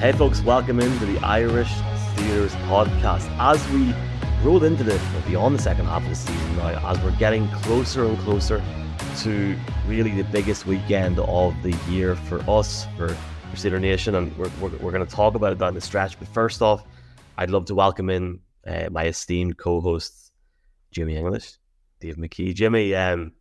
Hey, 0.00 0.12
folks, 0.12 0.40
welcome 0.40 0.80
into 0.80 1.04
the 1.04 1.18
Irish 1.18 1.68
Steelers 1.68 2.52
podcast. 2.70 3.30
As 3.38 3.68
we 3.68 3.92
roll 4.42 4.64
into 4.64 4.82
the 4.82 4.94
well, 4.94 5.22
beyond 5.28 5.58
the 5.58 5.62
second 5.62 5.84
half 5.84 6.02
of 6.02 6.08
the 6.08 6.14
season 6.14 6.56
now, 6.56 6.88
as 6.88 6.98
we're 7.00 7.14
getting 7.18 7.46
closer 7.48 8.06
and 8.06 8.16
closer 8.20 8.62
to 9.18 9.54
really 9.86 10.12
the 10.12 10.24
biggest 10.24 10.64
weekend 10.64 11.18
of 11.18 11.54
the 11.62 11.72
year 11.90 12.16
for 12.16 12.40
us, 12.48 12.86
for, 12.96 13.08
for 13.08 13.56
Steeler 13.56 13.78
Nation, 13.78 14.14
and 14.14 14.34
we're, 14.38 14.50
we're, 14.58 14.70
we're 14.78 14.90
going 14.90 15.04
to 15.06 15.14
talk 15.14 15.34
about 15.34 15.52
it 15.52 15.58
down 15.58 15.74
the 15.74 15.82
stretch. 15.82 16.18
But 16.18 16.28
first 16.28 16.62
off, 16.62 16.82
I'd 17.36 17.50
love 17.50 17.66
to 17.66 17.74
welcome 17.74 18.08
in 18.08 18.40
uh, 18.66 18.88
my 18.90 19.04
esteemed 19.04 19.58
co-hosts, 19.58 20.30
Jimmy 20.92 21.16
English, 21.16 21.58
Dave 22.00 22.16
McKee. 22.16 22.54
Jimmy, 22.54 22.94
um, 22.94 23.32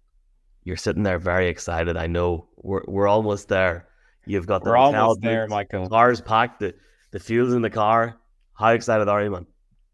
you're 0.65 0.75
sitting 0.75 1.03
there 1.03 1.19
very 1.19 1.47
excited. 1.47 1.95
I 1.95 2.07
know 2.07 2.49
we're 2.57 2.83
we're 2.85 3.07
almost 3.07 3.47
there. 3.47 3.87
You've 4.29 4.45
got 4.45 4.63
the 4.63 4.69
We're 4.69 4.77
almost 4.77 5.21
there, 5.21 5.47
Michael. 5.47 5.89
Cars 5.89 6.21
packed, 6.21 6.59
the, 6.59 6.75
the 7.09 7.19
fuel's 7.19 7.51
in 7.51 7.63
the 7.63 7.69
car. 7.71 8.15
How 8.53 8.69
excited 8.69 9.07
are 9.07 9.23
you, 9.23 9.31
man? 9.31 9.47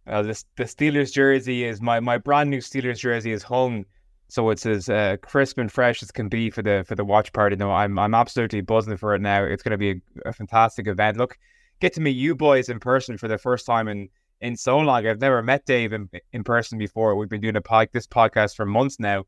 Uh, 0.05 0.23
this, 0.23 0.43
the 0.57 0.66
Steelers 0.66 1.13
jersey 1.13 1.63
is 1.63 1.81
my, 1.81 2.02
my 2.02 2.17
brand 2.17 2.49
new 2.49 2.57
Steelers 2.57 2.98
jersey 2.98 3.31
is 3.31 3.43
hung, 3.43 3.85
so 4.27 4.49
it's 4.49 4.66
as 4.66 4.90
uh, 4.90 5.16
crisp 5.21 5.57
and 5.57 5.71
fresh 5.71 6.03
as 6.03 6.12
can 6.12 6.27
be 6.27 6.49
for 6.49 6.62
the 6.62 6.84
for 6.85 6.95
the 6.95 7.05
watch 7.05 7.31
party. 7.31 7.55
No, 7.55 7.71
I'm 7.71 7.98
I'm 7.98 8.13
absolutely 8.13 8.59
buzzing 8.59 8.98
for 8.98 9.16
it 9.16 9.21
now. 9.21 9.45
It's 9.45 9.63
going 9.63 9.71
to 9.71 9.77
be 9.77 9.91
a, 9.91 10.29
a, 10.29 10.34
fantastic 10.34 10.88
event. 10.88 11.15
Look, 11.15 11.38
get 11.79 11.93
to 11.93 12.02
meet 12.02 12.17
you 12.17 12.35
boys 12.35 12.67
in 12.67 12.79
person 12.79 13.17
for 13.17 13.29
the 13.29 13.38
first 13.38 13.65
time 13.65 13.88
in 13.88 14.09
in 14.41 14.57
so 14.57 14.77
long. 14.79 15.07
I've 15.07 15.21
never 15.21 15.41
met 15.43 15.65
Dave 15.65 15.93
in, 15.93 16.09
in 16.34 16.43
person 16.43 16.77
before. 16.77 17.15
We've 17.15 17.29
been 17.29 17.41
doing 17.41 17.55
a 17.55 17.62
pod, 17.62 17.88
this 17.93 18.07
podcast 18.07 18.57
for 18.57 18.65
months 18.65 18.99
now. 18.99 19.23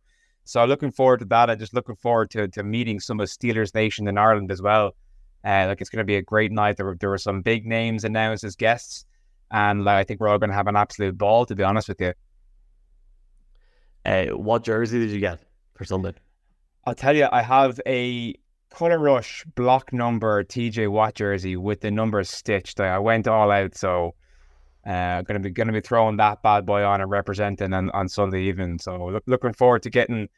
So 0.48 0.64
looking 0.64 0.92
forward 0.92 1.20
to 1.20 1.26
that. 1.26 1.50
I'm 1.50 1.60
just 1.60 1.74
looking 1.74 1.96
forward 1.96 2.32
to, 2.32 2.48
to 2.48 2.64
meeting 2.64 3.00
some 3.00 3.20
of 3.20 3.28
Steelers 3.28 3.76
Nation 3.76 4.08
in 4.08 4.18
Ireland 4.18 4.50
as 4.50 4.62
well. 4.62 4.96
Uh, 5.46 5.66
like 5.68 5.82
it's 5.82 5.90
going 5.90 6.00
to 6.00 6.06
be 6.06 6.16
a 6.16 6.22
great 6.22 6.52
night. 6.52 6.78
There 6.78 6.86
were, 6.86 6.96
there 7.00 7.10
were 7.10 7.18
some 7.18 7.42
big 7.42 7.66
names 7.66 8.06
announced 8.06 8.44
as 8.44 8.56
guests, 8.56 9.06
and 9.52 9.84
like, 9.84 9.98
I 9.98 10.04
think 10.04 10.20
we're 10.20 10.30
all 10.30 10.40
going 10.40 10.50
to 10.50 10.56
have 10.56 10.68
an 10.68 10.76
absolute 10.76 11.18
ball. 11.18 11.46
To 11.46 11.56
be 11.56 11.64
honest 11.64 11.90
with 11.90 12.02
you. 12.02 12.14
Uh, 14.06 14.28
what 14.28 14.64
jersey 14.64 15.00
did 15.00 15.12
you 15.12 15.20
get 15.20 15.40
for 15.76 15.84
Sunday? 15.84 16.14
I'll 16.86 16.96
tell 16.96 17.16
you, 17.16 17.28
I 17.30 17.42
have 17.42 17.82
a 17.86 18.34
Color 18.70 19.00
Rush 19.00 19.44
block 19.56 19.92
number 19.92 20.46
TJ 20.46 20.90
Watt 20.90 21.16
jersey 21.16 21.58
with 21.58 21.82
the 21.82 21.92
numbers 21.92 22.30
stitched. 22.30 22.80
I 22.80 23.00
went 23.00 23.28
all 23.28 23.52
out, 23.52 23.76
so 23.76 24.16
uh, 24.88 25.22
gonna 25.24 25.40
be 25.40 25.50
gonna 25.50 25.74
be 25.74 25.82
throwing 25.82 26.16
that 26.18 26.42
bad 26.42 26.66
boy 26.66 26.84
on 26.84 27.02
and 27.02 27.12
representing 27.12 27.74
on, 27.74 27.90
on 27.92 28.08
Sunday 28.08 28.44
evening. 28.44 28.80
So 28.80 29.08
look, 29.08 29.24
looking 29.28 29.54
forward 29.54 29.84
to 29.84 29.90
getting 29.90 30.30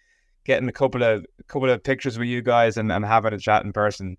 getting 0.44 0.68
a 0.68 0.72
couple 0.72 1.04
of 1.04 1.26
couple 1.48 1.70
of 1.70 1.84
pictures 1.84 2.18
with 2.18 2.28
you 2.28 2.42
guys 2.42 2.78
and, 2.78 2.92
and 2.92 3.06
having 3.06 3.34
a 3.34 3.38
chat 3.38 3.64
in 3.64 3.72
person. 3.72 4.18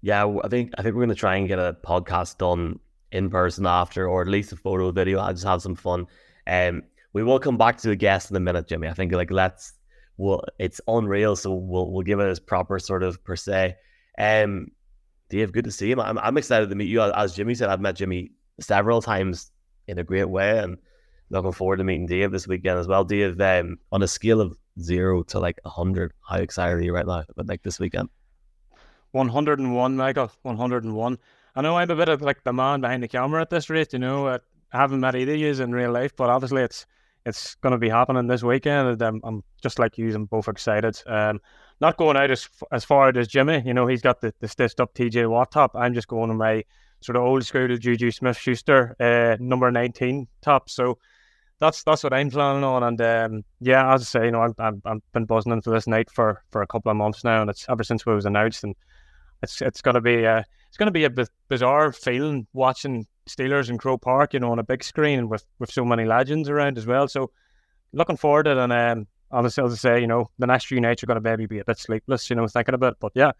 Yeah, 0.00 0.26
I 0.42 0.48
think 0.48 0.72
I 0.78 0.82
think 0.82 0.94
we're 0.94 1.02
gonna 1.02 1.14
try 1.14 1.36
and 1.36 1.46
get 1.46 1.58
a 1.58 1.76
podcast 1.84 2.38
done 2.38 2.80
in 3.12 3.28
person 3.28 3.66
after, 3.66 4.08
or 4.08 4.22
at 4.22 4.28
least 4.28 4.52
a 4.52 4.56
photo 4.56 4.90
video. 4.92 5.20
I 5.20 5.32
just 5.32 5.44
have 5.44 5.60
some 5.60 5.74
fun. 5.74 6.06
Um, 6.46 6.82
we 7.12 7.22
will 7.22 7.38
come 7.38 7.58
back 7.58 7.76
to 7.78 7.88
the 7.88 7.96
guest 7.96 8.30
in 8.30 8.36
a 8.36 8.40
minute, 8.40 8.66
Jimmy. 8.66 8.88
I 8.88 8.94
think 8.94 9.12
like 9.12 9.30
let's 9.30 9.74
well, 10.16 10.42
it's 10.58 10.80
unreal, 10.88 11.36
so 11.36 11.52
we'll 11.52 11.90
we'll 11.90 12.02
give 12.02 12.20
it 12.20 12.28
as 12.28 12.40
proper 12.40 12.78
sort 12.78 13.02
of 13.02 13.22
per 13.24 13.36
se. 13.36 13.76
Um, 14.18 14.68
Dave, 15.28 15.52
good 15.52 15.64
to 15.64 15.70
see 15.70 15.90
him. 15.90 16.00
I'm 16.00 16.18
I'm 16.18 16.38
excited 16.38 16.70
to 16.70 16.74
meet 16.74 16.88
you. 16.88 17.02
As 17.02 17.34
Jimmy 17.34 17.54
said, 17.54 17.68
I've 17.68 17.80
met 17.80 17.96
Jimmy 17.96 18.30
several 18.60 19.02
times 19.02 19.50
in 19.86 19.98
a 19.98 20.04
great 20.04 20.28
way, 20.28 20.58
and 20.58 20.78
looking 21.30 21.52
forward 21.52 21.78
to 21.78 21.84
meeting 21.84 22.06
Dave 22.06 22.32
this 22.32 22.48
weekend 22.48 22.78
as 22.78 22.88
well. 22.88 23.04
Dave, 23.04 23.40
um, 23.40 23.78
on 23.92 24.02
a 24.02 24.08
scale 24.08 24.40
of 24.40 24.56
zero 24.80 25.22
to 25.24 25.38
like 25.38 25.58
hundred, 25.64 26.12
how 26.28 26.36
excited 26.36 26.76
are 26.76 26.82
you 26.82 26.94
right 26.94 27.06
now 27.06 27.24
about 27.28 27.46
like 27.46 27.62
this 27.62 27.78
weekend? 27.78 28.08
One 29.12 29.28
hundred 29.28 29.58
and 29.58 29.74
one, 29.74 29.96
Michael. 29.96 30.30
One 30.42 30.56
hundred 30.56 30.84
and 30.84 30.94
one. 30.94 31.18
I 31.54 31.62
know 31.62 31.78
I'm 31.78 31.90
a 31.90 31.96
bit 31.96 32.08
of 32.08 32.20
like 32.20 32.44
the 32.44 32.52
man 32.52 32.80
behind 32.80 33.02
the 33.02 33.08
camera 33.08 33.40
at 33.40 33.50
this 33.50 33.70
rate. 33.70 33.92
You 33.92 33.98
know, 33.98 34.28
I 34.28 34.38
haven't 34.70 35.00
met 35.00 35.16
either 35.16 35.32
of 35.32 35.38
you 35.38 35.50
in 35.52 35.72
real 35.72 35.92
life, 35.92 36.14
but 36.14 36.28
obviously 36.28 36.62
it's 36.62 36.86
it's 37.24 37.56
going 37.56 37.72
to 37.72 37.78
be 37.78 37.88
happening 37.88 38.28
this 38.28 38.44
weekend, 38.44 38.88
and 38.88 39.02
I'm, 39.02 39.20
I'm 39.24 39.44
just 39.60 39.80
like 39.80 39.98
you. 39.98 40.14
I'm 40.14 40.26
both 40.26 40.46
excited. 40.46 41.02
Um, 41.06 41.40
not 41.80 41.96
going 41.96 42.16
out 42.16 42.30
as 42.30 42.48
as 42.70 42.84
far 42.84 43.08
as 43.08 43.28
Jimmy. 43.28 43.62
You 43.66 43.74
know, 43.74 43.86
he's 43.86 44.02
got 44.02 44.20
the, 44.20 44.32
the 44.40 44.48
stitched 44.48 44.80
up 44.80 44.94
TJ 44.94 45.28
Watt 45.28 45.50
top. 45.50 45.72
I'm 45.74 45.92
just 45.92 46.08
going 46.08 46.28
to 46.28 46.34
my 46.34 46.64
sort 47.06 47.16
of 47.16 47.22
old 47.22 47.44
school 47.44 47.68
Juju 47.68 48.10
Smith 48.10 48.36
Schuster, 48.36 48.96
uh, 49.00 49.36
number 49.40 49.70
19 49.70 50.26
top. 50.42 50.68
So 50.68 50.98
that's 51.58 51.82
that's 51.84 52.02
what 52.02 52.12
I'm 52.12 52.30
planning 52.30 52.64
on. 52.64 52.82
And 52.82 53.00
um, 53.00 53.44
yeah, 53.60 53.94
as 53.94 54.02
I 54.02 54.04
say, 54.04 54.24
you 54.26 54.32
know, 54.32 54.42
I've, 54.42 54.58
I've, 54.58 54.80
I've 54.84 55.12
been 55.12 55.24
buzzing 55.24 55.62
for 55.62 55.70
this 55.70 55.86
night 55.86 56.10
for, 56.10 56.42
for 56.50 56.62
a 56.62 56.66
couple 56.66 56.90
of 56.90 56.96
months 56.96 57.24
now, 57.24 57.40
and 57.40 57.48
it's 57.48 57.66
ever 57.68 57.84
since 57.84 58.02
it 58.02 58.10
was 58.10 58.26
announced, 58.26 58.64
and 58.64 58.74
it's 59.42 59.62
it's 59.62 59.80
gonna 59.80 60.00
be 60.00 60.24
a, 60.24 60.44
it's 60.68 60.76
gonna 60.76 60.90
be 60.90 61.04
a 61.04 61.12
bizarre 61.48 61.92
feeling 61.92 62.46
watching 62.52 63.06
Steelers 63.28 63.70
in 63.70 63.78
Croke 63.78 64.02
Park, 64.02 64.34
you 64.34 64.40
know, 64.40 64.52
on 64.52 64.58
a 64.58 64.64
big 64.64 64.84
screen 64.84 65.18
and 65.18 65.30
with 65.30 65.46
with 65.58 65.70
so 65.70 65.84
many 65.84 66.04
legends 66.04 66.48
around 66.48 66.76
as 66.76 66.86
well. 66.86 67.08
So 67.08 67.30
looking 67.92 68.16
forward 68.16 68.44
to 68.44 68.52
it, 68.52 68.58
and 68.58 68.72
um, 68.72 69.06
honestly, 69.30 69.64
as 69.64 69.72
I 69.72 69.76
say, 69.76 70.00
you 70.00 70.06
know, 70.06 70.30
the 70.38 70.46
next 70.46 70.66
few 70.66 70.80
nights 70.80 71.02
are 71.02 71.06
gonna 71.06 71.20
maybe 71.20 71.46
be 71.46 71.60
a 71.60 71.64
bit 71.64 71.78
sleepless, 71.78 72.28
you 72.28 72.36
know, 72.36 72.46
thinking 72.48 72.74
about 72.74 72.94
it. 72.94 72.98
But 73.00 73.12
yeah, 73.14 73.32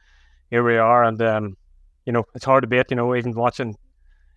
here 0.51 0.65
we 0.65 0.77
are, 0.77 1.05
and 1.05 1.21
um, 1.21 1.57
you 2.07 2.13
know, 2.13 2.25
it's 2.35 2.45
hard 2.45 2.63
to 2.63 2.69
beat, 2.69 2.87
you 2.91 2.97
know, 2.97 3.15
even 3.15 3.33
watching, 3.35 3.77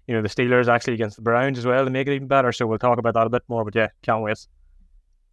you 0.07 0.15
know, 0.15 0.21
the 0.21 0.27
Steelers 0.27 0.67
actually 0.67 0.95
against 0.95 1.15
the 1.15 1.21
Browns 1.21 1.57
as 1.57 1.65
well 1.65 1.85
to 1.85 1.91
make 1.91 2.07
it 2.07 2.15
even 2.15 2.27
better. 2.27 2.51
So 2.51 2.67
we'll 2.67 2.79
talk 2.79 2.97
about 2.97 3.13
that 3.13 3.27
a 3.27 3.29
bit 3.29 3.43
more, 3.47 3.63
but 3.63 3.75
yeah, 3.75 3.89
can't 4.01 4.23
wait. 4.23 4.45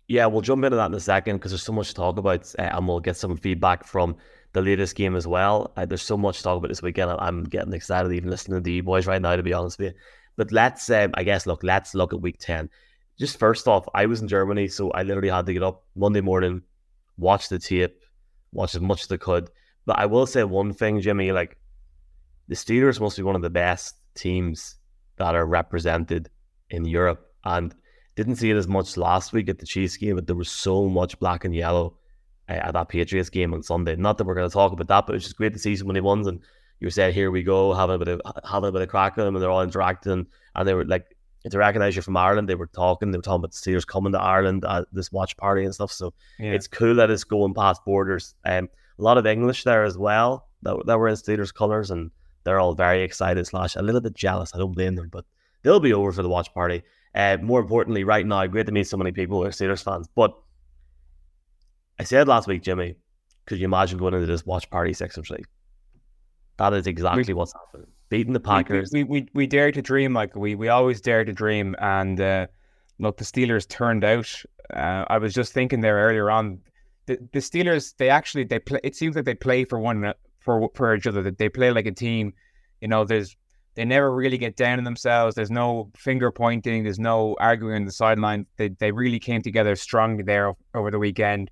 Yeah, 0.09 0.27
we'll 0.27 0.43
jump 0.43 0.65
into 0.65 0.77
that 0.77 0.87
in 0.87 0.95
a 0.95 1.01
second 1.01 1.39
because 1.39 1.51
there's 1.51 1.65
so 1.65 1.73
much 1.73 1.89
to 1.89 1.95
talk 1.95 2.19
about, 2.19 2.55
uh, 2.59 2.63
and 2.63 2.87
we'll 2.87 3.01
get 3.01 3.17
some 3.17 3.37
feedback 3.37 3.85
from 3.85 4.17
the 4.53 4.63
latest 4.63 4.95
game 4.95 5.17
as 5.17 5.27
well. 5.27 5.73
Uh, 5.77 5.87
there's 5.87 6.03
so 6.03 6.17
much 6.17 6.39
to 6.39 6.43
talk 6.45 6.59
about 6.59 6.69
this 6.69 6.83
weekend. 6.83 7.11
I'm 7.11 7.43
getting 7.45 7.73
excited 7.73 8.13
even 8.13 8.31
listening 8.31 8.63
to 8.63 8.71
you 8.71 8.83
boys 8.83 9.07
right 9.07 9.21
now, 9.21 9.35
to 9.35 9.43
be 9.43 9.53
honest 9.53 9.79
with 9.79 9.95
you. 9.95 9.99
But 10.37 10.53
let's, 10.53 10.89
um, 10.91 11.11
I 11.15 11.25
guess, 11.25 11.47
look, 11.47 11.65
let's 11.65 11.95
look 11.95 12.13
at 12.13 12.21
week 12.21 12.37
10. 12.39 12.69
Just 13.19 13.39
first 13.39 13.67
off, 13.67 13.89
I 13.95 14.07
was 14.07 14.21
in 14.21 14.29
Germany, 14.29 14.69
so 14.69 14.91
I 14.91 15.03
literally 15.03 15.31
had 15.31 15.47
to 15.47 15.53
get 15.55 15.63
up 15.63 15.85
Monday 15.97 16.21
morning, 16.21 16.63
watch 17.17 17.49
the 17.49 17.59
tape, 17.59 17.99
watch 18.53 18.75
as 18.75 18.83
much 18.83 19.05
as 19.05 19.11
I 19.11 19.17
could. 19.17 19.51
But 19.87 19.99
I 19.99 20.07
will 20.07 20.27
say 20.27 20.45
one 20.45 20.75
thing, 20.75 21.01
Jimmy, 21.01 21.33
like 21.33 21.57
the 22.49 22.55
Steelers 22.55 23.01
must 23.01 23.17
be 23.17 23.23
one 23.23 23.37
of 23.37 23.43
the 23.43 23.51
best 23.51 23.97
teams 24.15 24.77
that 25.17 25.35
are 25.35 25.47
represented 25.47 26.31
in 26.71 26.85
Europe. 26.85 27.23
And 27.45 27.75
didn't 28.17 28.37
see 28.37 28.51
it 28.51 28.57
as 28.57 28.67
much 28.67 28.97
last 28.97 29.33
week 29.33 29.49
at 29.49 29.59
the 29.59 29.67
Chiefs 29.67 29.97
game, 29.97 30.17
but 30.17 30.27
there 30.27 30.35
was 30.35 30.51
so 30.51 30.89
much 30.89 31.19
black 31.19 31.45
and 31.45 31.55
yellow 31.55 31.99
uh, 32.49 32.55
at 32.55 32.73
that 32.73 32.89
Patriots 32.89 33.31
game 33.31 33.53
on 33.55 33.63
Sunday. 33.63 33.95
Not 33.95 34.19
that 34.19 34.25
we're 34.25 34.35
going 34.35 34.49
to 34.49 34.53
talk 34.53 34.73
about 34.73 34.89
that, 34.89 35.07
but 35.07 35.15
it's 35.15 35.25
just 35.25 35.37
great 35.37 35.53
to 35.53 35.59
see 35.59 35.77
so 35.77 35.85
many 35.85 36.01
ones. 36.01 36.27
And 36.27 36.41
you 36.81 36.91
said, 36.91 37.15
"Here 37.15 37.31
we 37.31 37.43
go, 37.43 37.75
having 37.75 37.97
a 37.97 37.99
bit 37.99 38.09
of 38.09 38.23
having 38.49 38.69
a 38.69 38.73
bit 38.73 38.83
of 38.83 38.89
crack 38.89 39.17
with 39.17 39.27
them," 39.27 39.37
and 39.37 39.43
they're 39.43 39.51
all 39.51 39.63
interacting. 39.63 40.27
And 40.55 40.69
they 40.69 40.75
were 40.75 40.85
like, 40.85 41.07
to 41.51 41.59
recognize 41.59 41.95
you 41.95 42.03
from 42.03 42.17
Ireland, 42.17 42.49
they 42.49 42.55
were 42.55 42.67
talking. 42.67 43.11
They 43.11 43.19
were 43.19 43.23
talking 43.23 43.45
about 43.45 43.53
the 43.53 43.59
Steelers 43.59 43.87
coming 43.87 44.13
to 44.13 44.21
Ireland 44.21 44.65
at 44.65 44.87
this 44.93 45.13
watch 45.13 45.37
party 45.37 45.65
and 45.65 45.75
stuff. 45.75 45.93
So 45.93 46.13
yeah. 46.39 46.53
it's 46.53 46.67
cool 46.67 46.95
that 46.97 47.11
it's 47.11 47.25
going 47.25 47.55
past 47.55 47.85
borders. 47.85 48.35
Um, 48.45 48.69
a 48.99 49.03
lot 49.03 49.19
of 49.19 49.27
English 49.27 49.65
there 49.65 49.85
as 49.85 49.99
well 49.99 50.49
that, 50.63 50.77
that 50.87 50.99
were 50.99 51.09
in 51.09 51.15
Steelers 51.15 51.53
colours 51.53 51.91
and 51.91 52.11
they're 52.47 52.61
all 52.61 52.75
very 52.75 53.03
excited 53.03 53.45
slash 53.47 53.75
a 53.75 53.83
little 53.83 54.01
bit 54.01 54.15
jealous. 54.15 54.55
I 54.55 54.59
don't 54.59 54.73
blame 54.73 54.95
them, 54.95 55.09
but 55.11 55.25
they'll 55.63 55.81
be 55.81 55.93
over 55.93 56.13
for 56.13 56.23
the 56.23 56.29
watch 56.29 56.55
party. 56.55 56.83
Uh, 57.13 57.37
more 57.43 57.61
importantly, 57.61 58.05
right 58.05 58.25
now, 58.25 58.47
great 58.47 58.67
to 58.67 58.73
meet 58.73 58.87
so 58.87 58.97
many 58.97 59.11
people 59.11 59.39
who 59.39 59.47
are 59.47 59.51
Steelers 59.51 59.83
fans. 59.83 60.09
But 60.15 60.33
I 61.99 62.05
said 62.05 62.29
last 62.29 62.47
week, 62.47 62.63
Jimmy, 62.63 62.95
could 63.47 63.59
you 63.59 63.65
imagine 63.65 63.99
going 63.99 64.15
into 64.15 64.27
this 64.27 64.47
watch 64.47 64.71
party 64.71 64.93
six 64.93 65.17
and 65.17 65.27
three? 65.27 65.45
That 66.59 66.73
is 66.73 66.87
exactly 66.87 67.25
we, 67.27 67.35
what's 67.35 67.53
happening. 67.53 67.89
Beating 68.11 68.33
the 68.33 68.41
Packers. 68.41 68.91
We 68.93 69.03
we, 69.03 69.23
we, 69.23 69.29
we 69.35 69.47
dare 69.49 69.73
to 69.73 69.83
dream, 69.83 70.15
like 70.15 70.37
we 70.37 70.55
we 70.55 70.69
always 70.69 71.01
dare 71.01 71.25
to 71.25 71.33
dream. 71.33 71.75
And 71.81 72.21
uh, 72.21 72.47
look, 73.01 73.17
the 73.17 73.25
Steelers 73.25 73.69
turned 73.69 74.05
out. 74.05 74.31
Uh, 74.73 75.05
I 75.09 75.19
was 75.19 75.35
just 75.35 75.53
thinking 75.53 75.81
there 75.81 75.97
earlier 75.97 76.31
on. 76.31 76.61
The, 77.07 77.19
the 77.33 77.41
Steelers, 77.41 77.97
they 77.97 78.09
actually 78.09 78.45
they 78.45 78.61
play. 78.61 78.81
It 78.85 78.95
seems 78.95 79.17
like 79.17 79.25
they 79.25 79.35
play 79.35 79.65
for 79.65 79.81
one 79.81 80.13
for 80.47 80.71
for 80.75 80.95
each 80.95 81.07
other. 81.07 81.31
They 81.31 81.51
play 81.51 81.71
like 81.71 81.85
a 81.85 81.93
team. 81.93 82.33
You 82.81 82.89
know, 82.89 83.05
there's 83.05 83.37
they 83.75 83.85
never 83.85 84.11
really 84.11 84.39
get 84.39 84.57
down 84.57 84.79
on 84.79 84.85
themselves. 84.85 85.35
There's 85.35 85.51
no 85.51 85.91
finger 85.95 86.33
pointing. 86.33 86.85
There's 86.85 86.99
no 86.99 87.37
arguing 87.39 87.77
on 87.77 87.85
the 87.85 87.93
sideline. 87.93 88.47
They 88.57 88.69
they 88.69 88.93
really 88.93 89.19
came 89.19 89.43
together 89.43 89.77
strongly 89.77 90.23
there 90.23 90.55
over 90.75 90.91
the 90.91 90.99
weekend, 90.99 91.51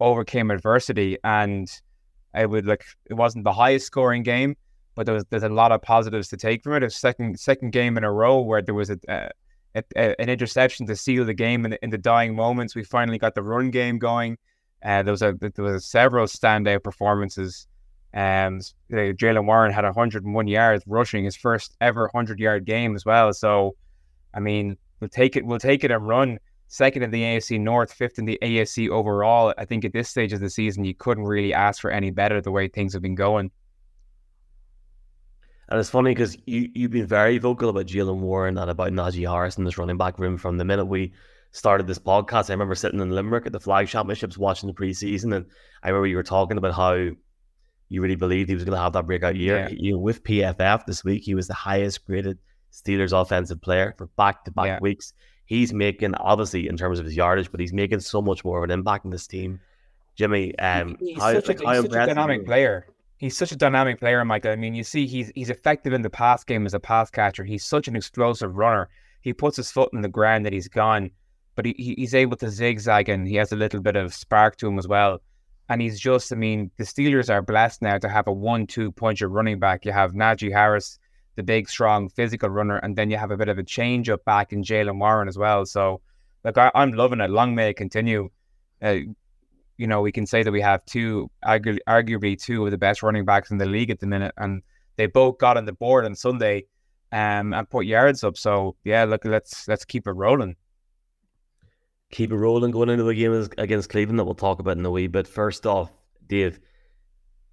overcame 0.00 0.50
adversity, 0.50 1.16
and 1.22 1.70
I 2.34 2.46
would 2.46 2.66
like 2.66 2.84
it 3.08 3.14
wasn't 3.14 3.44
the 3.44 3.52
highest 3.52 3.86
scoring 3.86 4.24
game, 4.24 4.56
but 4.96 5.06
there 5.06 5.14
was 5.14 5.24
there's 5.30 5.44
a 5.44 5.48
lot 5.48 5.70
of 5.70 5.82
positives 5.82 6.28
to 6.28 6.36
take 6.36 6.64
from 6.64 6.74
it. 6.74 6.82
A 6.82 6.90
second 6.90 7.38
second 7.38 7.70
game 7.70 7.96
in 7.96 8.02
a 8.02 8.12
row 8.12 8.40
where 8.40 8.62
there 8.62 8.74
was 8.74 8.90
a, 8.90 8.98
a, 9.08 9.30
a 9.76 10.20
an 10.20 10.28
interception 10.28 10.86
to 10.86 10.96
seal 10.96 11.24
the 11.24 11.34
game 11.34 11.64
in 11.64 11.72
the, 11.72 11.84
in 11.84 11.90
the 11.90 11.98
dying 11.98 12.34
moments. 12.34 12.74
We 12.74 12.84
finally 12.84 13.18
got 13.18 13.34
the 13.34 13.42
run 13.42 13.70
game 13.70 13.98
going. 13.98 14.38
Uh, 14.84 15.02
there 15.02 15.12
was 15.12 15.22
a 15.22 15.34
there 15.40 15.64
was 15.64 15.84
several 15.84 16.26
standout 16.26 16.82
performances 16.82 17.66
um, 18.12 18.60
Jaylen 18.90 19.46
Warren 19.46 19.72
had 19.72 19.84
101 19.84 20.48
yards 20.48 20.84
rushing 20.86 21.24
his 21.24 21.36
first 21.36 21.76
ever 21.80 22.10
100 22.12 22.40
yard 22.40 22.64
game 22.64 22.94
as 22.94 23.04
well. 23.04 23.32
So, 23.32 23.76
I 24.34 24.40
mean, 24.40 24.76
we'll 24.98 25.10
take 25.10 25.36
it. 25.36 25.44
We'll 25.44 25.58
take 25.58 25.84
it 25.84 25.90
and 25.90 26.06
run. 26.06 26.38
Second 26.66 27.02
in 27.02 27.10
the 27.10 27.22
AFC 27.22 27.58
North, 27.58 27.92
fifth 27.92 28.18
in 28.18 28.26
the 28.26 28.38
AFC 28.42 28.88
overall. 28.88 29.52
I 29.58 29.64
think 29.64 29.84
at 29.84 29.92
this 29.92 30.08
stage 30.08 30.32
of 30.32 30.40
the 30.40 30.50
season, 30.50 30.84
you 30.84 30.94
couldn't 30.94 31.24
really 31.24 31.52
ask 31.52 31.80
for 31.80 31.90
any 31.90 32.10
better 32.10 32.40
the 32.40 32.52
way 32.52 32.68
things 32.68 32.92
have 32.92 33.02
been 33.02 33.16
going. 33.16 33.50
And 35.68 35.78
it's 35.78 35.90
funny 35.90 36.12
because 36.12 36.36
you, 36.46 36.68
you've 36.74 36.90
been 36.90 37.06
very 37.06 37.38
vocal 37.38 37.68
about 37.68 37.86
Jaylen 37.86 38.18
Warren 38.18 38.58
and 38.58 38.70
about 38.70 38.92
Najee 38.92 39.28
Harris 39.28 39.56
in 39.56 39.64
this 39.64 39.78
running 39.78 39.96
back 39.96 40.18
room 40.18 40.36
from 40.36 40.58
the 40.58 40.64
minute 40.64 40.86
we 40.86 41.12
started 41.52 41.86
this 41.86 41.98
podcast. 41.98 42.50
I 42.50 42.54
remember 42.54 42.74
sitting 42.74 43.00
in 43.00 43.10
Limerick 43.10 43.46
at 43.46 43.52
the 43.52 43.60
flag 43.60 43.86
championships 43.88 44.38
watching 44.38 44.68
the 44.68 44.74
preseason, 44.74 45.34
and 45.34 45.46
I 45.82 45.88
remember 45.88 46.08
you 46.08 46.16
were 46.16 46.22
talking 46.22 46.56
about 46.56 46.74
how 46.74 47.10
you 47.90 48.00
really 48.00 48.14
believed 48.16 48.48
he 48.48 48.54
was 48.54 48.64
going 48.64 48.76
to 48.76 48.80
have 48.82 48.94
that 48.94 49.06
breakout 49.06 49.36
year. 49.36 49.68
Yeah. 49.68 49.76
You 49.78 49.92
know, 49.92 49.98
with 49.98 50.22
PFF 50.24 50.86
this 50.86 51.04
week, 51.04 51.22
he 51.24 51.34
was 51.34 51.46
the 51.48 51.54
highest 51.54 52.06
graded 52.06 52.38
Steelers 52.72 53.12
offensive 53.12 53.60
player 53.60 53.94
for 53.98 54.06
back 54.16 54.44
to 54.44 54.50
back 54.52 54.80
weeks. 54.80 55.12
He's 55.44 55.72
making 55.74 56.14
obviously 56.14 56.68
in 56.68 56.76
terms 56.76 56.98
of 57.00 57.04
his 57.04 57.16
yardage, 57.16 57.50
but 57.50 57.58
he's 57.60 57.72
making 57.72 58.00
so 58.00 58.22
much 58.22 58.44
more 58.44 58.58
of 58.58 58.64
an 58.64 58.70
impact 58.70 59.04
in 59.04 59.10
this 59.10 59.26
team. 59.26 59.60
Jimmy, 60.14 60.56
um, 60.58 60.96
he's 61.00 61.18
how, 61.18 61.32
such, 61.32 61.44
a, 61.44 61.48
like, 61.48 61.64
how 61.64 61.72
he's 61.82 61.82
such 61.82 62.02
a 62.02 62.06
dynamic 62.06 62.46
player. 62.46 62.86
He's 63.18 63.36
such 63.36 63.52
a 63.52 63.56
dynamic 63.56 63.98
player, 63.98 64.24
Michael. 64.24 64.52
I 64.52 64.56
mean, 64.56 64.74
you 64.74 64.84
see, 64.84 65.06
he's 65.06 65.30
he's 65.34 65.50
effective 65.50 65.92
in 65.92 66.02
the 66.02 66.10
pass 66.10 66.44
game 66.44 66.64
as 66.66 66.74
a 66.74 66.80
pass 66.80 67.10
catcher. 67.10 67.44
He's 67.44 67.64
such 67.64 67.88
an 67.88 67.96
explosive 67.96 68.56
runner. 68.56 68.88
He 69.22 69.32
puts 69.32 69.56
his 69.56 69.70
foot 69.70 69.90
in 69.92 70.00
the 70.00 70.08
ground 70.08 70.46
that 70.46 70.52
he's 70.52 70.68
gone, 70.68 71.10
but 71.56 71.66
he, 71.66 71.74
he- 71.76 71.94
he's 71.98 72.14
able 72.14 72.36
to 72.38 72.48
zigzag 72.48 73.08
and 73.08 73.26
he 73.26 73.34
has 73.34 73.50
a 73.52 73.56
little 73.56 73.80
bit 73.80 73.96
of 73.96 74.14
spark 74.14 74.56
to 74.58 74.68
him 74.68 74.78
as 74.78 74.86
well. 74.88 75.20
And 75.70 75.80
he's 75.80 76.00
just, 76.00 76.32
I 76.32 76.36
mean, 76.36 76.70
the 76.78 76.84
Steelers 76.84 77.30
are 77.30 77.40
blessed 77.40 77.80
now 77.80 77.96
to 77.96 78.08
have 78.08 78.26
a 78.26 78.32
one-two 78.32 78.90
puncher 78.92 79.28
running 79.28 79.60
back. 79.60 79.84
You 79.84 79.92
have 79.92 80.12
Najee 80.12 80.52
Harris, 80.52 80.98
the 81.36 81.44
big, 81.44 81.70
strong, 81.70 82.08
physical 82.08 82.50
runner, 82.50 82.78
and 82.78 82.96
then 82.96 83.08
you 83.08 83.16
have 83.16 83.30
a 83.30 83.36
bit 83.36 83.48
of 83.48 83.56
a 83.56 83.62
change 83.62 84.10
up 84.10 84.24
back 84.24 84.52
in 84.52 84.64
Jaylen 84.64 84.98
Warren 84.98 85.28
as 85.28 85.38
well. 85.38 85.64
So, 85.64 86.00
look, 86.44 86.58
I, 86.58 86.72
I'm 86.74 86.92
loving 86.92 87.20
it. 87.20 87.30
Long 87.30 87.54
may 87.54 87.70
it 87.70 87.76
continue. 87.76 88.30
Uh, 88.82 88.96
you 89.78 89.86
know, 89.86 90.02
we 90.02 90.10
can 90.10 90.26
say 90.26 90.42
that 90.42 90.50
we 90.50 90.60
have 90.60 90.84
two, 90.86 91.30
argu- 91.44 91.78
arguably 91.88 92.36
two 92.36 92.64
of 92.64 92.72
the 92.72 92.76
best 92.76 93.02
running 93.04 93.24
backs 93.24 93.52
in 93.52 93.58
the 93.58 93.64
league 93.64 93.90
at 93.90 94.00
the 94.00 94.06
minute, 94.08 94.34
and 94.38 94.62
they 94.96 95.06
both 95.06 95.38
got 95.38 95.56
on 95.56 95.66
the 95.66 95.72
board 95.72 96.04
on 96.04 96.16
Sunday, 96.16 96.64
um, 97.12 97.54
and 97.54 97.70
put 97.70 97.86
yards 97.86 98.24
up. 98.24 98.36
So 98.36 98.74
yeah, 98.84 99.04
look, 99.04 99.24
let's 99.24 99.68
let's 99.68 99.84
keep 99.84 100.06
it 100.06 100.12
rolling. 100.12 100.56
Keep 102.10 102.32
it 102.32 102.36
rolling 102.36 102.70
going 102.70 102.88
into 102.88 103.04
the 103.04 103.14
game 103.14 103.48
against 103.58 103.90
Cleveland 103.90 104.18
that 104.18 104.24
we'll 104.24 104.34
talk 104.34 104.58
about 104.58 104.76
in 104.76 104.84
a 104.86 104.90
wee 104.90 105.06
bit. 105.06 105.26
First 105.26 105.66
off, 105.66 105.92
Dave, 106.26 106.58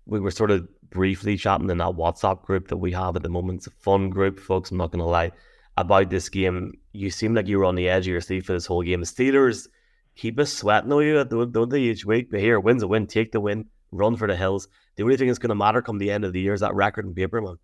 we 0.05 0.19
were 0.19 0.31
sort 0.31 0.51
of 0.51 0.67
briefly 0.89 1.37
chatting 1.37 1.69
in 1.69 1.77
that 1.77 1.95
WhatsApp 1.95 2.43
group 2.43 2.69
that 2.69 2.77
we 2.77 2.91
have 2.93 3.15
at 3.15 3.23
the 3.23 3.29
moment. 3.29 3.59
It's 3.59 3.67
a 3.67 3.71
fun 3.71 4.09
group, 4.09 4.39
folks. 4.39 4.71
I'm 4.71 4.77
not 4.77 4.91
going 4.91 4.99
to 4.99 5.05
lie 5.05 5.31
about 5.75 6.09
this 6.09 6.29
game. 6.29 6.73
You 6.93 7.11
seem 7.11 7.35
like 7.35 7.47
you 7.47 7.59
were 7.59 7.65
on 7.65 7.75
the 7.75 7.89
edge 7.89 8.07
of 8.07 8.11
your 8.11 8.21
seat 8.21 8.45
for 8.45 8.53
this 8.53 8.65
whole 8.65 8.81
game. 8.81 9.01
Steelers 9.03 9.67
keep 10.15 10.39
us 10.39 10.51
sweating 10.51 10.91
on 10.91 11.03
you, 11.03 11.23
don't 11.23 11.69
they, 11.69 11.81
each 11.81 12.05
week? 12.05 12.31
But 12.31 12.39
here, 12.39 12.59
win's 12.59 12.83
a 12.83 12.87
win. 12.87 13.05
Take 13.05 13.31
the 13.31 13.39
win. 13.39 13.65
Run 13.91 14.15
for 14.15 14.27
the 14.27 14.35
hills. 14.35 14.67
The 14.95 15.03
only 15.03 15.17
thing 15.17 15.27
that's 15.27 15.39
going 15.39 15.49
to 15.49 15.55
matter 15.55 15.81
come 15.81 15.99
the 15.99 16.11
end 16.11 16.25
of 16.25 16.33
the 16.33 16.41
year 16.41 16.53
is 16.53 16.61
that 16.61 16.73
record 16.73 17.05
in 17.05 17.13
paper, 17.13 17.41
man. 17.41 17.57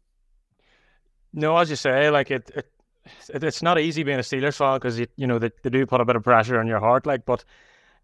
No, 1.34 1.58
as 1.58 1.70
you 1.70 1.76
say, 1.76 2.12
like 2.12 2.30
it, 2.30 2.52
it 2.56 2.70
it's 3.30 3.62
not 3.62 3.80
easy 3.80 4.04
being 4.04 4.20
a 4.20 4.24
Steelers 4.24 4.58
fan 4.58 4.76
because 4.76 5.00
you, 5.00 5.08
you 5.16 5.28
know 5.28 5.40
they, 5.40 5.52
they 5.64 5.70
do 5.70 5.86
put 5.86 6.02
a 6.02 6.06
bit 6.06 6.16
of 6.16 6.24
pressure 6.24 6.60
on 6.60 6.68
your 6.68 6.80
heart. 6.80 7.06
Like, 7.06 7.26
but 7.26 7.44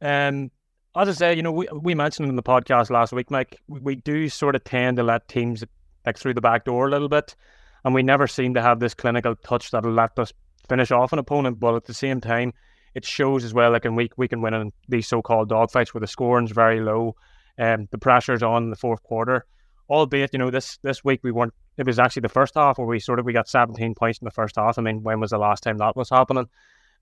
um, 0.02 0.52
as 0.96 1.10
I 1.10 1.12
say, 1.12 1.34
you 1.36 1.42
know, 1.42 1.52
we 1.52 1.68
we 1.72 1.96
mentioned 1.96 2.30
in 2.30 2.36
the 2.36 2.44
podcast 2.44 2.90
last 2.90 3.14
week, 3.14 3.32
Mike, 3.32 3.60
we, 3.68 3.80
we 3.80 3.96
do 3.96 4.30
sort 4.30 4.56
of 4.56 4.64
tend 4.64 4.98
to 4.98 5.04
let 5.04 5.28
teams 5.28 5.64
like 6.06 6.18
through 6.18 6.34
the 6.34 6.42
back 6.42 6.66
door 6.66 6.88
a 6.88 6.92
little 6.92 7.10
bit, 7.10 7.36
and 7.84 7.94
we 7.94 8.04
never 8.04 8.28
seem 8.28 8.54
to 8.56 8.62
have 8.62 8.80
this 8.80 8.94
clinical 8.94 9.36
touch 9.36 9.72
that'll 9.72 9.92
let 9.92 10.18
us 10.18 10.34
finish 10.68 10.92
off 10.92 11.14
an 11.14 11.20
opponent. 11.20 11.60
But 11.60 11.76
at 11.76 11.86
the 11.86 11.94
same 11.94 12.22
time, 12.22 12.54
it 12.96 13.06
shows 13.06 13.44
as 13.44 13.54
well, 13.54 13.72
like 13.72 13.86
in 13.86 13.96
week 13.96 14.14
we 14.18 14.28
can 14.28 14.42
win 14.42 14.54
in 14.54 14.72
these 14.88 15.08
so-called 15.08 15.50
dogfights 15.50 15.94
where 15.94 16.02
the 16.02 16.08
scoring's 16.08 16.52
very 16.52 16.82
low, 16.82 17.16
and 17.58 17.88
the 17.92 17.98
pressure's 17.98 18.44
on 18.44 18.64
in 18.64 18.70
the 18.70 18.76
fourth 18.76 19.04
quarter. 19.04 19.46
Albeit, 19.90 20.34
you 20.34 20.40
know, 20.40 20.52
this 20.52 20.78
this 20.84 21.04
week 21.04 21.22
we 21.24 21.32
weren't 21.32 21.54
it 21.78 21.86
was 21.86 22.00
actually 22.00 22.22
the 22.22 22.30
first 22.30 22.56
half 22.56 22.78
where 22.78 22.88
we 22.88 23.00
sort 23.00 23.20
of 23.20 23.26
we 23.26 23.34
got 23.34 23.48
17 23.48 23.96
points 23.96 24.20
in 24.20 24.26
the 24.26 24.32
first 24.32 24.58
half. 24.58 24.78
I 24.78 24.82
mean, 24.82 25.02
when 25.02 25.20
was 25.20 25.32
the 25.32 25.38
last 25.38 25.64
time 25.64 25.78
that 25.78 25.96
was 25.96 26.10
happening? 26.10 26.50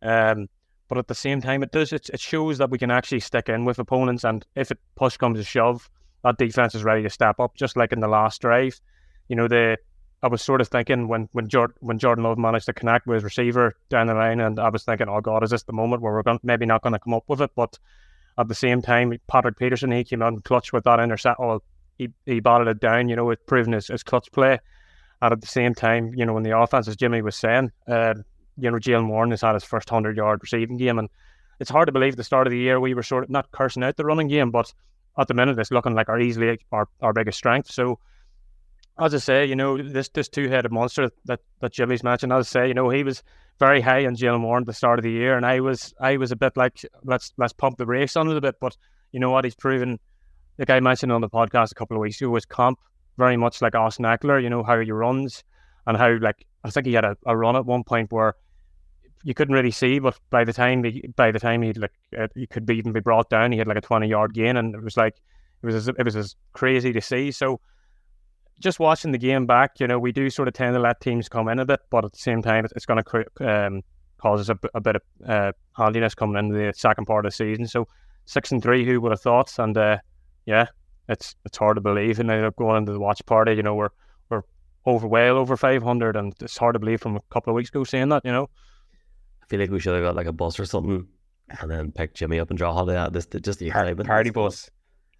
Um, 0.01 0.47
but 0.87 0.97
at 0.97 1.07
the 1.07 1.15
same 1.15 1.41
time, 1.41 1.63
it 1.63 1.71
does 1.71 1.91
it, 1.91 2.09
it 2.09 2.19
shows 2.19 2.59
that 2.59 2.69
we 2.69 2.77
can 2.77 2.91
actually 2.91 3.19
stick 3.19 3.49
in 3.49 3.65
with 3.65 3.79
opponents, 3.79 4.23
and 4.23 4.45
if 4.55 4.71
it 4.71 4.79
push 4.95 5.17
comes 5.17 5.39
to 5.39 5.43
shove, 5.43 5.89
that 6.23 6.37
defense 6.37 6.75
is 6.75 6.83
ready 6.83 7.03
to 7.03 7.09
step 7.09 7.39
up, 7.39 7.55
just 7.55 7.75
like 7.75 7.91
in 7.91 7.99
the 7.99 8.07
last 8.07 8.41
drive. 8.41 8.79
You 9.27 9.35
know, 9.35 9.47
the 9.47 9.77
I 10.23 10.27
was 10.27 10.41
sort 10.41 10.61
of 10.61 10.67
thinking 10.67 11.07
when 11.07 11.29
when 11.31 11.47
Jordan 11.47 11.75
when 11.79 11.99
Jordan 11.99 12.23
Love 12.23 12.37
managed 12.37 12.65
to 12.67 12.73
connect 12.73 13.05
with 13.05 13.15
his 13.15 13.23
receiver 13.23 13.75
down 13.89 14.07
the 14.07 14.13
line, 14.13 14.39
and 14.39 14.59
I 14.59 14.69
was 14.69 14.83
thinking, 14.83 15.09
oh 15.09 15.21
God, 15.21 15.43
is 15.43 15.51
this 15.51 15.63
the 15.63 15.73
moment 15.73 16.01
where 16.01 16.13
we're 16.13 16.23
going 16.23 16.39
maybe 16.43 16.65
not 16.65 16.81
going 16.81 16.93
to 16.93 16.99
come 16.99 17.13
up 17.13 17.23
with 17.27 17.41
it? 17.41 17.51
But 17.55 17.77
at 18.37 18.47
the 18.47 18.55
same 18.55 18.81
time, 18.81 19.13
Patrick 19.27 19.57
Peterson 19.57 19.91
he 19.91 20.03
came 20.03 20.21
out 20.21 20.43
clutch 20.43 20.71
with 20.71 20.85
that 20.85 20.99
intercept. 20.99 21.39
Oh, 21.39 21.61
he 21.97 22.09
he 22.25 22.39
batted 22.39 22.67
it 22.67 22.79
down. 22.79 23.09
You 23.09 23.15
know, 23.15 23.29
it 23.29 23.45
proving 23.47 23.73
his, 23.73 23.87
his 23.87 24.03
clutch 24.03 24.31
play. 24.31 24.59
And 25.21 25.31
at 25.33 25.41
the 25.41 25.47
same 25.47 25.73
time, 25.73 26.13
you 26.15 26.25
know, 26.25 26.37
in 26.37 26.43
the 26.43 26.57
offense, 26.57 26.87
as 26.87 26.95
Jimmy 26.95 27.23
was 27.23 27.35
saying, 27.35 27.71
uh, 27.87 28.13
you 28.57 28.69
know, 28.69 28.77
Jaylen 28.77 29.07
Warren 29.07 29.31
has 29.31 29.41
had 29.41 29.55
his 29.55 29.63
first 29.63 29.89
hundred 29.89 30.15
yard 30.17 30.39
receiving 30.41 30.77
game, 30.77 30.99
and 30.99 31.09
it's 31.59 31.69
hard 31.69 31.87
to 31.87 31.91
believe 31.91 32.15
the 32.15 32.23
start 32.23 32.47
of 32.47 32.51
the 32.51 32.59
year 32.59 32.79
we 32.79 32.93
were 32.93 33.03
sort 33.03 33.23
of 33.23 33.29
not 33.29 33.51
cursing 33.51 33.83
out 33.83 33.97
the 33.97 34.05
running 34.05 34.27
game, 34.27 34.51
but 34.51 34.71
at 35.17 35.27
the 35.27 35.33
minute 35.33 35.57
it's 35.57 35.71
looking 35.71 35.95
like 35.95 36.09
our 36.09 36.19
easily 36.19 36.59
our, 36.71 36.87
our 37.01 37.13
biggest 37.13 37.37
strength. 37.37 37.71
So 37.71 37.99
as 38.99 39.13
I 39.13 39.17
say, 39.17 39.45
you 39.45 39.55
know, 39.55 39.81
this 39.81 40.09
this 40.09 40.29
two 40.29 40.49
headed 40.49 40.71
monster 40.71 41.09
that, 41.25 41.39
that 41.61 41.73
Jimmy's 41.73 42.03
mentioned, 42.03 42.33
as 42.33 42.47
I 42.47 42.49
say, 42.49 42.67
you 42.67 42.73
know, 42.73 42.89
he 42.89 43.03
was 43.03 43.23
very 43.59 43.81
high 43.81 44.05
on 44.05 44.15
Jaylen 44.15 44.41
Warren 44.41 44.63
at 44.63 44.67
the 44.67 44.73
start 44.73 44.99
of 44.99 45.03
the 45.03 45.11
year, 45.11 45.35
and 45.35 45.45
I 45.45 45.59
was 45.59 45.93
I 45.99 46.17
was 46.17 46.31
a 46.31 46.35
bit 46.35 46.55
like 46.57 46.85
let's 47.03 47.33
let's 47.37 47.53
pump 47.53 47.77
the 47.77 47.85
brakes 47.85 48.15
on 48.15 48.27
it 48.27 48.29
a 48.29 48.33
little 48.33 48.41
bit. 48.41 48.59
But 48.59 48.77
you 49.11 49.19
know 49.19 49.31
what, 49.31 49.45
he's 49.45 49.55
proven 49.55 49.99
like 50.57 50.69
I 50.69 50.79
mentioned 50.79 51.11
on 51.11 51.21
the 51.21 51.29
podcast 51.29 51.71
a 51.71 51.75
couple 51.75 51.97
of 51.97 52.01
weeks 52.01 52.21
ago 52.21 52.29
was 52.29 52.45
comp 52.45 52.79
very 53.17 53.37
much 53.37 53.61
like 53.61 53.75
Austin 53.75 54.05
Ekeler, 54.05 54.41
you 54.41 54.49
know, 54.49 54.63
how 54.63 54.79
he 54.79 54.91
runs 54.91 55.43
and 55.85 55.97
how 55.97 56.17
like 56.19 56.45
I 56.63 56.69
think 56.69 56.85
he 56.85 56.93
had 56.93 57.05
a, 57.05 57.17
a 57.25 57.35
run 57.35 57.55
at 57.55 57.65
one 57.65 57.83
point 57.83 58.11
where 58.11 58.35
you 59.23 59.33
couldn't 59.33 59.55
really 59.55 59.71
see, 59.71 59.99
but 59.99 60.17
by 60.29 60.43
the 60.43 60.53
time 60.53 60.83
he 60.83 61.03
by 61.15 61.31
the 61.31 61.39
time 61.39 61.61
he 61.61 61.73
like 61.73 61.93
uh, 62.17 62.27
he 62.35 62.47
could 62.47 62.65
be, 62.65 62.77
even 62.77 62.93
be 62.93 62.99
brought 62.99 63.29
down, 63.29 63.51
he 63.51 63.57
had 63.57 63.67
like 63.67 63.77
a 63.77 63.81
twenty 63.81 64.07
yard 64.07 64.33
gain, 64.33 64.57
and 64.57 64.75
it 64.75 64.83
was 64.83 64.97
like 64.97 65.15
it 65.61 65.65
was 65.65 65.75
as, 65.75 65.87
it 65.87 66.03
was 66.03 66.15
as 66.15 66.35
crazy 66.53 66.93
to 66.93 67.01
see. 67.01 67.31
So 67.31 67.59
just 68.59 68.79
watching 68.79 69.11
the 69.11 69.17
game 69.17 69.45
back, 69.45 69.79
you 69.79 69.87
know, 69.87 69.99
we 69.99 70.11
do 70.11 70.29
sort 70.29 70.47
of 70.47 70.53
tend 70.53 70.75
to 70.75 70.79
let 70.79 71.01
teams 71.01 71.29
come 71.29 71.47
in 71.47 71.59
a 71.59 71.65
bit, 71.65 71.79
but 71.89 72.05
at 72.05 72.11
the 72.11 72.19
same 72.19 72.41
time, 72.41 72.65
it's 72.75 72.85
going 72.85 73.03
to 73.03 73.25
um, 73.39 73.83
cause 74.17 74.49
us 74.49 74.57
a 74.73 74.81
bit 74.81 74.95
of 74.95 75.01
uh, 75.27 75.51
handiness 75.75 76.15
coming 76.15 76.37
into 76.37 76.55
the 76.57 76.73
second 76.75 77.05
part 77.05 77.25
of 77.25 77.31
the 77.31 77.35
season. 77.35 77.67
So 77.67 77.87
six 78.25 78.51
and 78.51 78.61
three, 78.61 78.85
who 78.85 78.99
would 79.01 79.11
have 79.11 79.21
thought? 79.21 79.57
And 79.59 79.77
uh, 79.77 79.97
yeah, 80.47 80.65
it's 81.07 81.35
it's 81.45 81.57
hard 81.57 81.77
to 81.77 81.81
believe. 81.81 82.19
And 82.19 82.31
ended 82.31 82.45
up 82.45 82.55
going 82.55 82.77
into 82.77 82.93
the 82.93 82.99
watch 82.99 83.23
party, 83.27 83.53
you 83.53 83.63
know, 83.63 83.75
we're 83.75 83.89
we're 84.29 84.41
over 84.85 85.05
well 85.07 85.37
over 85.37 85.55
five 85.55 85.83
hundred, 85.83 86.15
and 86.15 86.33
it's 86.41 86.57
hard 86.57 86.73
to 86.73 86.79
believe 86.79 87.01
from 87.01 87.17
a 87.17 87.21
couple 87.29 87.51
of 87.51 87.55
weeks 87.55 87.69
ago 87.69 87.83
saying 87.83 88.09
that, 88.09 88.25
you 88.25 88.31
know. 88.31 88.49
I 89.43 89.45
feel 89.47 89.59
like 89.59 89.69
we 89.69 89.79
should 89.79 89.93
have 89.93 90.03
got 90.03 90.15
like 90.15 90.27
a 90.27 90.33
bus 90.33 90.59
or 90.59 90.65
something 90.65 91.07
and 91.49 91.71
then 91.71 91.91
pick 91.91 92.13
Jimmy 92.13 92.39
up 92.39 92.49
and 92.49 92.57
draw 92.57 92.73
holiday 92.73 92.97
out. 92.97 93.13
This 93.13 93.25
just 93.25 93.59
the 93.59 93.71
Par- 93.71 93.95
party 93.95 94.29
bus. 94.29 94.69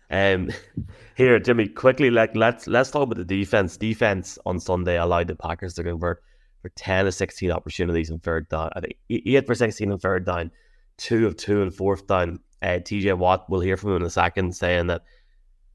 Um, 0.10 0.50
here, 1.16 1.40
Jimmy, 1.40 1.68
quickly, 1.68 2.10
like 2.10 2.36
let's 2.36 2.68
let's 2.68 2.92
talk 2.92 3.04
about 3.04 3.18
the 3.18 3.26
defense. 3.26 3.78
Defense 3.78 4.38
on 4.46 4.60
Sunday 4.60 4.98
allowed 4.98 5.28
the 5.28 5.36
Packers 5.36 5.74
to 5.76 5.84
convert 5.84 6.22
for 6.62 6.70
ten 6.70 7.06
to 7.06 7.12
sixteen 7.12 7.52
opportunities 7.52 8.10
in 8.10 8.20
third 8.20 8.50
down. 8.50 8.72
I 8.76 8.82
think 8.82 8.96
eight 9.10 9.48
for 9.48 9.56
sixteen 9.56 9.92
in 9.92 10.00
third 10.00 10.26
down, 10.26 10.52
two 10.98 11.28
of 11.28 11.38
two 11.38 11.62
in 11.62 11.72
fourth 11.72 12.08
down. 12.08 12.40
Uh, 12.62 12.80
TJ 12.80 13.18
Watt, 13.18 13.46
we'll 13.50 13.62
hear 13.62 13.78
from 13.78 13.92
him 13.92 13.98
in 13.98 14.04
a 14.04 14.10
second, 14.10 14.56
saying 14.56 14.88
that 14.88 15.04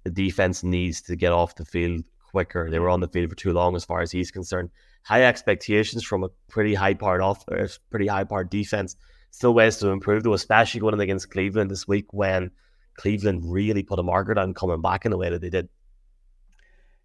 the 0.05 0.11
defense 0.11 0.63
needs 0.63 1.01
to 1.03 1.17
get 1.17 1.33
off 1.33 1.55
the 1.55 1.65
field 1.65 2.05
quicker. 2.31 2.69
They 2.71 2.79
were 2.79 2.91
on 2.91 3.01
the 3.01 3.09
field 3.09 3.31
for 3.31 3.37
too 3.37 3.53
long, 3.53 3.77
as 3.77 3.85
far 3.85 4.01
as 4.01 4.11
he's 4.11 4.31
concerned. 4.31 4.71
High 5.05 5.25
expectations 5.25 6.05
from 6.05 6.25
a 6.25 6.29
pretty 6.49 6.75
high 6.75 6.95
part 6.95 7.21
off, 7.21 7.45
uh, 7.51 7.69
pretty 7.91 8.07
high 8.07 8.25
part 8.25 8.51
defense. 8.51 8.97
Still 9.31 9.55
ways 9.55 9.79
to 9.79 9.89
improve, 9.89 10.23
though, 10.23 10.35
especially 10.35 10.81
going 10.81 10.95
in 10.95 11.01
against 11.01 11.31
Cleveland 11.31 11.71
this 11.71 11.89
week 11.89 12.13
when 12.13 12.51
Cleveland 12.97 13.43
really 13.45 13.83
put 13.83 13.99
a 13.99 14.03
marker 14.03 14.39
on 14.39 14.55
coming 14.55 14.83
back 14.83 15.05
in 15.05 15.11
the 15.11 15.17
way 15.17 15.31
that 15.31 15.41
they 15.41 15.51
did. 15.51 15.69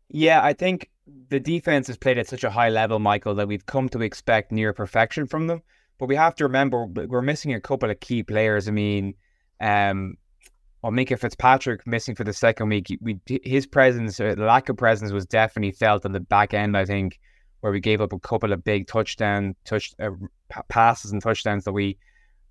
Yeah, 0.10 0.44
I 0.44 0.54
think 0.54 0.90
the 1.30 1.40
defense 1.40 1.88
has 1.88 1.98
played 1.98 2.18
at 2.18 2.28
such 2.28 2.44
a 2.44 2.50
high 2.50 2.70
level, 2.70 3.00
Michael, 3.00 3.36
that 3.36 3.48
we've 3.48 3.66
come 3.66 3.90
to 3.90 4.02
expect 4.02 4.52
near 4.52 4.74
perfection 4.74 5.26
from 5.26 5.48
them. 5.48 5.62
But 5.98 6.08
we 6.08 6.16
have 6.16 6.36
to 6.36 6.44
remember 6.44 6.86
we're 6.86 7.22
missing 7.22 7.54
a 7.54 7.62
couple 7.62 7.90
of 7.90 8.00
key 8.00 8.24
players. 8.24 8.68
I 8.68 8.72
mean, 8.72 9.16
um, 9.60 10.18
well, 10.88 10.96
Minkah 10.96 11.20
Fitzpatrick 11.20 11.86
missing 11.86 12.16
for 12.16 12.24
the 12.24 12.32
second 12.32 12.70
week. 12.70 12.98
We 13.02 13.20
his 13.44 13.68
presence, 13.68 14.22
uh, 14.22 14.36
the 14.36 14.46
lack 14.46 14.70
of 14.70 14.78
presence, 14.78 15.12
was 15.12 15.26
definitely 15.26 15.74
felt 15.74 16.06
on 16.06 16.14
the 16.14 16.22
back 16.22 16.54
end. 16.54 16.78
I 16.78 16.86
think 16.86 17.20
where 17.60 17.74
we 17.74 17.82
gave 17.82 18.00
up 18.00 18.14
a 18.14 18.20
couple 18.20 18.54
of 18.54 18.64
big 18.64 18.88
touchdown 18.88 19.54
touch 19.66 19.94
uh, 20.00 20.12
passes 20.70 21.12
and 21.12 21.22
touchdowns 21.22 21.66
that 21.66 21.74
we 21.74 21.98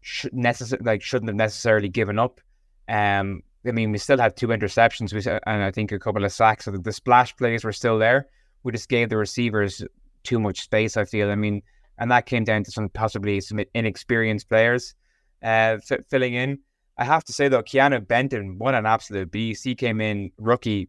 should 0.03 0.35
necessarily 0.35 0.85
like 0.85 1.01
shouldn't 1.01 1.31
have 1.31 1.37
necessarily 1.37 1.89
given 1.89 2.19
up. 2.19 2.43
Um, 2.91 3.43
I 3.67 3.71
mean, 3.71 3.91
we 3.91 3.97
still 3.97 4.19
had 4.19 4.37
two 4.37 4.49
interceptions, 4.49 5.15
uh, 5.27 5.41
and 5.47 5.63
I 5.63 5.71
think 5.71 5.91
a 5.91 5.99
couple 5.99 6.23
of 6.23 6.31
sacks. 6.31 6.67
So 6.67 6.73
the, 6.73 6.79
the 6.79 6.93
splash 6.93 7.35
plays 7.39 7.65
were 7.65 7.73
still 7.73 7.99
there. 7.99 8.29
We 8.65 8.73
just 8.73 8.91
gave 8.91 9.09
the 9.09 9.17
receivers 9.17 9.83
too 10.25 10.39
much 10.39 10.61
space. 10.61 10.99
I 10.99 11.07
feel. 11.07 11.31
I 11.31 11.37
mean, 11.37 11.63
and 11.97 12.11
that 12.11 12.27
came 12.27 12.45
down 12.45 12.65
to 12.65 12.71
some 12.71 12.91
possibly 12.91 13.41
some 13.41 13.61
inexperienced 13.73 14.51
players 14.51 14.95
uh, 15.43 15.79
f- 15.91 16.05
filling 16.11 16.35
in. 16.35 16.59
I 16.99 17.05
have 17.05 17.25
to 17.25 17.33
say 17.33 17.49
though, 17.49 17.63
Keeanu 17.63 18.07
Benton, 18.07 18.59
what 18.59 18.75
an 18.75 18.87
absolute 18.87 19.31
beast. 19.31 19.65
He 19.65 19.75
came 19.75 20.01
in 20.01 20.31
rookie, 20.39 20.89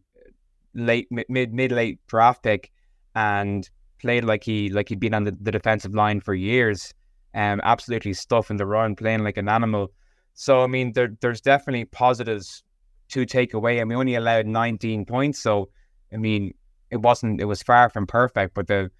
late 0.74 1.08
mid 1.10 1.52
mid 1.52 1.72
late 1.72 2.00
draft 2.06 2.42
pick, 2.42 2.70
and 3.14 3.68
played 3.98 4.24
like 4.24 4.44
he 4.44 4.70
like 4.70 4.88
he'd 4.88 5.00
been 5.00 5.14
on 5.14 5.24
the, 5.24 5.36
the 5.40 5.52
defensive 5.52 5.94
line 5.94 6.20
for 6.20 6.34
years, 6.34 6.94
um, 7.34 7.60
absolutely 7.62 8.14
stuffing 8.14 8.56
the 8.56 8.66
run, 8.66 8.96
playing 8.96 9.22
like 9.22 9.36
an 9.36 9.48
animal. 9.48 9.92
So 10.34 10.62
I 10.62 10.66
mean, 10.66 10.92
there 10.92 11.14
there's 11.20 11.42
definitely 11.42 11.84
positives 11.84 12.62
to 13.10 13.26
take 13.26 13.54
away. 13.54 13.78
Mean, 13.78 13.88
we 13.88 13.94
only 13.96 14.14
allowed 14.14 14.46
19 14.46 15.04
points, 15.04 15.38
so 15.38 15.68
I 16.12 16.16
mean, 16.16 16.54
it 16.90 16.98
wasn't 16.98 17.40
it 17.40 17.44
was 17.44 17.62
far 17.62 17.90
from 17.90 18.06
perfect, 18.06 18.54
but 18.54 18.66
the 18.66 18.90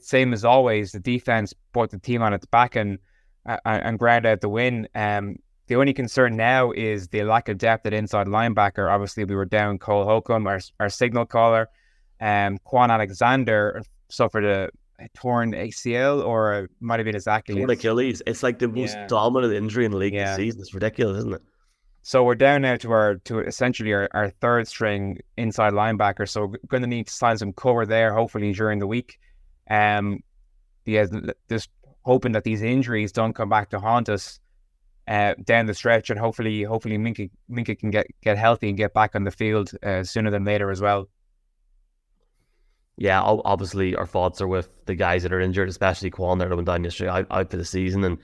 same 0.00 0.32
as 0.32 0.44
always, 0.44 0.92
the 0.92 1.00
defense 1.00 1.54
brought 1.72 1.90
the 1.90 1.98
team 1.98 2.22
on 2.22 2.32
its 2.32 2.46
back 2.46 2.74
and 2.74 2.98
uh, 3.46 3.58
and 3.64 3.98
ground 3.98 4.26
out 4.26 4.40
the 4.40 4.48
win. 4.48 4.88
Um, 4.94 5.36
the 5.68 5.76
only 5.76 5.94
concern 5.94 6.36
now 6.36 6.72
is 6.72 7.08
the 7.08 7.22
lack 7.22 7.48
of 7.48 7.58
depth 7.58 7.86
at 7.86 7.92
inside 7.92 8.26
linebacker. 8.26 8.90
Obviously, 8.90 9.24
we 9.24 9.34
were 9.34 9.44
down 9.44 9.78
Cole 9.78 10.04
Holcomb, 10.04 10.46
our, 10.46 10.60
our 10.80 10.88
signal 10.88 11.24
caller. 11.24 11.68
Um, 12.20 12.58
Kwon 12.66 12.90
Alexander 12.90 13.82
suffered 14.08 14.44
a, 14.44 14.70
a 14.98 15.08
torn 15.14 15.52
ACL 15.52 16.24
or 16.24 16.54
it 16.54 16.70
might 16.80 17.00
have 17.00 17.04
been 17.04 17.14
his 17.14 17.26
Achilles. 17.26 17.58
Torn 17.58 17.70
Achilles. 17.70 18.22
It's 18.26 18.42
like 18.42 18.58
the 18.58 18.68
most 18.68 18.94
yeah. 18.94 19.06
dominant 19.06 19.52
injury 19.52 19.84
in 19.84 19.92
the 19.92 19.96
league 19.96 20.14
yeah. 20.14 20.36
this 20.36 20.36
season. 20.36 20.60
It's 20.60 20.74
ridiculous, 20.74 21.18
isn't 21.18 21.34
it? 21.34 21.42
So 22.02 22.24
we're 22.24 22.34
down 22.34 22.62
now 22.62 22.76
to 22.76 22.90
our 22.90 23.14
to 23.26 23.38
essentially 23.38 23.92
our, 23.92 24.08
our 24.12 24.30
third 24.30 24.66
string 24.66 25.20
inside 25.36 25.72
linebacker. 25.72 26.28
So 26.28 26.46
we're 26.46 26.58
going 26.66 26.82
to 26.82 26.88
need 26.88 27.06
to 27.06 27.12
sign 27.12 27.38
some 27.38 27.52
cover 27.52 27.86
there, 27.86 28.12
hopefully 28.12 28.52
during 28.52 28.80
the 28.80 28.88
week. 28.88 29.18
Um, 29.70 30.20
yeah, 30.84 31.06
just 31.48 31.70
hoping 32.02 32.32
that 32.32 32.42
these 32.42 32.62
injuries 32.62 33.12
don't 33.12 33.34
come 33.34 33.48
back 33.48 33.70
to 33.70 33.78
haunt 33.78 34.08
us 34.08 34.40
uh, 35.12 35.34
down 35.44 35.66
the 35.66 35.74
stretch, 35.74 36.08
and 36.08 36.18
hopefully, 36.18 36.62
hopefully 36.62 36.96
Minkah, 36.96 37.30
Minkah 37.50 37.78
can 37.78 37.90
get 37.90 38.06
get 38.22 38.38
healthy 38.38 38.68
and 38.68 38.78
get 38.78 38.94
back 38.94 39.14
on 39.14 39.24
the 39.24 39.30
field 39.30 39.70
uh, 39.82 40.02
sooner 40.02 40.30
than 40.30 40.44
later 40.44 40.70
as 40.70 40.80
well. 40.80 41.08
Yeah, 42.96 43.20
obviously 43.22 43.94
our 43.94 44.06
thoughts 44.06 44.40
are 44.40 44.48
with 44.48 44.70
the 44.86 44.94
guys 44.94 45.22
that 45.22 45.32
are 45.32 45.40
injured, 45.40 45.68
especially 45.68 46.10
Kwon 46.10 46.38
that 46.38 46.48
went 46.48 46.66
down 46.66 46.84
yesterday 46.84 47.10
out, 47.10 47.26
out 47.30 47.50
for 47.50 47.58
the 47.58 47.64
season, 47.64 48.04
and 48.04 48.18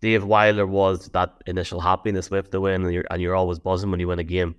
Dave 0.00 0.24
Wilder 0.24 0.66
was 0.66 1.08
that 1.10 1.32
initial 1.46 1.80
happiness 1.80 2.28
with 2.28 2.50
the 2.50 2.60
win, 2.60 2.82
and 2.82 2.92
you're, 2.92 3.04
and 3.10 3.22
you're 3.22 3.36
always 3.36 3.60
buzzing 3.60 3.92
when 3.92 4.00
you 4.00 4.08
win 4.08 4.18
a 4.18 4.24
game. 4.24 4.56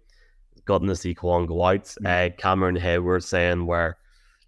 Gotten 0.64 0.88
to 0.88 0.96
see 0.96 1.14
Kwon 1.14 1.48
go 1.48 1.66
out. 1.66 1.84
Mm-hmm. 1.84 2.06
Uh, 2.06 2.36
Cameron 2.38 2.78
Heyward 2.78 3.24
saying 3.24 3.66
where 3.66 3.98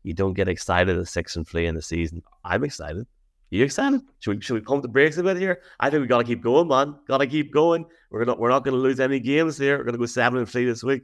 you 0.03 0.13
don't 0.13 0.35
get 0.35 0.47
excited 0.47 0.97
at 0.97 1.07
six 1.09 1.35
and 1.35 1.45
three 1.45 1.65
in 1.65 1.75
the 1.75 1.81
season. 1.81 2.23
I'm 2.45 2.63
excited. 2.63 3.07
You 3.55 3.63
excited? 3.63 4.01
Should 4.19 4.35
we 4.35 4.41
should 4.41 4.55
we 4.55 4.59
pump 4.61 4.81
the 4.81 4.89
brakes 4.89 5.17
a 5.17 5.23
bit 5.23 5.37
here? 5.37 5.61
I 5.79 5.89
think 5.89 6.01
we 6.01 6.07
gotta 6.07 6.25
keep 6.25 6.43
going, 6.43 6.67
man. 6.67 6.95
Gotta 7.07 7.25
keep 7.25 7.53
going. 7.53 7.85
We're 8.09 8.25
not 8.25 8.37
we're 8.37 8.49
not 8.49 8.65
gonna 8.65 8.77
lose 8.77 8.99
any 8.99 9.19
games 9.19 9.57
here. 9.57 9.77
We're 9.77 9.85
gonna 9.85 9.97
go 9.97 10.05
seven 10.05 10.39
and 10.39 10.49
three 10.49 10.65
this 10.65 10.83
week. 10.83 11.03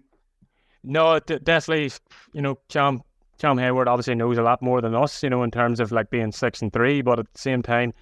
No, 0.84 1.18
definitely. 1.20 1.92
You 2.34 2.42
know, 2.42 2.60
Cham 2.68 3.04
Cham 3.40 3.56
Heyward 3.56 3.88
obviously 3.88 4.16
knows 4.16 4.38
a 4.38 4.44
lot 4.44 4.62
more 4.62 4.82
than 4.82 4.96
us. 4.96 5.24
You 5.24 5.30
know, 5.30 5.44
in 5.44 5.52
terms 5.52 5.80
of 5.80 5.94
like 5.94 6.10
being 6.10 6.32
six 6.32 6.62
and 6.62 6.74
three, 6.74 7.02
but 7.02 7.20
at 7.20 7.32
the 7.34 7.40
same 7.40 7.62
time 7.62 7.94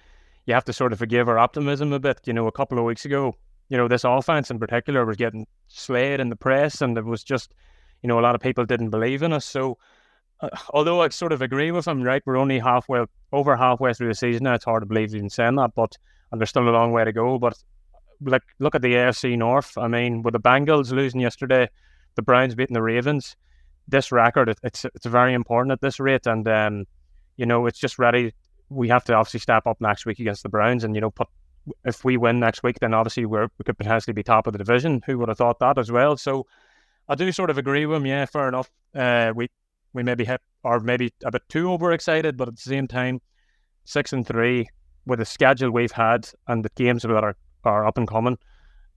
you 0.46 0.54
have 0.54 0.64
to 0.64 0.72
sort 0.72 0.92
of 0.92 0.98
forgive 0.98 1.28
our 1.28 1.38
optimism 1.38 1.92
a 1.92 2.00
bit. 2.00 2.20
You 2.24 2.32
know, 2.32 2.48
a 2.48 2.52
couple 2.52 2.76
of 2.76 2.84
weeks 2.84 3.04
ago, 3.04 3.36
you 3.68 3.76
know, 3.76 3.86
this 3.86 4.02
offense 4.02 4.50
in 4.50 4.58
particular 4.58 5.06
was 5.06 5.16
getting 5.16 5.46
slayed 5.68 6.18
in 6.18 6.28
the 6.28 6.34
press, 6.36 6.80
and 6.82 6.98
it 6.98 7.04
was 7.04 7.22
just, 7.22 7.54
you 8.02 8.08
know, 8.08 8.18
a 8.18 8.22
lot 8.22 8.34
of 8.34 8.40
people 8.40 8.64
didn't 8.64 8.90
believe 8.90 9.22
in 9.22 9.32
us. 9.32 9.44
So, 9.44 9.78
although 10.70 11.02
I 11.02 11.08
sort 11.08 11.32
of 11.32 11.42
agree 11.42 11.70
with 11.70 11.86
him, 11.86 12.02
right, 12.02 12.22
we're 12.24 12.36
only 12.36 12.58
halfway 12.58 13.04
over 13.32 13.56
halfway 13.56 13.94
through 13.94 14.08
the 14.08 14.14
season 14.14 14.44
now. 14.44 14.54
It's 14.54 14.64
hard 14.64 14.82
to 14.82 14.86
believe 14.86 15.14
even 15.14 15.30
saying 15.30 15.56
that, 15.56 15.72
but 15.74 15.96
and 16.32 16.40
there's 16.40 16.50
still 16.50 16.68
a 16.68 16.70
long 16.70 16.92
way 16.92 17.04
to 17.04 17.12
go. 17.12 17.38
But 17.38 17.54
like, 18.20 18.42
look 18.58 18.74
at 18.74 18.82
the 18.82 18.94
AFC 18.94 19.36
North. 19.36 19.76
I 19.78 19.88
mean, 19.88 20.22
with 20.22 20.32
the 20.32 20.40
Bengals 20.40 20.92
losing 20.92 21.20
yesterday, 21.20 21.68
the 22.14 22.22
Browns 22.22 22.54
beating 22.54 22.74
the 22.74 22.82
Ravens. 22.82 23.36
This 23.88 24.12
record, 24.12 24.48
it, 24.48 24.58
it's 24.62 24.84
it's 24.84 25.06
very 25.06 25.34
important 25.34 25.72
at 25.72 25.80
this 25.80 25.98
rate, 25.98 26.26
and 26.26 26.46
um, 26.46 26.86
you 27.36 27.46
know, 27.46 27.66
it's 27.66 27.78
just 27.78 27.98
ready 27.98 28.32
we 28.70 28.88
have 28.88 29.04
to 29.04 29.14
obviously 29.14 29.40
step 29.40 29.66
up 29.66 29.80
next 29.80 30.06
week 30.06 30.20
against 30.20 30.42
the 30.42 30.48
Browns, 30.48 30.84
and 30.84 30.94
you 30.94 31.00
know, 31.00 31.10
put 31.10 31.28
if 31.84 32.04
we 32.04 32.16
win 32.16 32.40
next 32.40 32.62
week, 32.62 32.78
then 32.80 32.94
obviously 32.94 33.26
we're, 33.26 33.48
we 33.58 33.64
could 33.64 33.76
potentially 33.76 34.14
be 34.14 34.22
top 34.22 34.46
of 34.46 34.52
the 34.52 34.58
division. 34.58 35.02
Who 35.06 35.18
would 35.18 35.28
have 35.28 35.38
thought 35.38 35.58
that 35.58 35.76
as 35.76 35.90
well? 35.90 36.16
So 36.16 36.46
I 37.08 37.16
do 37.16 37.30
sort 37.32 37.50
of 37.50 37.58
agree 37.58 37.84
with 37.84 37.98
him. 37.98 38.06
Yeah, 38.06 38.24
fair 38.24 38.48
enough. 38.48 38.70
Uh, 38.94 39.32
we 39.34 39.48
we 39.92 40.02
maybe 40.02 40.24
hit 40.24 40.40
or 40.62 40.80
maybe 40.80 41.12
a 41.24 41.30
bit 41.30 41.42
too 41.48 41.72
overexcited, 41.72 42.36
but 42.36 42.48
at 42.48 42.56
the 42.56 42.60
same 42.60 42.86
time, 42.86 43.20
six 43.84 44.12
and 44.12 44.26
three 44.26 44.68
with 45.06 45.18
the 45.18 45.24
schedule 45.24 45.70
we've 45.70 45.92
had 45.92 46.28
and 46.48 46.64
the 46.64 46.70
games 46.76 47.02
that 47.02 47.10
are, 47.10 47.36
are 47.64 47.86
up 47.86 47.98
and 47.98 48.06
coming, 48.06 48.38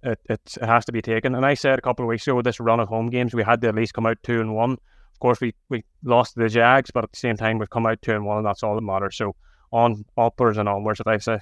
it, 0.03 0.19
it, 0.29 0.41
it 0.61 0.65
has 0.65 0.85
to 0.85 0.91
be 0.91 1.01
taken. 1.01 1.35
And 1.35 1.45
I 1.45 1.53
said 1.53 1.79
a 1.79 1.81
couple 1.81 2.03
of 2.03 2.09
weeks 2.09 2.27
ago 2.27 2.35
with 2.35 2.45
this 2.45 2.59
run 2.59 2.79
of 2.79 2.89
home 2.89 3.09
games, 3.09 3.33
we 3.33 3.43
had 3.43 3.61
to 3.61 3.69
at 3.69 3.75
least 3.75 3.93
come 3.93 4.05
out 4.05 4.17
two 4.23 4.41
and 4.41 4.53
one. 4.53 4.73
Of 4.73 5.19
course, 5.19 5.39
we, 5.39 5.53
we 5.69 5.83
lost 6.03 6.35
the 6.35 6.49
Jags, 6.49 6.91
but 6.91 7.03
at 7.03 7.11
the 7.11 7.19
same 7.19 7.37
time, 7.37 7.57
we've 7.57 7.69
come 7.69 7.85
out 7.85 8.01
two 8.01 8.11
and 8.11 8.25
one, 8.25 8.37
and 8.37 8.45
that's 8.45 8.63
all 8.63 8.75
that 8.75 8.81
matters. 8.81 9.15
So 9.15 9.35
on 9.71 10.03
uppers 10.17 10.57
and 10.57 10.67
onwards, 10.67 10.97
should 10.97 11.07
I 11.07 11.17
say? 11.17 11.39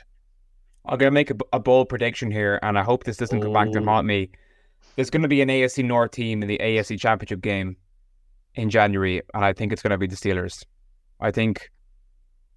I'm 0.86 0.98
going 0.98 1.12
to 1.12 1.13
make 1.13 1.31
a, 1.31 1.36
a, 1.53 1.60
bold 1.60 1.89
prediction 1.89 2.31
here, 2.31 2.60
and 2.63 2.77
I 2.77 2.84
hope 2.84 3.03
this 3.03 3.17
doesn't 3.17 3.41
come 3.41 3.53
back 3.53 3.72
to 3.72 3.79
oh. 3.79 3.86
haunt 3.86 4.08
me. 4.08 4.31
There's 4.96 5.10
going 5.10 5.22
to 5.22 5.27
be 5.27 5.41
an 5.41 5.50
AFC 5.50 5.86
North 5.86 6.12
team 6.12 6.41
in 6.41 6.48
the 6.48 6.58
AFC 6.58 7.00
Championship 7.00 7.41
game 7.41 7.77
in 8.55 8.70
January, 8.70 9.22
and 9.34 9.46
I 9.46 9.53
think 9.53 9.72
it's 9.72 9.81
going 9.81 9.91
to 9.91 9.98
be 9.98 10.08
the 10.08 10.15
Steelers. 10.15 10.63
I 11.20 11.31
think 11.31 11.70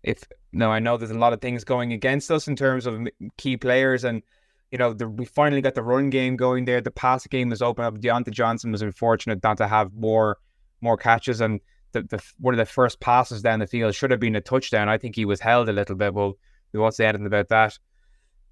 if 0.03 0.25
no, 0.53 0.71
I 0.71 0.79
know 0.79 0.97
there's 0.97 1.11
a 1.11 1.19
lot 1.19 1.33
of 1.33 1.41
things 1.41 1.65
going 1.65 1.93
against 1.93 2.31
us 2.31 2.47
in 2.47 2.57
terms 2.57 2.87
of 2.87 3.07
key 3.37 3.57
players, 3.57 4.05
and 4.05 4.23
you 4.71 4.79
know 4.79 4.93
the, 4.93 5.09
we 5.09 5.25
finally 5.25 5.63
got 5.63 5.75
the 5.75 5.83
run 5.83 6.11
game 6.11 6.37
going 6.37 6.65
there. 6.65 6.81
The 6.81 6.91
pass 6.91 7.27
game 7.27 7.51
was 7.51 7.63
open 7.63 7.85
up. 7.85 7.99
Diontae 7.99 8.31
Johnson 8.31 8.73
was 8.73 8.83
unfortunate 8.83 9.43
not 9.43 9.59
to 9.59 9.67
have 9.67 9.95
more 9.95 10.39
more 10.81 10.97
catches, 10.97 11.41
and 11.41 11.61
the, 11.93 12.03
the 12.03 12.23
one 12.39 12.55
of 12.55 12.59
the 12.59 12.67
first 12.67 13.01
passes 13.01 13.43
down 13.43 13.61
the 13.61 13.67
field 13.67 13.95
should 13.95 14.11
have 14.11 14.21
been 14.21 14.37
a 14.37 14.41
touchdown. 14.41 14.89
I 14.89 14.99
think 14.99 15.17
he 15.17 15.25
was 15.25 15.41
held 15.41 15.69
a 15.69 15.73
little 15.73 15.97
bit. 15.97 16.15
Well, 16.15 16.35
we 16.73 16.81
won't 16.81 16.95
say 16.95 17.07
anything 17.07 17.27
about 17.27 17.49
that. 17.49 17.79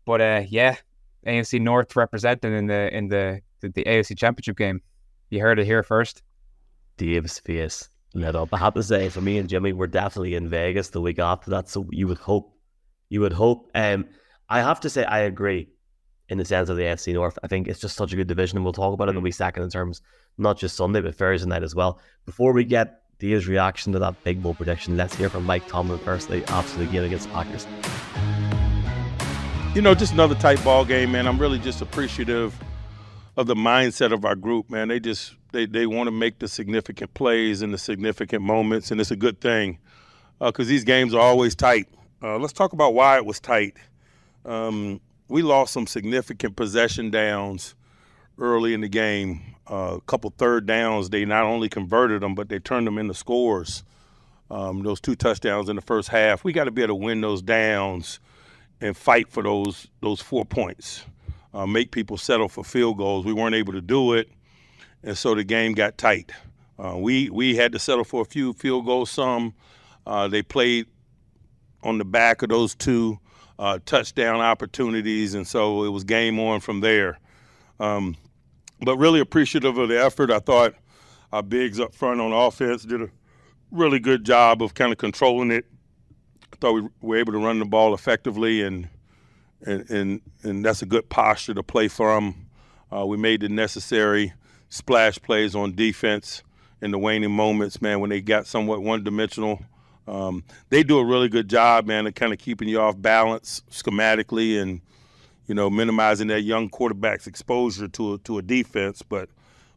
But 0.04 0.20
uh, 0.20 0.42
yeah, 0.48 0.76
AFC 1.26 1.60
North 1.60 1.94
representing 1.94 2.54
in 2.54 2.66
the 2.66 2.96
in 2.96 3.08
the, 3.08 3.40
the, 3.60 3.68
the 3.68 3.84
AFC 3.84 4.16
Championship 4.16 4.56
game. 4.56 4.80
You 5.30 5.40
heard 5.40 5.58
it 5.58 5.64
here 5.64 5.82
first. 5.82 6.22
Dave's 6.96 7.38
face 7.38 7.88
lit 8.14 8.36
up. 8.36 8.48
I 8.52 8.58
have 8.58 8.74
to 8.74 8.82
say, 8.82 9.08
for 9.08 9.20
me 9.20 9.38
and 9.38 9.48
Jimmy, 9.48 9.72
we're 9.72 9.86
definitely 9.86 10.34
in 10.34 10.48
Vegas 10.48 10.90
the 10.90 11.00
week 11.00 11.18
after 11.18 11.50
that. 11.50 11.68
So 11.68 11.86
you 11.90 12.08
would 12.08 12.18
hope, 12.18 12.56
you 13.08 13.20
would 13.20 13.32
hope. 13.32 13.70
Um, 13.74 14.06
I 14.48 14.60
have 14.60 14.80
to 14.80 14.90
say, 14.90 15.04
I 15.04 15.20
agree 15.20 15.68
in 16.28 16.38
the 16.38 16.44
sense 16.44 16.68
of 16.68 16.76
the 16.76 16.82
AFC 16.82 17.14
North. 17.14 17.38
I 17.42 17.46
think 17.46 17.68
it's 17.68 17.80
just 17.80 17.96
such 17.96 18.12
a 18.12 18.16
good 18.16 18.26
division, 18.26 18.58
and 18.58 18.64
we'll 18.64 18.72
talk 18.72 18.94
about 18.94 19.08
it 19.08 19.10
in 19.10 19.14
the 19.16 19.20
mm. 19.20 19.24
week 19.24 19.34
second 19.34 19.62
in 19.62 19.70
terms 19.70 20.02
not 20.38 20.58
just 20.58 20.76
Sunday 20.76 21.00
but 21.00 21.14
Thursday 21.14 21.48
night 21.48 21.62
as 21.62 21.74
well. 21.74 22.00
Before 22.24 22.52
we 22.52 22.64
get 22.64 23.02
Dave's 23.22 23.46
reaction 23.46 23.92
to 23.92 24.00
that 24.00 24.24
big 24.24 24.42
bowl 24.42 24.52
prediction. 24.52 24.96
Let's 24.96 25.14
hear 25.14 25.28
from 25.28 25.44
Mike 25.44 25.68
Tomlin 25.68 26.00
first. 26.00 26.28
The 26.28 26.42
absolute 26.50 26.90
game 26.90 27.04
against 27.04 27.28
the 27.28 27.34
Packers. 27.34 27.68
You 29.76 29.80
know, 29.80 29.94
just 29.94 30.12
another 30.12 30.34
tight 30.34 30.62
ball 30.64 30.84
game, 30.84 31.12
man. 31.12 31.28
I'm 31.28 31.38
really 31.38 31.60
just 31.60 31.82
appreciative 31.82 32.52
of 33.36 33.46
the 33.46 33.54
mindset 33.54 34.12
of 34.12 34.24
our 34.24 34.34
group, 34.34 34.70
man. 34.70 34.88
They 34.88 34.98
just 34.98 35.36
they, 35.52 35.66
they 35.66 35.86
want 35.86 36.06
to 36.06 36.10
make 36.10 36.38
the 36.38 36.48
significant 36.48 37.14
plays 37.14 37.62
and 37.62 37.72
the 37.72 37.78
significant 37.78 38.42
moments, 38.42 38.90
and 38.90 39.00
it's 39.00 39.10
a 39.10 39.16
good 39.16 39.40
thing 39.40 39.78
because 40.38 40.66
uh, 40.66 40.70
these 40.70 40.84
games 40.84 41.14
are 41.14 41.20
always 41.20 41.54
tight. 41.54 41.88
Uh, 42.22 42.38
let's 42.38 42.52
talk 42.52 42.72
about 42.72 42.94
why 42.94 43.16
it 43.16 43.24
was 43.26 43.40
tight. 43.40 43.76
Um, 44.44 45.00
we 45.28 45.42
lost 45.42 45.72
some 45.72 45.86
significant 45.86 46.56
possession 46.56 47.10
downs 47.10 47.74
early 48.38 48.74
in 48.74 48.80
the 48.80 48.88
game 48.88 49.52
a 49.66 50.00
couple 50.06 50.32
third 50.36 50.66
downs, 50.66 51.10
they 51.10 51.24
not 51.24 51.44
only 51.44 51.68
converted 51.68 52.22
them, 52.22 52.34
but 52.34 52.48
they 52.48 52.58
turned 52.58 52.86
them 52.86 52.98
into 52.98 53.14
scores. 53.14 53.84
Um, 54.50 54.82
those 54.82 55.00
two 55.00 55.14
touchdowns 55.14 55.68
in 55.68 55.76
the 55.76 55.82
first 55.82 56.08
half, 56.08 56.44
we 56.44 56.52
got 56.52 56.64
to 56.64 56.70
be 56.70 56.82
able 56.82 56.98
to 56.98 57.04
win 57.04 57.20
those 57.20 57.40
downs 57.40 58.20
and 58.80 58.96
fight 58.96 59.28
for 59.28 59.42
those 59.42 59.88
those 60.00 60.20
four 60.20 60.44
points. 60.44 61.04
Uh, 61.54 61.66
make 61.66 61.90
people 61.90 62.16
settle 62.16 62.48
for 62.48 62.64
field 62.64 62.98
goals. 62.98 63.24
We 63.24 63.32
weren't 63.32 63.54
able 63.54 63.72
to 63.72 63.80
do 63.80 64.14
it, 64.14 64.30
and 65.02 65.16
so 65.16 65.34
the 65.34 65.44
game 65.44 65.72
got 65.72 65.98
tight. 65.98 66.32
Uh, 66.78 66.96
we 66.96 67.30
we 67.30 67.56
had 67.56 67.72
to 67.72 67.78
settle 67.78 68.04
for 68.04 68.22
a 68.22 68.24
few 68.24 68.52
field 68.52 68.86
goals. 68.86 69.10
Some 69.10 69.54
uh, 70.06 70.28
they 70.28 70.42
played 70.42 70.86
on 71.82 71.98
the 71.98 72.04
back 72.04 72.42
of 72.42 72.48
those 72.48 72.74
two 72.74 73.18
uh, 73.58 73.78
touchdown 73.84 74.40
opportunities, 74.40 75.34
and 75.34 75.46
so 75.46 75.84
it 75.84 75.90
was 75.90 76.04
game 76.04 76.38
on 76.38 76.60
from 76.60 76.80
there. 76.80 77.18
Um, 77.78 78.16
but 78.80 78.96
really 78.96 79.20
appreciative 79.20 79.78
of 79.78 79.88
the 79.88 80.02
effort. 80.02 80.30
I 80.30 80.38
thought 80.38 80.74
our 81.32 81.42
bigs 81.42 81.78
up 81.78 81.94
front 81.94 82.20
on 82.20 82.32
offense 82.32 82.82
did 82.82 83.02
a 83.02 83.08
really 83.70 83.98
good 83.98 84.24
job 84.24 84.62
of 84.62 84.74
kind 84.74 84.92
of 84.92 84.98
controlling 84.98 85.50
it. 85.50 85.64
I 86.52 86.56
thought 86.56 86.72
we 86.74 86.88
were 87.00 87.16
able 87.16 87.32
to 87.32 87.38
run 87.38 87.58
the 87.58 87.64
ball 87.64 87.94
effectively, 87.94 88.62
and 88.62 88.88
and 89.64 89.88
and, 89.90 90.20
and 90.42 90.64
that's 90.64 90.82
a 90.82 90.86
good 90.86 91.08
posture 91.08 91.54
to 91.54 91.62
play 91.62 91.88
from. 91.88 92.46
Uh, 92.94 93.06
we 93.06 93.16
made 93.16 93.40
the 93.40 93.48
necessary 93.48 94.34
splash 94.72 95.20
plays 95.20 95.54
on 95.54 95.74
defense 95.74 96.42
in 96.80 96.90
the 96.90 96.98
waning 96.98 97.30
moments, 97.30 97.82
man, 97.82 98.00
when 98.00 98.10
they 98.10 98.20
got 98.20 98.46
somewhat 98.46 98.82
one-dimensional. 98.82 99.62
Um, 100.08 100.42
they 100.70 100.82
do 100.82 100.98
a 100.98 101.04
really 101.04 101.28
good 101.28 101.48
job, 101.48 101.86
man, 101.86 102.06
of 102.06 102.14
kind 102.14 102.32
of 102.32 102.38
keeping 102.38 102.68
you 102.68 102.80
off 102.80 103.00
balance 103.00 103.62
schematically 103.70 104.60
and– 104.60 104.80
you 105.46 105.54
know, 105.54 105.68
minimizing 105.68 106.28
that 106.28 106.42
young 106.42 106.68
quarterback's 106.68 107.26
exposure 107.26 107.88
to 107.88 108.14
a, 108.14 108.18
to 108.18 108.38
a 108.38 108.42
defense. 108.42 109.02
But 109.02 109.28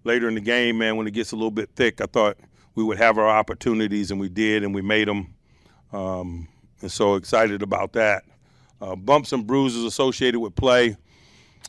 later 0.04 0.28
in 0.28 0.36
the 0.36 0.42
game, 0.42 0.78
man, 0.78 0.96
when 0.96 1.08
it 1.08 1.12
gets 1.12 1.32
a 1.32 1.36
little 1.36 1.52
bit 1.52 1.70
thick, 1.76 2.02
I 2.02 2.06
thought 2.06 2.38
we 2.76 2.84
would 2.84 2.98
have 2.98 3.18
our 3.18 3.28
opportunities, 3.28 4.12
and 4.12 4.20
we 4.20 4.30
did, 4.30 4.64
and 4.64 4.76
we 4.76 4.82
made 4.82 5.08
them. 5.08 5.34
Um, 5.92 6.48
and 6.82 6.92
so 6.92 7.16
excited 7.16 7.62
about 7.62 7.94
that. 7.94 8.24
Uh, 8.82 8.96
bumps 8.96 9.32
and 9.32 9.48
bruises 9.48 9.84
associated 9.84 10.40
with 10.40 10.56
play. 10.56 10.98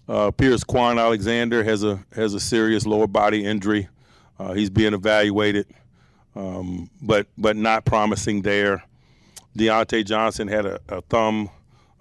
Uh, 0.08 0.30
Pierce 0.30 0.62
Kwon 0.64 1.00
Alexander 1.00 1.64
has 1.64 1.82
a 1.82 1.98
has 2.14 2.34
a 2.34 2.40
serious 2.40 2.86
lower 2.86 3.06
body 3.06 3.44
injury. 3.44 3.88
Uh, 4.38 4.52
he's 4.52 4.70
being 4.70 4.94
evaluated, 4.94 5.66
um, 6.34 6.90
but 7.02 7.26
but 7.36 7.56
not 7.56 7.84
promising 7.84 8.42
there. 8.42 8.84
Diontae 9.56 10.04
Johnson 10.04 10.48
had 10.48 10.66
a, 10.66 10.80
a 10.88 11.00
thumb, 11.02 11.50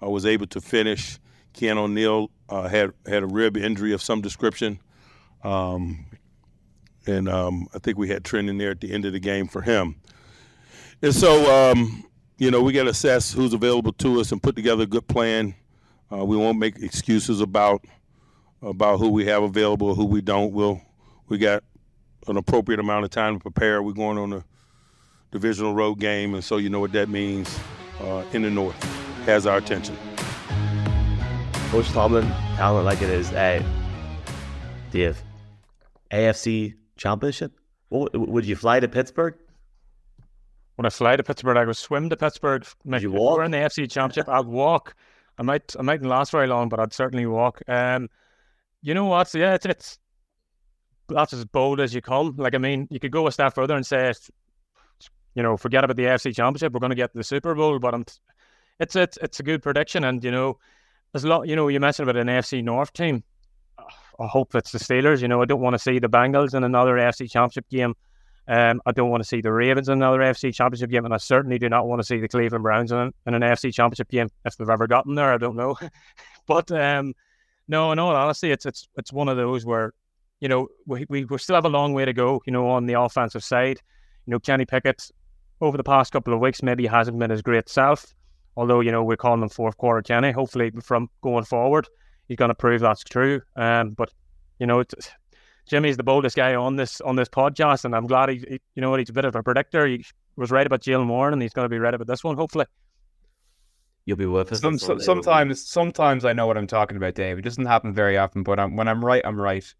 uh, 0.02 0.10
was 0.10 0.26
able 0.26 0.46
to 0.48 0.60
finish. 0.60 1.18
Ken 1.52 1.78
O'Neill 1.78 2.30
uh, 2.48 2.68
had 2.68 2.92
had 3.06 3.22
a 3.22 3.26
rib 3.26 3.56
injury 3.56 3.92
of 3.92 4.02
some 4.02 4.20
description, 4.20 4.78
um, 5.42 6.04
and 7.06 7.28
um, 7.28 7.66
I 7.74 7.78
think 7.78 7.98
we 7.98 8.08
had 8.08 8.24
Trent 8.24 8.48
in 8.48 8.58
there 8.58 8.70
at 8.70 8.80
the 8.80 8.92
end 8.92 9.04
of 9.04 9.12
the 9.12 9.20
game 9.20 9.48
for 9.48 9.62
him. 9.62 9.96
And 11.02 11.14
so, 11.14 11.70
um, 11.70 12.04
you 12.38 12.50
know, 12.50 12.62
we 12.62 12.72
got 12.72 12.84
to 12.84 12.90
assess 12.90 13.32
who's 13.32 13.52
available 13.52 13.92
to 13.94 14.20
us 14.20 14.32
and 14.32 14.42
put 14.42 14.56
together 14.56 14.84
a 14.84 14.86
good 14.86 15.06
plan. 15.08 15.54
Uh, 16.12 16.24
we 16.24 16.36
won't 16.36 16.58
make 16.58 16.78
excuses 16.82 17.40
about 17.40 17.84
about 18.62 18.98
who 18.98 19.08
we 19.10 19.26
have 19.26 19.42
available, 19.42 19.94
who 19.94 20.04
we 20.04 20.20
don't. 20.20 20.52
We'll 20.52 20.80
we 21.28 21.38
got 21.38 21.64
an 22.28 22.36
appropriate 22.36 22.80
amount 22.80 23.04
of 23.04 23.10
time 23.10 23.36
to 23.36 23.40
prepare. 23.40 23.82
We're 23.82 23.92
going 23.92 24.18
on 24.18 24.32
a 24.32 24.44
divisional 25.30 25.74
road 25.74 25.98
game, 25.98 26.34
and 26.34 26.44
so 26.44 26.56
you 26.56 26.68
know 26.68 26.80
what 26.80 26.92
that 26.92 27.08
means 27.08 27.58
uh, 28.00 28.24
in 28.32 28.42
the 28.42 28.50
north 28.50 28.80
has 29.24 29.46
our 29.46 29.58
attention. 29.58 29.96
Coach 31.70 31.88
Tomlin, 31.88 32.26
talent 32.56 32.84
like 32.84 33.02
it 33.02 33.10
is. 33.10 33.28
Hey, 33.30 33.64
Dave, 34.92 35.20
AFC 36.12 36.74
Championship. 36.96 37.52
Would 37.90 38.46
you 38.46 38.56
fly 38.56 38.80
to 38.80 38.88
Pittsburgh? 38.88 39.34
When 40.76 40.86
I 40.86 40.90
fly 40.90 41.16
to 41.16 41.22
Pittsburgh, 41.22 41.56
I 41.56 41.64
go 41.64 41.72
swim 41.72 42.10
to 42.10 42.16
Pittsburgh. 42.16 42.66
Would 42.84 43.02
you 43.02 43.10
walk? 43.10 43.38
We're 43.38 43.44
in 43.44 43.50
the 43.50 43.58
AFC 43.58 43.90
Championship. 43.90 44.28
I'd 44.28 44.46
walk. 44.46 44.94
I 45.38 45.42
might, 45.42 45.74
I 45.78 45.82
mightn't 45.82 46.08
last 46.08 46.32
very 46.32 46.46
long, 46.46 46.68
but 46.68 46.80
I'd 46.80 46.92
certainly 46.92 47.26
walk. 47.26 47.62
Um, 47.68 48.08
you 48.82 48.94
know 48.94 49.04
what? 49.04 49.32
Yeah, 49.34 49.54
it's 49.54 49.66
it's 49.66 49.98
that's 51.08 51.32
as 51.32 51.44
bold 51.44 51.80
as 51.80 51.94
you 51.94 52.00
come. 52.00 52.34
Like 52.36 52.54
I 52.54 52.58
mean, 52.58 52.88
you 52.90 53.00
could 53.00 53.12
go 53.12 53.26
a 53.26 53.32
step 53.32 53.54
further 53.54 53.74
and 53.74 53.86
say, 53.86 54.12
you 55.34 55.42
know, 55.42 55.56
forget 55.56 55.84
about 55.84 55.96
the 55.96 56.04
AFC 56.04 56.34
Championship. 56.34 56.72
We're 56.72 56.80
going 56.80 56.90
to 56.90 56.96
get 56.96 57.12
the 57.12 57.24
Super 57.24 57.54
Bowl, 57.54 57.78
but 57.78 57.94
I'm, 57.94 58.04
it's 58.80 58.96
it's 58.96 59.18
it's 59.22 59.40
a 59.40 59.42
good 59.42 59.62
prediction, 59.62 60.04
and 60.04 60.22
you 60.24 60.30
know, 60.30 60.58
there's 61.12 61.24
a 61.24 61.28
lot. 61.28 61.48
You 61.48 61.56
know, 61.56 61.68
you 61.68 61.80
mentioned 61.80 62.08
about 62.08 62.20
an 62.20 62.28
AFC 62.28 62.62
North 62.64 62.92
team. 62.92 63.22
I 64.18 64.26
hope 64.26 64.54
it's 64.54 64.72
the 64.72 64.78
Steelers. 64.78 65.20
You 65.20 65.28
know, 65.28 65.42
I 65.42 65.44
don't 65.44 65.60
want 65.60 65.74
to 65.74 65.78
see 65.78 65.98
the 65.98 66.08
Bengals 66.08 66.54
in 66.54 66.64
another 66.64 66.94
AFC 66.94 67.30
Championship 67.30 67.68
game. 67.68 67.94
Um, 68.48 68.80
I 68.86 68.92
don't 68.92 69.10
want 69.10 69.22
to 69.22 69.28
see 69.28 69.40
the 69.40 69.52
Ravens 69.52 69.88
in 69.88 69.94
another 69.94 70.18
AFC 70.20 70.54
Championship 70.54 70.90
game, 70.90 71.04
and 71.04 71.12
I 71.12 71.16
certainly 71.16 71.58
do 71.58 71.68
not 71.68 71.88
want 71.88 72.00
to 72.00 72.04
see 72.04 72.18
the 72.18 72.28
Cleveland 72.28 72.62
Browns 72.62 72.92
in, 72.92 73.12
in 73.26 73.34
an 73.34 73.42
AFC 73.42 73.74
Championship 73.74 74.08
game 74.08 74.28
if 74.44 74.56
they've 74.56 74.68
ever 74.68 74.86
gotten 74.86 75.14
there. 75.14 75.32
I 75.32 75.38
don't 75.38 75.56
know, 75.56 75.76
but 76.46 76.70
um, 76.70 77.14
no, 77.68 77.92
in 77.92 77.98
all 77.98 78.14
honesty, 78.14 78.50
it's 78.52 78.66
it's 78.66 78.88
it's 78.96 79.12
one 79.12 79.28
of 79.28 79.36
those 79.36 79.64
where 79.64 79.92
you 80.40 80.48
know 80.48 80.68
we, 80.86 81.06
we 81.08 81.24
we 81.24 81.38
still 81.38 81.56
have 81.56 81.64
a 81.64 81.70
long 81.70 81.92
way 81.92 82.04
to 82.04 82.12
go. 82.12 82.40
You 82.46 82.52
know, 82.52 82.68
on 82.68 82.86
the 82.86 83.00
offensive 83.00 83.42
side, 83.42 83.80
you 84.26 84.30
know 84.30 84.38
Kenny 84.38 84.64
Pickett 84.64 85.10
over 85.60 85.76
the 85.76 85.84
past 85.84 86.12
couple 86.12 86.34
of 86.34 86.40
weeks 86.40 86.62
maybe 86.62 86.86
hasn't 86.86 87.18
been 87.18 87.30
his 87.30 87.42
great 87.42 87.68
self. 87.68 88.14
Although 88.56 88.80
you 88.80 88.92
know 88.92 89.02
we're 89.02 89.16
calling 89.16 89.42
him 89.42 89.48
fourth 89.48 89.76
quarter 89.76 90.02
Kenny. 90.02 90.30
Hopefully, 90.30 90.70
from 90.82 91.10
going 91.20 91.44
forward, 91.44 91.88
he's 92.28 92.36
going 92.36 92.50
to 92.50 92.54
prove 92.54 92.80
that's 92.80 93.02
true. 93.02 93.42
Um, 93.56 93.90
but 93.90 94.12
you 94.60 94.66
know, 94.66 94.84
Jimmy's 95.66 95.96
the 95.96 96.04
boldest 96.04 96.36
guy 96.36 96.54
on 96.54 96.76
this 96.76 97.00
on 97.00 97.16
this 97.16 97.28
podcast, 97.28 97.84
and 97.84 97.94
I'm 97.94 98.06
glad 98.06 98.28
he, 98.28 98.36
he 98.36 98.60
you 98.74 98.82
know, 98.82 98.94
he's 98.94 99.10
a 99.10 99.12
bit 99.12 99.24
of 99.24 99.34
a 99.34 99.42
predictor. 99.42 99.86
He 99.86 100.04
was 100.36 100.50
right 100.50 100.66
about 100.66 100.82
Jaylen 100.82 101.08
Warren, 101.08 101.32
and 101.32 101.42
he's 101.42 101.52
going 101.52 101.64
to 101.64 101.68
be 101.68 101.78
right 101.78 101.94
about 101.94 102.06
this 102.06 102.22
one. 102.22 102.36
Hopefully 102.36 102.66
you'll 104.06 104.16
be 104.16 104.26
with 104.26 104.52
us. 104.52 104.60
Some, 104.60 104.78
so, 104.78 104.98
sometimes, 104.98 105.68
sometimes 105.68 106.24
I 106.24 106.32
know 106.32 106.46
what 106.46 106.56
I'm 106.56 106.66
talking 106.66 106.96
about, 106.96 107.14
Dave. 107.14 107.38
It 107.38 107.42
doesn't 107.42 107.66
happen 107.66 107.92
very 107.92 108.16
often, 108.16 108.42
but 108.42 108.58
I'm, 108.58 108.76
when 108.76 108.88
I'm 108.88 109.04
right, 109.04 109.20
I'm 109.24 109.38
right. 109.38 109.74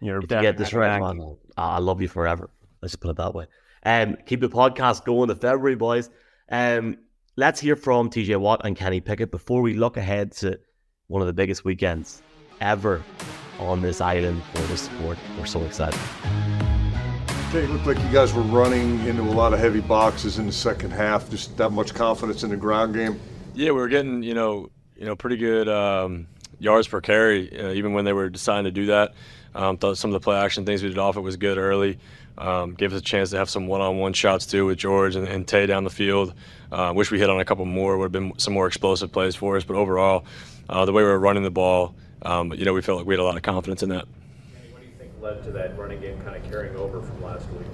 You're 0.00 0.18
if 0.18 0.30
you 0.30 0.40
get 0.40 0.56
this 0.56 0.72
right, 0.72 0.98
man, 0.98 1.36
I 1.56 1.78
love 1.78 2.00
you 2.00 2.08
forever. 2.08 2.50
Let's 2.80 2.92
just 2.92 3.02
put 3.02 3.10
it 3.10 3.16
that 3.18 3.34
way. 3.34 3.46
Um, 3.84 4.16
keep 4.26 4.40
the 4.40 4.48
podcast 4.48 5.04
going 5.04 5.28
to 5.28 5.34
February, 5.34 5.76
boys. 5.76 6.08
Um, 6.50 6.96
let's 7.36 7.60
hear 7.60 7.76
from 7.76 8.08
TJ 8.08 8.38
Watt 8.40 8.62
and 8.64 8.74
Kenny 8.74 9.00
Pickett 9.00 9.30
before 9.30 9.60
we 9.60 9.74
look 9.74 9.98
ahead 9.98 10.32
to 10.32 10.58
one 11.08 11.20
of 11.20 11.26
the 11.26 11.34
biggest 11.34 11.64
weekends 11.64 12.22
ever 12.62 13.02
on 13.60 13.80
this 13.82 14.00
island 14.00 14.42
for 14.54 14.62
the 14.62 14.76
sport. 14.76 15.18
We're 15.38 15.46
so 15.46 15.62
excited. 15.62 15.98
Okay, 17.50 17.64
it 17.64 17.70
looked 17.70 17.86
like 17.86 17.98
you 17.98 18.12
guys 18.12 18.32
were 18.32 18.42
running 18.42 19.04
into 19.06 19.22
a 19.22 19.24
lot 19.24 19.52
of 19.52 19.58
heavy 19.58 19.80
boxes 19.80 20.38
in 20.38 20.46
the 20.46 20.52
second 20.52 20.92
half. 20.92 21.28
Just 21.30 21.56
that 21.56 21.70
much 21.70 21.94
confidence 21.94 22.42
in 22.42 22.50
the 22.50 22.56
ground 22.56 22.94
game. 22.94 23.18
Yeah, 23.54 23.72
we 23.72 23.80
were 23.80 23.88
getting 23.88 24.22
you 24.22 24.34
know 24.34 24.70
you 24.96 25.04
know 25.04 25.16
pretty 25.16 25.36
good 25.36 25.68
um, 25.68 26.26
yards 26.58 26.86
per 26.86 27.00
carry, 27.00 27.58
uh, 27.58 27.72
even 27.72 27.92
when 27.92 28.04
they 28.04 28.12
were 28.12 28.30
deciding 28.30 28.64
to 28.64 28.70
do 28.70 28.86
that. 28.86 29.14
Um, 29.54 29.78
thought 29.78 29.98
some 29.98 30.10
of 30.10 30.12
the 30.12 30.20
play 30.20 30.38
action 30.38 30.64
things 30.64 30.82
we 30.82 30.88
did 30.90 30.98
off 30.98 31.16
it 31.16 31.20
was 31.20 31.36
good 31.36 31.58
early. 31.58 31.98
Um, 32.38 32.74
gave 32.74 32.92
us 32.92 33.00
a 33.00 33.02
chance 33.02 33.30
to 33.30 33.36
have 33.36 33.50
some 33.50 33.66
one-on-one 33.66 34.12
shots 34.12 34.46
too 34.46 34.64
with 34.66 34.78
George 34.78 35.16
and, 35.16 35.26
and 35.28 35.46
Tay 35.46 35.66
down 35.66 35.84
the 35.84 35.90
field. 35.90 36.32
Uh, 36.70 36.92
wish 36.94 37.10
we 37.10 37.18
hit 37.18 37.28
on 37.28 37.40
a 37.40 37.44
couple 37.44 37.64
more. 37.64 37.98
Would 37.98 38.04
have 38.04 38.12
been 38.12 38.32
some 38.38 38.54
more 38.54 38.66
explosive 38.66 39.12
plays 39.12 39.34
for 39.34 39.56
us. 39.56 39.64
But 39.64 39.76
overall, 39.76 40.24
uh, 40.68 40.84
the 40.84 40.92
way 40.92 41.02
we 41.02 41.08
were 41.08 41.18
running 41.18 41.42
the 41.42 41.50
ball, 41.50 41.94
um, 42.22 42.52
you 42.52 42.64
know, 42.64 42.72
we 42.72 42.82
felt 42.82 42.98
like 42.98 43.06
we 43.06 43.14
had 43.14 43.20
a 43.20 43.24
lot 43.24 43.36
of 43.36 43.42
confidence 43.42 43.82
in 43.82 43.88
that 43.90 44.06
What 44.70 44.80
do 44.80 44.86
you 44.86 44.92
think 44.98 45.12
led 45.20 45.42
to 45.44 45.50
that 45.52 45.78
running 45.78 46.00
game 46.00 46.20
kind 46.22 46.36
of 46.36 46.50
carrying 46.50 46.76
over 46.76 47.02
from 47.02 47.22
last 47.22 47.48
week? 47.50 47.66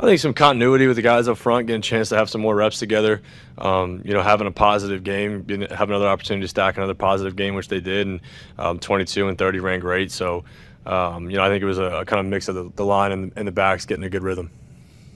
I 0.00 0.04
think 0.04 0.18
some 0.18 0.32
continuity 0.32 0.86
with 0.86 0.96
the 0.96 1.02
guys 1.02 1.28
up 1.28 1.36
front, 1.36 1.66
getting 1.66 1.80
a 1.80 1.82
chance 1.82 2.08
to 2.08 2.16
have 2.16 2.30
some 2.30 2.40
more 2.40 2.54
reps 2.56 2.78
together. 2.78 3.20
Um, 3.58 4.00
you 4.02 4.14
know, 4.14 4.22
having 4.22 4.46
a 4.46 4.50
positive 4.50 5.04
game, 5.04 5.42
being, 5.42 5.60
having 5.60 5.90
another 5.90 6.08
opportunity 6.08 6.42
to 6.44 6.48
stack 6.48 6.78
another 6.78 6.94
positive 6.94 7.36
game, 7.36 7.54
which 7.54 7.68
they 7.68 7.80
did, 7.80 8.06
and 8.06 8.20
um, 8.58 8.78
22 8.78 9.28
and 9.28 9.36
30 9.36 9.60
ran 9.60 9.78
great. 9.78 10.10
So, 10.10 10.44
um, 10.86 11.28
you 11.28 11.36
know, 11.36 11.44
I 11.44 11.48
think 11.48 11.62
it 11.62 11.66
was 11.66 11.78
a, 11.78 11.82
a 11.82 12.04
kind 12.06 12.18
of 12.18 12.24
mix 12.24 12.48
of 12.48 12.54
the, 12.54 12.72
the 12.76 12.84
line 12.84 13.12
and, 13.12 13.30
and, 13.36 13.46
the 13.46 13.52
backs 13.52 13.84
getting 13.84 14.04
a 14.04 14.08
good 14.08 14.22
rhythm. 14.22 14.50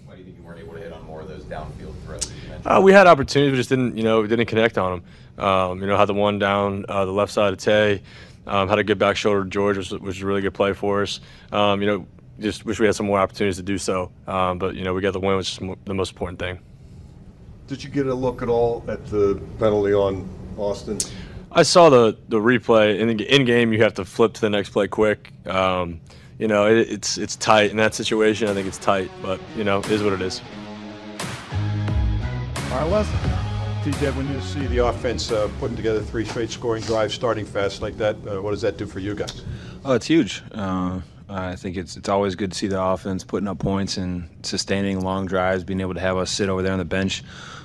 Why 0.04 0.16
do 0.16 0.18
you 0.18 0.26
think 0.26 0.36
you 0.36 0.44
weren't 0.44 0.60
able 0.60 0.74
to 0.74 0.80
hit 0.80 0.92
on 0.92 1.02
more 1.06 1.22
of 1.22 1.28
those 1.28 1.44
downfield 1.44 1.94
throws? 2.04 2.30
Uh, 2.66 2.80
we 2.82 2.92
had 2.92 3.06
opportunities, 3.06 3.52
we 3.52 3.56
just 3.56 3.70
didn't, 3.70 3.96
you 3.96 4.02
know, 4.02 4.26
didn't 4.26 4.46
connect 4.46 4.76
on 4.76 5.00
them. 5.38 5.44
Um, 5.46 5.80
you 5.80 5.86
know, 5.86 5.96
had 5.96 6.08
the 6.08 6.14
one 6.14 6.38
down 6.38 6.84
uh, 6.90 7.06
the 7.06 7.12
left 7.12 7.32
side 7.32 7.54
of 7.54 7.58
Tay. 7.58 8.02
Um, 8.46 8.68
had 8.68 8.78
a 8.78 8.84
good 8.84 8.98
back 8.98 9.16
shoulder 9.16 9.44
to 9.44 9.50
George, 9.50 9.76
which, 9.78 9.90
which 9.90 10.02
was 10.02 10.22
a 10.22 10.26
really 10.26 10.42
good 10.42 10.54
play 10.54 10.72
for 10.72 11.02
us. 11.02 11.20
Um, 11.52 11.80
you 11.80 11.86
know, 11.86 12.06
just 12.40 12.64
wish 12.64 12.80
we 12.80 12.86
had 12.86 12.94
some 12.94 13.06
more 13.06 13.18
opportunities 13.18 13.56
to 13.56 13.62
do 13.62 13.78
so. 13.78 14.10
Um, 14.26 14.58
but 14.58 14.74
you 14.74 14.84
know, 14.84 14.92
we 14.92 15.00
got 15.00 15.12
the 15.12 15.20
win, 15.20 15.36
which 15.36 15.52
is 15.52 15.76
the 15.84 15.94
most 15.94 16.12
important 16.12 16.38
thing. 16.38 16.58
Did 17.66 17.82
you 17.82 17.90
get 17.90 18.06
a 18.06 18.14
look 18.14 18.42
at 18.42 18.48
all 18.48 18.84
at 18.88 19.06
the 19.06 19.40
penalty 19.58 19.94
on 19.94 20.28
Austin? 20.58 20.98
I 21.50 21.62
saw 21.62 21.88
the 21.88 22.18
the 22.28 22.38
replay. 22.38 22.98
In 22.98 23.16
the, 23.16 23.34
in 23.34 23.44
game, 23.44 23.72
you 23.72 23.82
have 23.82 23.94
to 23.94 24.04
flip 24.04 24.34
to 24.34 24.40
the 24.40 24.50
next 24.50 24.70
play 24.70 24.88
quick. 24.88 25.32
Um, 25.46 26.00
you 26.38 26.48
know, 26.48 26.66
it, 26.66 26.90
it's 26.90 27.16
it's 27.16 27.36
tight 27.36 27.70
in 27.70 27.76
that 27.78 27.94
situation. 27.94 28.48
I 28.48 28.54
think 28.54 28.66
it's 28.66 28.78
tight, 28.78 29.10
but 29.22 29.40
you 29.56 29.64
know, 29.64 29.78
it 29.78 29.90
is 29.90 30.02
what 30.02 30.12
it 30.12 30.20
is. 30.20 30.42
All 32.72 32.80
right, 32.80 32.90
Les. 32.90 33.53
TJ, 33.84 34.16
when 34.16 34.26
you 34.32 34.40
see 34.40 34.66
the 34.68 34.78
offense 34.78 35.30
uh, 35.30 35.46
putting 35.60 35.76
together 35.76 36.00
three 36.00 36.24
straight 36.24 36.48
scoring 36.48 36.82
drives, 36.84 37.12
starting 37.12 37.44
fast 37.44 37.82
like 37.82 37.98
that, 37.98 38.16
uh, 38.26 38.40
what 38.40 38.52
does 38.52 38.62
that 38.62 38.78
do 38.78 38.86
for 38.86 38.98
you 38.98 39.14
guys? 39.14 39.42
Oh, 39.84 39.92
it's 39.92 40.06
huge. 40.06 40.42
Uh, 40.52 41.02
I 41.28 41.54
think 41.56 41.76
it's 41.76 41.94
it's 41.94 42.08
always 42.08 42.34
good 42.34 42.52
to 42.52 42.56
see 42.56 42.66
the 42.66 42.82
offense 42.82 43.24
putting 43.24 43.46
up 43.46 43.58
points 43.58 43.98
and 43.98 44.30
sustaining 44.42 45.02
long 45.02 45.26
drives, 45.26 45.64
being 45.64 45.82
able 45.82 45.92
to 45.92 46.00
have 46.00 46.16
us 46.16 46.30
sit 46.30 46.48
over 46.48 46.62
there 46.62 46.72
on 46.72 46.78
the 46.78 46.86
bench. 46.86 47.22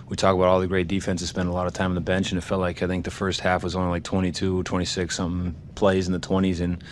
We 0.10 0.18
talk 0.18 0.36
about 0.36 0.50
all 0.50 0.60
the 0.60 0.68
great 0.68 0.90
defenses 0.90 1.30
spend 1.30 1.48
a 1.48 1.54
lot 1.54 1.68
of 1.68 1.74
time 1.74 1.92
on 1.92 1.96
the 1.96 2.02
bench, 2.02 2.34
and 2.34 2.38
it 2.38 2.42
felt 2.42 2.60
like 2.60 2.84
I 2.84 2.88
think 2.88 3.06
the 3.06 3.12
first 3.12 3.40
half 3.40 3.64
was 3.64 3.74
only 3.74 3.90
like 3.90 4.04
22, 4.04 4.64
26 4.64 5.16
something 5.16 5.56
plays 5.76 6.06
in 6.08 6.12
the 6.12 6.20
20s, 6.20 6.60
and 6.60 6.84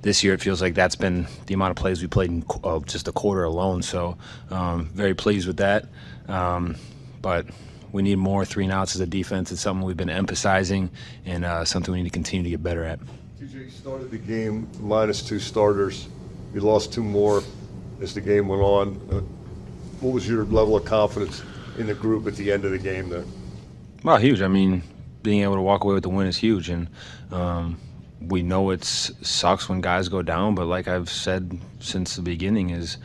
this 0.00 0.24
year 0.24 0.32
it 0.32 0.40
feels 0.40 0.62
like 0.62 0.72
that's 0.72 0.96
been 0.96 1.26
the 1.44 1.52
amount 1.52 1.72
of 1.72 1.76
plays 1.76 2.00
we 2.00 2.08
played 2.08 2.30
in 2.30 2.42
uh, 2.64 2.80
just 2.80 3.06
a 3.06 3.12
quarter 3.12 3.44
alone. 3.44 3.82
So 3.82 4.16
um, 4.48 4.86
very 4.94 5.12
pleased 5.12 5.46
with 5.46 5.58
that. 5.58 5.84
Um, 6.26 6.76
but 7.20 7.44
we 7.92 8.02
need 8.02 8.16
more 8.16 8.44
three 8.44 8.64
and 8.64 8.72
outs 8.72 8.94
as 8.94 9.00
a 9.00 9.06
defense. 9.06 9.52
It's 9.52 9.60
something 9.60 9.86
we've 9.86 9.96
been 9.96 10.10
emphasizing 10.10 10.90
and 11.24 11.44
uh, 11.44 11.64
something 11.64 11.92
we 11.92 12.02
need 12.02 12.08
to 12.08 12.12
continue 12.12 12.42
to 12.44 12.50
get 12.50 12.62
better 12.62 12.84
at. 12.84 12.98
TJ 13.40 13.70
started 13.70 14.10
the 14.10 14.18
game 14.18 14.68
minus 14.80 15.22
two 15.22 15.38
starters. 15.38 16.08
You 16.54 16.60
lost 16.60 16.92
two 16.92 17.02
more 17.02 17.42
as 18.00 18.14
the 18.14 18.20
game 18.20 18.48
went 18.48 18.62
on. 18.62 19.08
Uh, 19.10 19.20
what 20.00 20.12
was 20.14 20.28
your 20.28 20.44
level 20.44 20.76
of 20.76 20.84
confidence 20.84 21.42
in 21.78 21.86
the 21.86 21.94
group 21.94 22.26
at 22.26 22.34
the 22.36 22.50
end 22.50 22.64
of 22.64 22.72
the 22.72 22.78
game 22.78 23.08
there? 23.08 23.24
Well, 24.02 24.16
huge. 24.16 24.42
I 24.42 24.48
mean, 24.48 24.82
being 25.22 25.42
able 25.42 25.54
to 25.54 25.62
walk 25.62 25.84
away 25.84 25.94
with 25.94 26.02
the 26.02 26.08
win 26.08 26.26
is 26.26 26.36
huge, 26.36 26.68
and 26.68 26.88
um, 27.30 27.78
we 28.20 28.42
know 28.42 28.70
it 28.70 28.84
sucks 28.84 29.68
when 29.68 29.80
guys 29.80 30.08
go 30.08 30.22
down. 30.22 30.54
But 30.54 30.66
like 30.66 30.88
I've 30.88 31.08
said 31.08 31.58
since 31.78 32.16
the 32.16 32.22
beginning, 32.22 32.70
is 32.70 32.98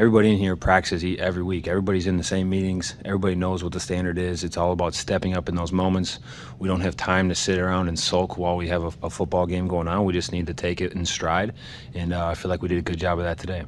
everybody 0.00 0.30
in 0.30 0.38
here 0.38 0.56
practices 0.56 1.04
every 1.18 1.42
week. 1.42 1.68
Everybody's 1.68 2.06
in 2.06 2.16
the 2.16 2.24
same 2.24 2.48
meetings. 2.48 2.94
Everybody 3.04 3.34
knows 3.34 3.62
what 3.62 3.74
the 3.74 3.80
standard 3.80 4.16
is. 4.16 4.42
It's 4.42 4.56
all 4.56 4.72
about 4.72 4.94
stepping 4.94 5.36
up 5.36 5.46
in 5.46 5.56
those 5.56 5.72
moments. 5.72 6.20
We 6.58 6.68
don't 6.68 6.80
have 6.80 6.96
time 6.96 7.28
to 7.28 7.34
sit 7.34 7.58
around 7.58 7.88
and 7.88 7.98
sulk 7.98 8.38
while 8.38 8.56
we 8.56 8.66
have 8.68 8.82
a, 8.82 9.06
a 9.06 9.10
football 9.10 9.44
game 9.44 9.68
going 9.68 9.88
on. 9.88 10.06
We 10.06 10.14
just 10.14 10.32
need 10.32 10.46
to 10.46 10.54
take 10.54 10.80
it 10.80 10.94
in 10.94 11.04
stride, 11.04 11.52
and 11.92 12.14
uh, 12.14 12.28
I 12.28 12.34
feel 12.34 12.48
like 12.48 12.62
we 12.62 12.68
did 12.68 12.78
a 12.78 12.82
good 12.82 12.98
job 12.98 13.18
of 13.18 13.26
that 13.26 13.36
today. 13.36 13.64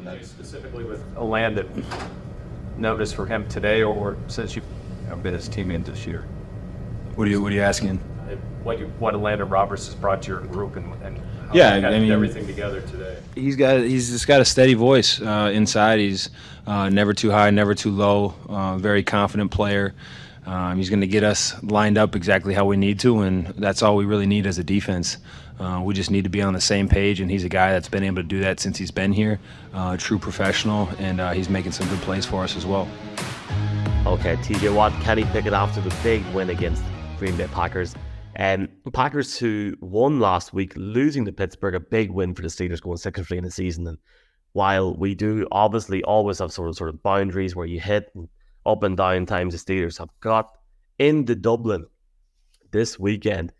And 0.00 0.26
specifically 0.26 0.82
with 0.82 1.04
a 1.14 1.22
land 1.22 1.56
that 1.58 1.66
noticed 2.76 3.14
for 3.14 3.24
him 3.24 3.48
today, 3.48 3.84
or 3.84 4.16
since 4.26 4.56
you 4.56 4.62
I've 5.12 5.22
been 5.22 5.34
his 5.34 5.48
teammate 5.48 5.84
this 5.84 6.08
year. 6.08 6.24
What 7.14 7.28
are 7.28 7.30
you 7.30 7.40
What 7.40 7.52
are 7.52 7.54
you 7.54 7.62
asking? 7.62 7.98
What 8.64 8.80
you, 8.80 8.86
what 8.98 9.14
Elandon 9.14 9.48
Roberts 9.48 9.86
has 9.86 9.94
brought 9.94 10.22
to 10.22 10.28
your 10.28 10.40
group 10.40 10.74
and, 10.74 10.92
and 11.04 11.20
Yeah, 11.54 11.72
you 11.76 11.78
I 11.78 11.90
kept 11.90 12.02
mean- 12.02 12.12
everything 12.12 12.46
together 12.46 12.80
today. 12.82 13.18
He's 13.34 13.56
got 13.56 13.80
he's 13.80 14.10
just 14.10 14.26
got 14.26 14.40
a 14.40 14.44
steady 14.44 14.74
voice 14.74 15.20
uh, 15.20 15.50
inside. 15.54 15.98
He's 16.00 16.28
uh, 16.66 16.88
never 16.90 17.12
too 17.14 17.30
high, 17.30 17.50
never 17.50 17.74
too 17.74 17.90
low. 17.90 18.34
Uh, 18.48 18.76
very 18.78 19.02
confident 19.02 19.50
player. 19.50 19.94
Um, 20.44 20.76
he's 20.76 20.90
going 20.90 21.00
to 21.02 21.06
get 21.06 21.22
us 21.24 21.54
lined 21.62 21.96
up 21.96 22.16
exactly 22.16 22.52
how 22.52 22.64
we 22.64 22.76
need 22.76 22.98
to, 23.00 23.20
and 23.20 23.46
that's 23.46 23.80
all 23.82 23.94
we 23.96 24.04
really 24.04 24.26
need 24.26 24.46
as 24.46 24.58
a 24.58 24.64
defense. 24.64 25.18
Uh, 25.60 25.80
we 25.84 25.94
just 25.94 26.10
need 26.10 26.24
to 26.24 26.30
be 26.30 26.42
on 26.42 26.52
the 26.52 26.60
same 26.60 26.88
page, 26.88 27.20
and 27.20 27.30
he's 27.30 27.44
a 27.44 27.48
guy 27.48 27.70
that's 27.72 27.88
been 27.88 28.02
able 28.02 28.16
to 28.16 28.22
do 28.24 28.40
that 28.40 28.58
since 28.58 28.76
he's 28.76 28.90
been 28.90 29.12
here. 29.12 29.38
Uh, 29.72 29.96
true 29.96 30.18
professional, 30.18 30.88
and 30.98 31.20
uh, 31.20 31.30
he's 31.30 31.48
making 31.48 31.70
some 31.70 31.88
good 31.88 32.00
plays 32.00 32.26
for 32.26 32.42
us 32.42 32.56
as 32.56 32.66
well. 32.66 32.88
Okay, 34.04 34.34
TJ 34.36 34.74
Watt, 34.74 34.92
Kenny 35.00 35.24
Pickett 35.26 35.52
after 35.52 35.80
the 35.80 35.94
big 36.02 36.24
win 36.34 36.50
against 36.50 36.82
Green 37.18 37.36
Bay 37.36 37.46
Packers? 37.52 37.94
And 38.34 38.68
Packers 38.92 39.38
who 39.38 39.76
won 39.80 40.18
last 40.18 40.54
week, 40.54 40.72
losing 40.76 41.24
to 41.26 41.32
Pittsburgh, 41.32 41.74
a 41.74 41.80
big 41.80 42.10
win 42.10 42.34
for 42.34 42.42
the 42.42 42.48
Steelers 42.48 42.80
going 42.80 42.96
six 42.96 43.18
and 43.18 43.26
three 43.26 43.38
in 43.38 43.44
the 43.44 43.50
season. 43.50 43.86
And 43.86 43.98
while 44.52 44.94
we 44.94 45.14
do 45.14 45.46
obviously 45.52 46.02
always 46.04 46.38
have 46.38 46.52
sort 46.52 46.68
of 46.68 46.76
sort 46.76 46.90
of 46.90 47.02
boundaries 47.02 47.54
where 47.54 47.66
you 47.66 47.80
hit 47.80 48.10
and 48.14 48.28
up 48.64 48.82
and 48.82 48.96
down 48.96 49.26
times, 49.26 49.52
the 49.52 49.74
Steelers 49.74 49.98
have 49.98 50.08
got 50.20 50.50
in 50.98 51.24
the 51.24 51.34
Dublin 51.34 51.86
this 52.70 52.98
weekend 52.98 53.52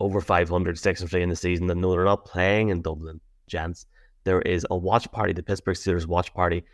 over 0.00 0.20
500, 0.20 0.78
six 0.78 1.00
and 1.00 1.10
three 1.10 1.22
in 1.22 1.28
the 1.28 1.36
season. 1.36 1.68
And 1.70 1.80
no, 1.80 1.90
they're 1.90 2.04
not 2.04 2.24
playing 2.24 2.70
in 2.70 2.82
Dublin, 2.82 3.20
gents. 3.46 3.86
There 4.24 4.40
is 4.42 4.66
a 4.70 4.76
watch 4.76 5.10
party, 5.10 5.32
the 5.32 5.42
Pittsburgh 5.42 5.76
Steelers 5.76 6.06
watch 6.06 6.32
party 6.32 6.64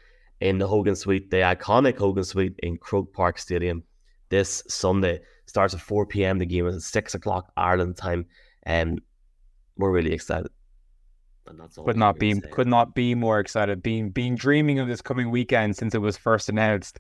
in 0.41 0.59
the 0.59 0.69
Hogan 0.69 0.97
Suite, 0.97 1.31
the 1.31 1.39
iconic 1.39 1.97
Hogan 1.97 2.25
Suite 2.25 2.55
in 2.63 2.77
Croke 2.77 3.13
Park 3.13 3.39
Stadium 3.39 3.83
this 4.35 4.65
Sunday. 4.67 5.21
Starts 5.47 5.75
at 5.75 5.81
4 5.81 6.07
p.m. 6.07 6.39
The 6.39 6.47
game 6.47 6.67
is 6.67 6.75
at 6.75 6.83
6 6.83 7.15
o'clock 7.15 7.53
Ireland 7.57 7.97
time. 7.97 8.27
And 8.65 9.01
we're 9.77 9.93
really 9.93 10.13
excited. 10.13 10.51
And 11.47 11.61
that's 11.61 11.79
all 11.79 11.85
could 11.85 11.97
not 11.97 12.15
can 12.15 12.21
be 12.21 12.35
say. 12.35 12.51
could 12.51 12.67
not 12.67 12.95
be 12.95 13.15
more 13.15 13.39
excited. 13.39 13.83
Being 13.83 14.11
being 14.11 14.35
dreaming 14.35 14.81
of 14.81 14.89
this 14.89 15.03
coming 15.03 15.31
weekend 15.31 15.77
since 15.77 15.95
it 15.95 15.99
was 15.99 16.17
first 16.17 16.49
announced. 16.49 16.99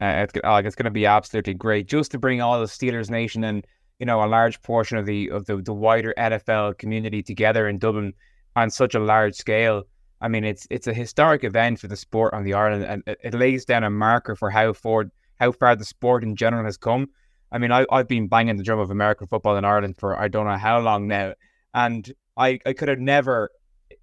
Uh, 0.00 0.24
it's, 0.24 0.34
oh, 0.44 0.50
like, 0.50 0.66
it's 0.66 0.76
going 0.76 0.84
to 0.84 0.90
be 0.90 1.06
absolutely 1.06 1.54
great 1.54 1.88
just 1.88 2.10
to 2.10 2.18
bring 2.18 2.40
all 2.40 2.60
the 2.60 2.66
Steelers 2.66 3.08
nation 3.08 3.44
and 3.44 3.66
you 3.98 4.06
know 4.06 4.22
a 4.22 4.26
large 4.26 4.60
portion 4.62 4.98
of 4.98 5.06
the 5.06 5.30
of 5.30 5.46
the, 5.46 5.56
the 5.56 5.72
wider 5.72 6.12
NFL 6.18 6.78
community 6.78 7.22
together 7.22 7.66
in 7.66 7.78
Dublin 7.78 8.12
on 8.54 8.70
such 8.70 8.94
a 8.94 9.00
large 9.00 9.34
scale. 9.34 9.84
I 10.20 10.28
mean, 10.28 10.44
it's 10.44 10.66
it's 10.70 10.86
a 10.86 10.94
historic 10.94 11.42
event 11.42 11.80
for 11.80 11.88
the 11.88 11.96
sport 11.96 12.34
on 12.34 12.44
the 12.44 12.54
Ireland, 12.54 12.84
and 12.84 13.02
it, 13.06 13.18
it 13.24 13.34
lays 13.34 13.64
down 13.64 13.84
a 13.84 13.90
marker 13.90 14.36
for 14.36 14.50
how 14.50 14.74
forward 14.74 15.10
how 15.42 15.50
far 15.50 15.74
the 15.74 15.84
sport 15.84 16.22
in 16.22 16.36
general 16.36 16.64
has 16.64 16.76
come. 16.76 17.08
I 17.50 17.58
mean, 17.58 17.72
I, 17.72 17.84
I've 17.90 18.06
been 18.06 18.28
banging 18.28 18.56
the 18.56 18.62
drum 18.62 18.78
of 18.78 18.92
American 18.92 19.26
football 19.26 19.56
in 19.56 19.64
Ireland 19.64 19.96
for 19.98 20.16
I 20.18 20.28
don't 20.28 20.46
know 20.46 20.56
how 20.56 20.78
long 20.78 21.08
now, 21.08 21.34
and 21.74 22.10
I, 22.36 22.60
I 22.64 22.72
could 22.72 22.88
have 22.88 23.00
never 23.00 23.50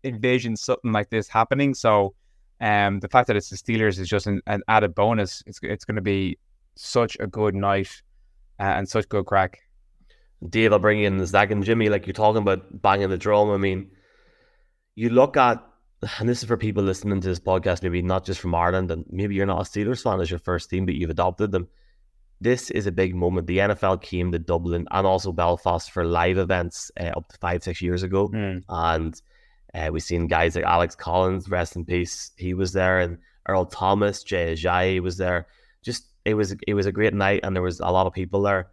envisioned 0.04 0.60
something 0.60 0.92
like 0.92 1.10
this 1.10 1.30
happening. 1.30 1.74
So, 1.74 2.14
um, 2.60 3.00
the 3.00 3.08
fact 3.08 3.28
that 3.28 3.38
it's 3.38 3.50
the 3.50 3.56
Steelers 3.56 4.00
is 4.00 4.10
just 4.10 4.28
an, 4.28 4.42
an 4.48 4.62
added 4.68 4.94
bonus. 4.94 5.42
It's 5.48 5.60
it's 5.64 5.86
going 5.86 5.96
to 5.96 6.02
be 6.02 6.38
such 6.76 7.16
a 7.22 7.28
good 7.28 7.56
night 7.56 7.90
uh, 8.60 8.76
and 8.78 8.88
such 8.88 9.08
good 9.08 9.26
crack. 9.26 9.60
Dave, 10.50 10.74
I'll 10.74 10.80
bring 10.80 11.04
in 11.04 11.26
Zach 11.26 11.52
and 11.52 11.64
Jimmy, 11.64 11.88
like 11.88 12.06
you're 12.06 12.14
talking 12.14 12.42
about 12.42 12.82
banging 12.82 13.10
the 13.10 13.18
drum. 13.18 13.50
I 13.50 13.58
mean, 13.58 13.92
you 14.96 15.10
look 15.10 15.38
at, 15.38 15.64
and 16.20 16.30
this 16.30 16.40
is 16.40 16.48
for 16.48 16.58
people 16.58 16.84
listening 16.84 17.22
to 17.22 17.28
this 17.28 17.40
podcast, 17.40 17.84
maybe 17.84 18.02
not 18.02 18.26
just 18.26 18.40
from 18.40 18.56
Ireland, 18.56 18.92
and 18.92 19.06
maybe 19.10 19.36
you're 19.36 19.46
not 19.46 19.62
a 19.62 19.70
Steelers 19.70 20.04
fan 20.04 20.22
as 20.22 20.30
your 20.30 20.40
first 20.40 20.70
team, 20.70 20.86
but 20.86 20.96
you've 20.96 21.10
adopted 21.10 21.52
them. 21.52 21.68
This 22.42 22.72
is 22.72 22.88
a 22.88 22.92
big 22.92 23.16
moment. 23.16 23.48
The 23.48 23.58
NFL 23.58 24.02
came 24.02 24.32
to 24.32 24.40
Dublin 24.40 24.88
and 24.92 25.06
also 25.06 25.34
Belfast 25.34 25.92
for 25.92 26.06
live 26.06 26.38
events 26.38 26.90
uh, 26.98 27.12
up 27.18 27.28
to 27.28 27.38
five, 27.38 27.64
six 27.64 27.82
years 27.82 28.02
ago. 28.02 28.30
And 28.70 29.22
uh, 29.74 29.90
we've 29.92 30.02
seen 30.02 30.28
guys 30.28 30.56
like 30.56 30.64
Alex 30.64 30.96
Collins, 30.96 31.50
rest 31.50 31.76
in 31.76 31.84
peace. 31.84 32.32
He 32.38 32.54
was 32.54 32.72
there, 32.72 33.00
and 33.00 33.18
Earl 33.48 33.66
Thomas, 33.66 34.24
Jay 34.24 34.54
Ajayi 34.54 35.02
was 35.02 35.18
there. 35.18 35.48
Just 35.84 36.06
it 36.24 36.34
was 36.34 36.56
it 36.66 36.74
was 36.76 36.86
a 36.86 36.94
great 36.94 37.14
night, 37.14 37.42
and 37.44 37.54
there 37.54 37.64
was 37.64 37.82
a 37.82 37.92
lot 37.92 38.08
of 38.08 38.14
people 38.14 38.42
there. 38.42 38.70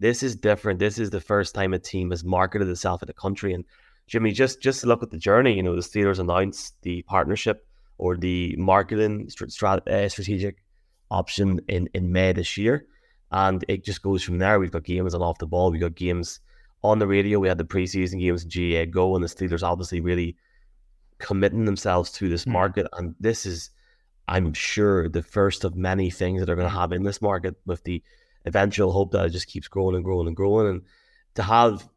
This 0.00 0.24
is 0.24 0.34
different. 0.34 0.80
This 0.80 0.98
is 0.98 1.10
the 1.10 1.20
first 1.20 1.54
time 1.54 1.72
a 1.72 1.78
team 1.78 2.10
has 2.10 2.24
marketed 2.24 2.68
itself 2.68 3.00
in 3.02 3.06
the 3.06 3.12
country. 3.12 3.54
And 3.54 3.64
Jimmy, 4.06 4.32
just 4.32 4.60
just 4.60 4.80
to 4.80 4.86
look 4.86 5.02
at 5.02 5.10
the 5.10 5.18
journey. 5.18 5.54
You 5.54 5.62
know, 5.62 5.74
the 5.74 5.80
Steelers 5.80 6.18
announced 6.18 6.74
the 6.82 7.02
partnership 7.02 7.66
or 7.98 8.16
the 8.16 8.54
marketing 8.58 9.28
strat, 9.28 9.86
uh, 9.88 10.08
strategic 10.08 10.62
option 11.10 11.60
in 11.68 11.88
in 11.94 12.12
May 12.12 12.32
this 12.32 12.56
year, 12.56 12.86
and 13.30 13.64
it 13.68 13.84
just 13.84 14.02
goes 14.02 14.22
from 14.22 14.38
there. 14.38 14.58
We've 14.58 14.70
got 14.70 14.84
games 14.84 15.14
on 15.14 15.22
off 15.22 15.38
the 15.38 15.46
ball. 15.46 15.70
We've 15.70 15.80
got 15.80 15.94
games 15.94 16.40
on 16.82 16.98
the 16.98 17.06
radio. 17.06 17.38
We 17.38 17.48
had 17.48 17.58
the 17.58 17.64
preseason 17.64 18.20
games 18.20 18.44
in 18.44 18.50
GAAGO, 18.50 19.14
and 19.14 19.24
the 19.24 19.28
Steelers 19.28 19.62
obviously 19.62 20.00
really 20.00 20.36
committing 21.18 21.64
themselves 21.64 22.12
to 22.12 22.28
this 22.28 22.46
market. 22.46 22.86
And 22.92 23.14
this 23.18 23.46
is, 23.46 23.70
I'm 24.28 24.52
sure, 24.52 25.08
the 25.08 25.22
first 25.22 25.64
of 25.64 25.74
many 25.74 26.10
things 26.10 26.40
that 26.40 26.50
are 26.50 26.56
going 26.56 26.68
to 26.68 26.78
have 26.78 26.92
in 26.92 27.04
this 27.04 27.22
market 27.22 27.54
with 27.64 27.82
the 27.84 28.02
eventual 28.44 28.92
hope 28.92 29.12
that 29.12 29.26
it 29.26 29.30
just 29.30 29.46
keeps 29.46 29.68
growing 29.68 29.96
and 29.96 30.04
growing 30.04 30.26
and 30.26 30.36
growing. 30.36 30.68
And 30.68 30.82
to 31.36 31.42
have 31.42 31.88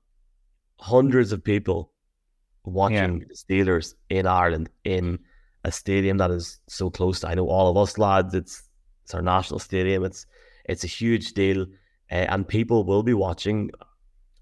hundreds 0.80 1.34
of 1.34 1.44
people 1.44 1.92
watching 2.68 3.26
the 3.28 3.34
Steelers 3.34 3.96
in 4.10 4.28
Ireland 4.28 4.70
in 4.84 5.20
a 5.64 5.72
stadium 5.72 6.18
that 6.18 6.32
is 6.32 6.60
so 6.68 6.90
close 6.90 7.22
to, 7.22 7.28
I 7.28 7.36
know 7.36 7.48
all 7.48 7.70
of 7.70 7.78
us 7.78 7.98
lads, 7.98 8.34
it's 8.34 8.64
it's 9.04 9.14
our 9.14 9.22
national 9.22 9.60
stadium. 9.60 10.04
It's 10.04 10.26
it's 10.66 10.84
a 10.84 10.88
huge 10.88 11.34
deal, 11.34 11.62
uh, 12.12 12.26
and 12.30 12.48
people 12.48 12.84
will 12.84 13.04
be 13.04 13.14
watching 13.14 13.72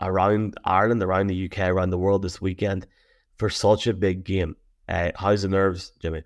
around 0.02 0.56
Ireland, 0.66 1.04
around 1.04 1.28
the 1.28 1.46
UK, 1.46 1.70
around 1.70 1.92
the 1.92 1.98
world 1.98 2.24
this 2.24 2.42
weekend 2.42 2.88
for 3.38 3.50
such 3.50 3.88
a 3.88 3.94
big 3.94 4.24
game. 4.24 4.56
Uh, 4.90 5.12
how's 5.16 5.44
the 5.44 5.48
nerves, 5.48 5.92
Jimmy? 6.02 6.24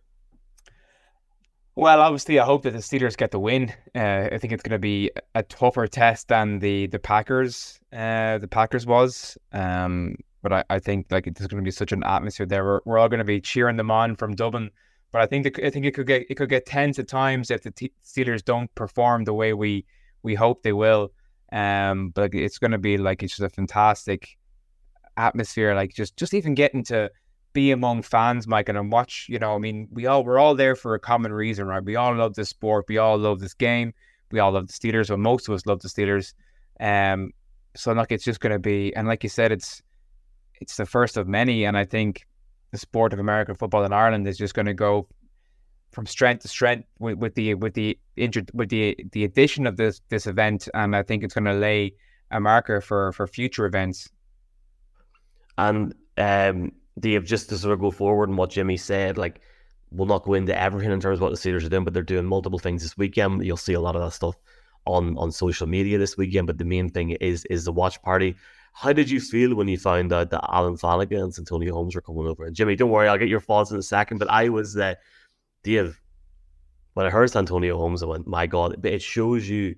Well, 1.75 2.01
obviously, 2.01 2.39
I 2.39 2.45
hope 2.45 2.63
that 2.63 2.71
the 2.71 2.79
Steelers 2.79 3.15
get 3.15 3.31
the 3.31 3.39
win. 3.39 3.73
Uh, 3.95 4.29
I 4.31 4.37
think 4.37 4.51
it's 4.51 4.63
going 4.63 4.71
to 4.71 4.79
be 4.79 5.11
a 5.35 5.43
tougher 5.43 5.87
test 5.87 6.27
than 6.27 6.59
the 6.59 6.87
the 6.87 6.99
Packers. 6.99 7.79
Uh, 7.91 8.37
the 8.37 8.49
Packers 8.49 8.85
was. 8.85 9.37
Um, 9.53 10.15
but 10.41 10.53
I, 10.53 10.63
I 10.69 10.79
think 10.79 11.07
like 11.09 11.25
there's 11.25 11.47
going 11.47 11.63
to 11.63 11.67
be 11.67 11.71
such 11.71 11.91
an 11.91 12.03
atmosphere 12.03 12.45
there. 12.45 12.63
We're, 12.63 12.81
we're 12.85 12.97
all 12.97 13.09
going 13.09 13.19
to 13.19 13.25
be 13.25 13.41
cheering 13.41 13.77
them 13.77 13.91
on 13.91 14.15
from 14.15 14.35
Dublin. 14.35 14.71
But 15.11 15.21
I 15.21 15.25
think 15.25 15.43
the, 15.43 15.65
I 15.65 15.69
think 15.69 15.85
it 15.85 15.93
could 15.93 16.07
get 16.07 16.25
it 16.29 16.35
could 16.35 16.49
get 16.49 16.65
tense 16.65 16.99
at 16.99 17.07
times 17.07 17.49
if 17.49 17.63
the 17.63 17.71
t- 17.71 17.93
Steelers 18.05 18.43
don't 18.43 18.73
perform 18.75 19.23
the 19.23 19.33
way 19.33 19.53
we 19.53 19.85
we 20.23 20.35
hope 20.35 20.63
they 20.63 20.73
will. 20.73 21.11
Um, 21.51 22.09
but 22.09 22.33
it's 22.35 22.59
going 22.59 22.71
to 22.71 22.77
be 22.77 22.97
like 22.97 23.23
it's 23.23 23.35
just 23.35 23.51
a 23.51 23.55
fantastic 23.55 24.37
atmosphere. 25.17 25.73
Like 25.73 25.93
just 25.93 26.15
just 26.15 26.33
even 26.33 26.53
getting 26.53 26.83
to 26.85 27.09
be 27.53 27.71
among 27.71 28.03
fans, 28.03 28.47
Mike, 28.47 28.69
and 28.69 28.91
watch. 28.91 29.25
You 29.29 29.39
know, 29.39 29.55
I 29.55 29.57
mean, 29.57 29.87
we 29.91 30.05
all 30.05 30.23
we're 30.23 30.37
all 30.37 30.55
there 30.55 30.75
for 30.75 30.93
a 30.93 30.99
common 30.99 31.33
reason, 31.33 31.65
right? 31.65 31.83
We 31.83 31.95
all 31.95 32.15
love 32.15 32.35
this 32.35 32.49
sport. 32.49 32.85
We 32.87 32.99
all 32.99 33.17
love 33.17 33.39
this 33.39 33.55
game. 33.55 33.93
We 34.31 34.39
all 34.39 34.51
love 34.51 34.67
the 34.67 34.73
Steelers, 34.73 35.07
but 35.07 35.17
most 35.17 35.47
of 35.47 35.55
us 35.55 35.65
love 35.65 35.81
the 35.81 35.87
Steelers. 35.87 36.33
Um, 36.79 37.31
so 37.75 37.91
like 37.93 38.11
it's 38.11 38.23
just 38.23 38.39
going 38.39 38.53
to 38.53 38.59
be, 38.59 38.95
and 38.95 39.07
like 39.07 39.23
you 39.23 39.29
said, 39.29 39.51
it's 39.51 39.81
it's 40.59 40.77
the 40.77 40.85
first 40.85 41.17
of 41.17 41.27
many, 41.27 41.65
and 41.65 41.77
I 41.77 41.85
think 41.85 42.25
the 42.71 42.77
sport 42.77 43.13
of 43.13 43.19
American 43.19 43.55
football 43.55 43.83
in 43.83 43.93
Ireland 43.93 44.27
is 44.27 44.37
just 44.37 44.53
going 44.53 44.67
to 44.67 44.73
go 44.73 45.07
from 45.91 46.05
strength 46.05 46.43
to 46.43 46.47
strength 46.47 46.87
with, 46.99 47.17
with 47.17 47.35
the 47.35 47.55
with 47.55 47.73
the 47.73 47.97
intro, 48.15 48.43
with 48.53 48.69
the 48.69 48.95
the 49.11 49.23
addition 49.23 49.65
of 49.67 49.77
this 49.77 50.01
this 50.09 50.27
event, 50.27 50.67
and 50.73 50.95
I 50.95 51.03
think 51.03 51.23
it's 51.23 51.33
going 51.33 51.45
to 51.45 51.53
lay 51.53 51.93
a 52.31 52.39
marker 52.39 52.81
for 52.81 53.11
for 53.11 53.27
future 53.27 53.65
events. 53.65 54.09
And 55.57 55.93
um, 56.17 56.71
Dave, 56.99 57.25
just 57.25 57.49
to 57.49 57.57
sort 57.57 57.73
of 57.73 57.79
go 57.79 57.91
forward 57.91 58.29
and 58.29 58.37
what 58.37 58.51
Jimmy 58.51 58.77
said, 58.77 59.17
like 59.17 59.41
we'll 59.91 60.07
not 60.07 60.23
go 60.23 60.35
into 60.35 60.57
everything 60.59 60.91
in 60.91 60.99
terms 60.99 61.17
of 61.17 61.23
what 61.23 61.31
the 61.31 61.37
Steelers 61.37 61.65
are 61.65 61.69
doing, 61.69 61.83
but 61.83 61.93
they're 61.93 62.03
doing 62.03 62.25
multiple 62.25 62.59
things 62.59 62.83
this 62.83 62.97
weekend. 62.97 63.43
You'll 63.43 63.57
see 63.57 63.73
a 63.73 63.81
lot 63.81 63.95
of 63.95 64.01
that 64.03 64.11
stuff 64.11 64.35
on 64.85 65.17
on 65.17 65.31
social 65.31 65.67
media 65.67 65.97
this 65.97 66.17
weekend. 66.17 66.47
But 66.47 66.57
the 66.57 66.65
main 66.65 66.89
thing 66.89 67.11
is 67.11 67.45
is 67.45 67.65
the 67.65 67.73
watch 67.73 68.01
party. 68.01 68.35
How 68.73 68.93
did 68.93 69.09
you 69.09 69.19
feel 69.19 69.55
when 69.55 69.67
you 69.67 69.77
found 69.77 70.13
out 70.13 70.29
that 70.29 70.45
Alan 70.49 70.77
Faneca 70.77 71.21
and 71.21 71.33
Santonio 71.33 71.73
Holmes 71.73 71.95
were 71.95 72.01
coming 72.01 72.27
over? 72.27 72.45
And 72.45 72.55
Jimmy, 72.55 72.75
don't 72.75 72.89
worry, 72.89 73.07
I'll 73.07 73.17
get 73.17 73.27
your 73.27 73.41
thoughts 73.41 73.71
in 73.71 73.77
a 73.77 73.83
second. 73.83 74.17
But 74.19 74.29
I 74.29 74.49
was, 74.49 74.77
uh, 74.77 74.95
Dave, 75.63 75.99
when 76.93 77.05
I 77.05 77.09
heard 77.09 77.35
Antonio 77.35 77.77
Holmes, 77.77 78.03
I 78.03 78.05
went, 78.05 78.27
my 78.27 78.47
God, 78.47 78.75
but 78.79 78.91
it 78.91 79.01
shows 79.01 79.47
you 79.47 79.75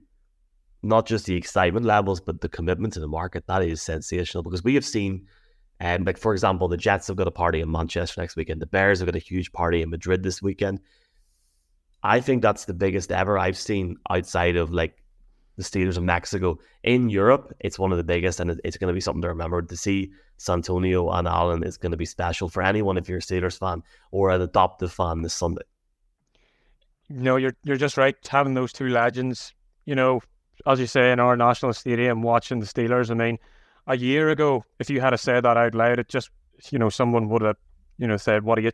not 0.83 1.05
just 1.05 1.25
the 1.25 1.35
excitement 1.35 1.85
levels, 1.85 2.19
but 2.19 2.41
the 2.41 2.49
commitment 2.49 2.93
to 2.93 2.99
the 2.99 3.07
market. 3.07 3.45
That 3.47 3.63
is 3.63 3.81
sensational 3.81 4.43
because 4.43 4.63
we 4.63 4.73
have 4.75 4.85
seen, 4.85 5.27
um, 5.79 6.03
like 6.03 6.17
for 6.17 6.33
example, 6.33 6.67
the 6.67 6.77
Jets 6.77 7.07
have 7.07 7.17
got 7.17 7.27
a 7.27 7.31
party 7.31 7.61
in 7.61 7.71
Manchester 7.71 8.21
next 8.21 8.35
weekend. 8.35 8.61
The 8.61 8.67
Bears 8.67 8.99
have 8.99 9.07
got 9.07 9.15
a 9.15 9.19
huge 9.19 9.51
party 9.51 9.81
in 9.81 9.89
Madrid 9.89 10.23
this 10.23 10.41
weekend. 10.41 10.79
I 12.03 12.19
think 12.19 12.41
that's 12.41 12.65
the 12.65 12.73
biggest 12.73 13.11
ever 13.11 13.37
I've 13.37 13.57
seen 13.57 13.97
outside 14.09 14.55
of 14.55 14.71
like 14.71 15.03
the 15.57 15.63
Steelers 15.63 15.97
of 15.97 16.03
Mexico. 16.03 16.57
In 16.83 17.09
Europe, 17.09 17.53
it's 17.59 17.77
one 17.77 17.91
of 17.91 17.97
the 17.97 18.03
biggest, 18.03 18.39
and 18.39 18.59
it's 18.63 18.77
going 18.77 18.87
to 18.87 18.93
be 18.93 19.01
something 19.01 19.21
to 19.21 19.27
remember. 19.27 19.61
To 19.61 19.77
see 19.77 20.11
Santonio 20.37 21.09
and 21.09 21.27
Allen 21.27 21.63
is 21.63 21.77
going 21.77 21.91
to 21.91 21.97
be 21.97 22.05
special 22.05 22.49
for 22.49 22.63
anyone 22.63 22.97
if 22.97 23.07
you're 23.07 23.19
a 23.19 23.21
Steelers 23.21 23.57
fan 23.57 23.83
or 24.11 24.29
an 24.31 24.41
adoptive 24.41 24.91
fan 24.91 25.21
this 25.21 25.33
Sunday. 25.33 25.63
No, 27.09 27.35
you're 27.35 27.55
you're 27.63 27.77
just 27.77 27.97
right. 27.97 28.15
Having 28.27 28.53
those 28.53 28.71
two 28.71 28.87
legends, 28.87 29.53
you 29.85 29.95
know, 29.95 30.21
as 30.65 30.79
you 30.79 30.87
say, 30.87 31.11
in 31.11 31.19
our 31.19 31.35
national 31.35 31.73
stadium 31.73 32.21
watching 32.21 32.59
the 32.59 32.65
Steelers. 32.65 33.11
I 33.11 33.15
mean, 33.15 33.37
a 33.87 33.97
year 33.97 34.29
ago, 34.29 34.63
if 34.79 34.89
you 34.89 35.01
had 35.01 35.15
said 35.19 35.43
that 35.43 35.57
out 35.57 35.75
loud, 35.75 35.99
it 35.99 36.07
just 36.07 36.29
you 36.71 36.79
know 36.79 36.89
someone 36.89 37.29
would 37.29 37.41
have 37.41 37.57
you 37.97 38.07
know 38.07 38.17
said, 38.17 38.43
"What 38.43 38.57
are 38.57 38.61
you, 38.61 38.71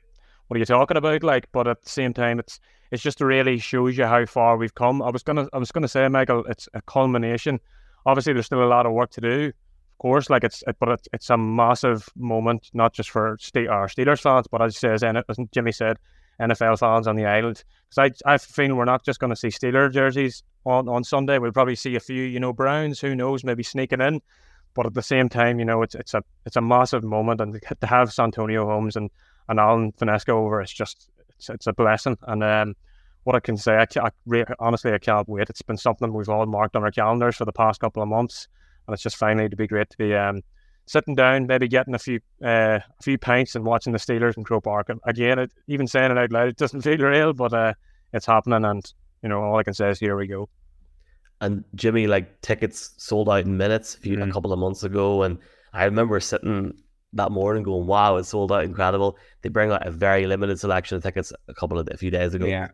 what 0.48 0.56
are 0.56 0.60
you 0.60 0.66
talking 0.66 0.98
about?" 0.98 1.24
Like, 1.24 1.48
but 1.52 1.68
at 1.68 1.84
the 1.84 1.90
same 1.90 2.14
time, 2.14 2.40
it's 2.40 2.60
it's 2.92 3.04
just 3.04 3.22
really 3.22 3.58
shows 3.58 3.98
you 3.98 4.06
how 4.06 4.26
far 4.26 4.58
we've 4.58 4.76
come. 4.76 5.02
I 5.02 5.10
was 5.10 5.24
gonna 5.24 5.48
I 5.54 5.58
was 5.58 5.72
gonna 5.72 5.88
say, 5.88 6.08
Michael, 6.08 6.46
it's 6.46 6.70
a 6.74 6.82
culmination. 6.82 7.60
Obviously, 8.06 8.34
there's 8.34 8.46
still 8.46 8.64
a 8.64 8.66
lot 8.66 8.86
of 8.86 8.94
work 8.94 9.12
to 9.12 9.22
do, 9.22 9.48
of 9.48 9.98
course. 10.00 10.30
Like 10.30 10.44
it's, 10.44 10.64
it, 10.66 10.78
but 10.80 10.90
it's, 10.90 11.08
it's 11.12 11.30
a 11.30 11.38
massive 11.38 12.08
moment, 12.16 12.70
not 12.74 12.94
just 12.94 13.10
for 13.10 13.38
state 13.40 13.68
our 13.68 13.88
Steelers 13.88 14.22
fans, 14.22 14.48
but 14.48 14.62
as 14.62 14.76
you 14.76 14.80
say, 14.80 14.94
as, 14.94 15.04
as 15.04 15.38
Jimmy 15.52 15.74
said, 15.74 15.98
NFL 16.40 16.80
fans 16.80 17.08
on 17.08 17.16
the 17.16 17.26
island. 17.26 17.64
Because 17.90 18.14
I, 18.26 18.34
I 18.34 18.38
feel 18.38 18.76
we're 18.76 18.86
not 18.86 19.04
just 19.04 19.20
going 19.20 19.32
to 19.32 19.36
see 19.36 19.50
Steeler 19.50 19.92
jerseys 19.92 20.44
on, 20.66 20.88
on 20.88 21.04
Sunday. 21.04 21.40
We'll 21.40 21.52
probably 21.52 21.76
see 21.76 21.96
a 21.96 22.00
few, 22.00 22.24
you 22.24 22.40
know, 22.40 22.54
Browns. 22.54 23.00
Who 23.00 23.16
knows? 23.16 23.44
Maybe 23.44 23.64
sneaking 23.64 24.02
in. 24.02 24.22
But 24.74 24.86
at 24.86 24.94
the 24.94 25.02
same 25.02 25.28
time, 25.28 25.60
you 25.60 25.66
know, 25.66 25.82
it's 25.82 25.96
it's 25.96 26.14
a 26.14 26.24
it's 26.46 26.56
a 26.56 26.62
massive 26.62 27.04
moment, 27.04 27.42
and 27.42 27.60
to 27.82 27.88
have 27.88 28.14
Santonio 28.14 28.64
Holmes 28.66 28.96
and 28.96 29.10
and 29.50 29.60
Alan 29.60 29.92
Faneca 29.94 30.30
over, 30.30 30.62
it's 30.62 30.74
just 30.74 31.10
it's, 31.38 31.50
it's 31.50 31.68
a 31.68 31.74
blessing. 31.74 32.18
And 32.24 32.44
um, 32.44 32.76
what 33.24 33.36
I 33.36 33.40
can 33.40 33.58
say, 33.58 33.76
I, 33.76 33.86
I 34.00 34.46
honestly 34.60 34.94
I 34.94 34.98
can't 34.98 35.28
wait. 35.28 35.50
It's 35.50 35.62
been 35.62 35.78
something 35.78 36.14
we've 36.14 36.30
all 36.30 36.46
marked 36.46 36.76
on 36.76 36.84
our 36.84 36.92
calendars 36.92 37.36
for 37.36 37.46
the 37.46 37.52
past 37.52 37.80
couple 37.80 38.02
of 38.02 38.10
months, 38.10 38.48
and 38.88 38.94
it's 38.94 39.04
just 39.04 39.18
finally 39.18 39.50
to 39.50 39.56
be 39.56 39.68
great 39.68 39.90
to 39.90 39.98
be 39.98 40.16
um, 40.16 40.42
sitting 40.86 41.16
down, 41.16 41.46
maybe 41.46 41.68
getting 41.68 41.94
a 41.94 42.00
few 42.00 42.20
uh, 42.44 42.80
a 42.80 43.04
few 43.04 43.18
pints 43.18 43.56
and 43.56 43.66
watching 43.66 43.94
the 43.94 44.00
Steelers 44.00 44.38
in 44.38 44.44
Croke 44.44 44.64
Park. 44.64 44.90
And 44.90 45.00
again, 45.06 45.40
it, 45.40 45.52
even 45.68 45.88
saying 45.88 46.12
it 46.12 46.18
out 46.18 46.32
loud, 46.32 46.48
it 46.48 46.58
doesn't 46.58 46.82
feel 46.84 46.98
real, 46.98 47.34
but 47.34 47.54
uh, 47.54 47.74
it's 48.14 48.26
happening, 48.26 48.66
and 48.66 48.86
you 49.22 49.30
know 49.30 49.42
all 49.42 49.58
I 49.58 49.64
can 49.64 49.74
say 49.74 49.90
is 49.90 50.00
here 50.00 50.18
we 50.18 50.28
go. 50.28 50.50
And 51.40 51.64
Jimmy, 51.76 52.08
like 52.08 52.42
tickets 52.42 52.94
sold 52.98 53.30
out 53.30 53.46
in 53.46 53.58
minutes 53.58 53.94
a, 53.96 54.00
few, 54.00 54.18
mm. 54.18 54.28
a 54.28 54.32
couple 54.32 54.54
of 54.54 54.60
months 54.60 54.84
ago, 54.84 55.24
and 55.24 55.38
I 55.74 55.86
remember 55.86 56.20
sitting 56.20 56.74
that 57.18 57.32
morning 57.32 57.64
going, 57.64 57.86
"Wow, 57.86 58.18
it 58.18 58.24
sold 58.24 58.52
out, 58.52 58.64
incredible!" 58.64 59.18
They 59.42 59.50
bring 59.50 59.72
out 59.72 59.86
a 59.86 59.92
very 59.92 60.26
limited 60.26 60.60
selection 60.60 60.98
of 60.98 61.04
tickets 61.04 61.34
a 61.48 61.54
couple 61.54 61.78
of 61.78 61.88
a 61.92 61.98
few 61.98 62.10
days 62.12 62.34
ago. 62.34 62.46
Yeah. 62.46 62.70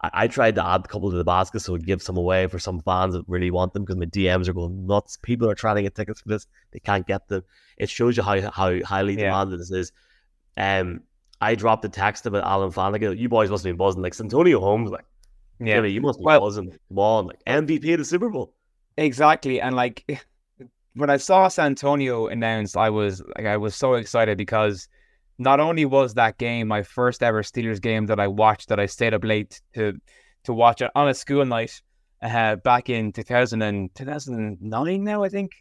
I, 0.00 0.10
I 0.12 0.28
tried 0.28 0.54
to 0.56 0.66
add 0.66 0.84
a 0.84 0.88
couple 0.88 1.10
to 1.10 1.16
the 1.16 1.24
basket 1.24 1.60
so 1.60 1.76
give 1.76 2.02
some 2.02 2.16
away 2.16 2.46
for 2.46 2.58
some 2.58 2.80
fans 2.80 3.14
that 3.14 3.24
really 3.28 3.50
want 3.50 3.74
them 3.74 3.84
because 3.84 3.96
my 3.96 4.06
DMs 4.06 4.48
are 4.48 4.52
going 4.52 4.86
nuts. 4.86 5.18
People 5.22 5.50
are 5.50 5.54
trying 5.54 5.76
to 5.76 5.82
get 5.82 5.94
tickets 5.94 6.20
for 6.20 6.28
this, 6.28 6.46
they 6.72 6.78
can't 6.78 7.06
get 7.06 7.28
them. 7.28 7.42
It 7.76 7.90
shows 7.90 8.16
you 8.16 8.22
how 8.22 8.40
how 8.50 8.82
highly 8.82 9.14
yeah. 9.14 9.26
demanded 9.26 9.60
this 9.60 9.70
is. 9.70 9.92
Um, 10.56 11.02
I 11.40 11.54
dropped 11.54 11.84
a 11.84 11.88
text 11.88 12.26
about 12.26 12.44
Alan 12.44 12.72
Faneca. 12.72 13.16
You 13.16 13.28
boys 13.28 13.50
must 13.50 13.64
have 13.64 13.70
been 13.70 13.76
buzzing 13.76 14.02
like 14.02 14.14
Santonio 14.14 14.60
Holmes, 14.60 14.90
like 14.90 15.04
yeah, 15.60 15.82
you 15.82 16.00
must 16.00 16.18
be 16.18 16.24
well, 16.24 16.40
buzzing. 16.40 16.70
Come 16.70 16.98
on, 16.98 17.26
like 17.26 17.44
MVP 17.44 17.92
of 17.92 17.98
the 17.98 18.04
Super 18.04 18.28
Bowl. 18.28 18.54
Exactly, 18.96 19.60
and 19.60 19.76
like 19.76 20.04
when 20.94 21.10
I 21.10 21.16
saw 21.16 21.48
Santonio 21.48 22.26
announced, 22.26 22.76
I 22.76 22.90
was 22.90 23.22
like, 23.36 23.46
I 23.46 23.56
was 23.56 23.74
so 23.74 23.94
excited 23.94 24.38
because 24.38 24.88
not 25.38 25.60
only 25.60 25.84
was 25.84 26.14
that 26.14 26.38
game 26.38 26.68
my 26.68 26.82
first 26.82 27.22
ever 27.22 27.42
Steelers 27.42 27.80
game 27.80 28.06
that 28.06 28.18
I 28.18 28.26
watched, 28.26 28.68
that 28.68 28.80
I 28.80 28.86
stayed 28.86 29.14
up 29.14 29.24
late 29.24 29.60
to 29.74 29.94
to 30.44 30.52
watch 30.52 30.80
it 30.80 30.90
on 30.94 31.08
a 31.08 31.14
school 31.14 31.44
night 31.44 31.82
uh, 32.22 32.56
back 32.56 32.88
in 32.88 33.12
2000 33.12 33.62
and 33.62 33.94
2009 33.94 35.04
now, 35.04 35.22
I 35.22 35.28
think. 35.28 35.52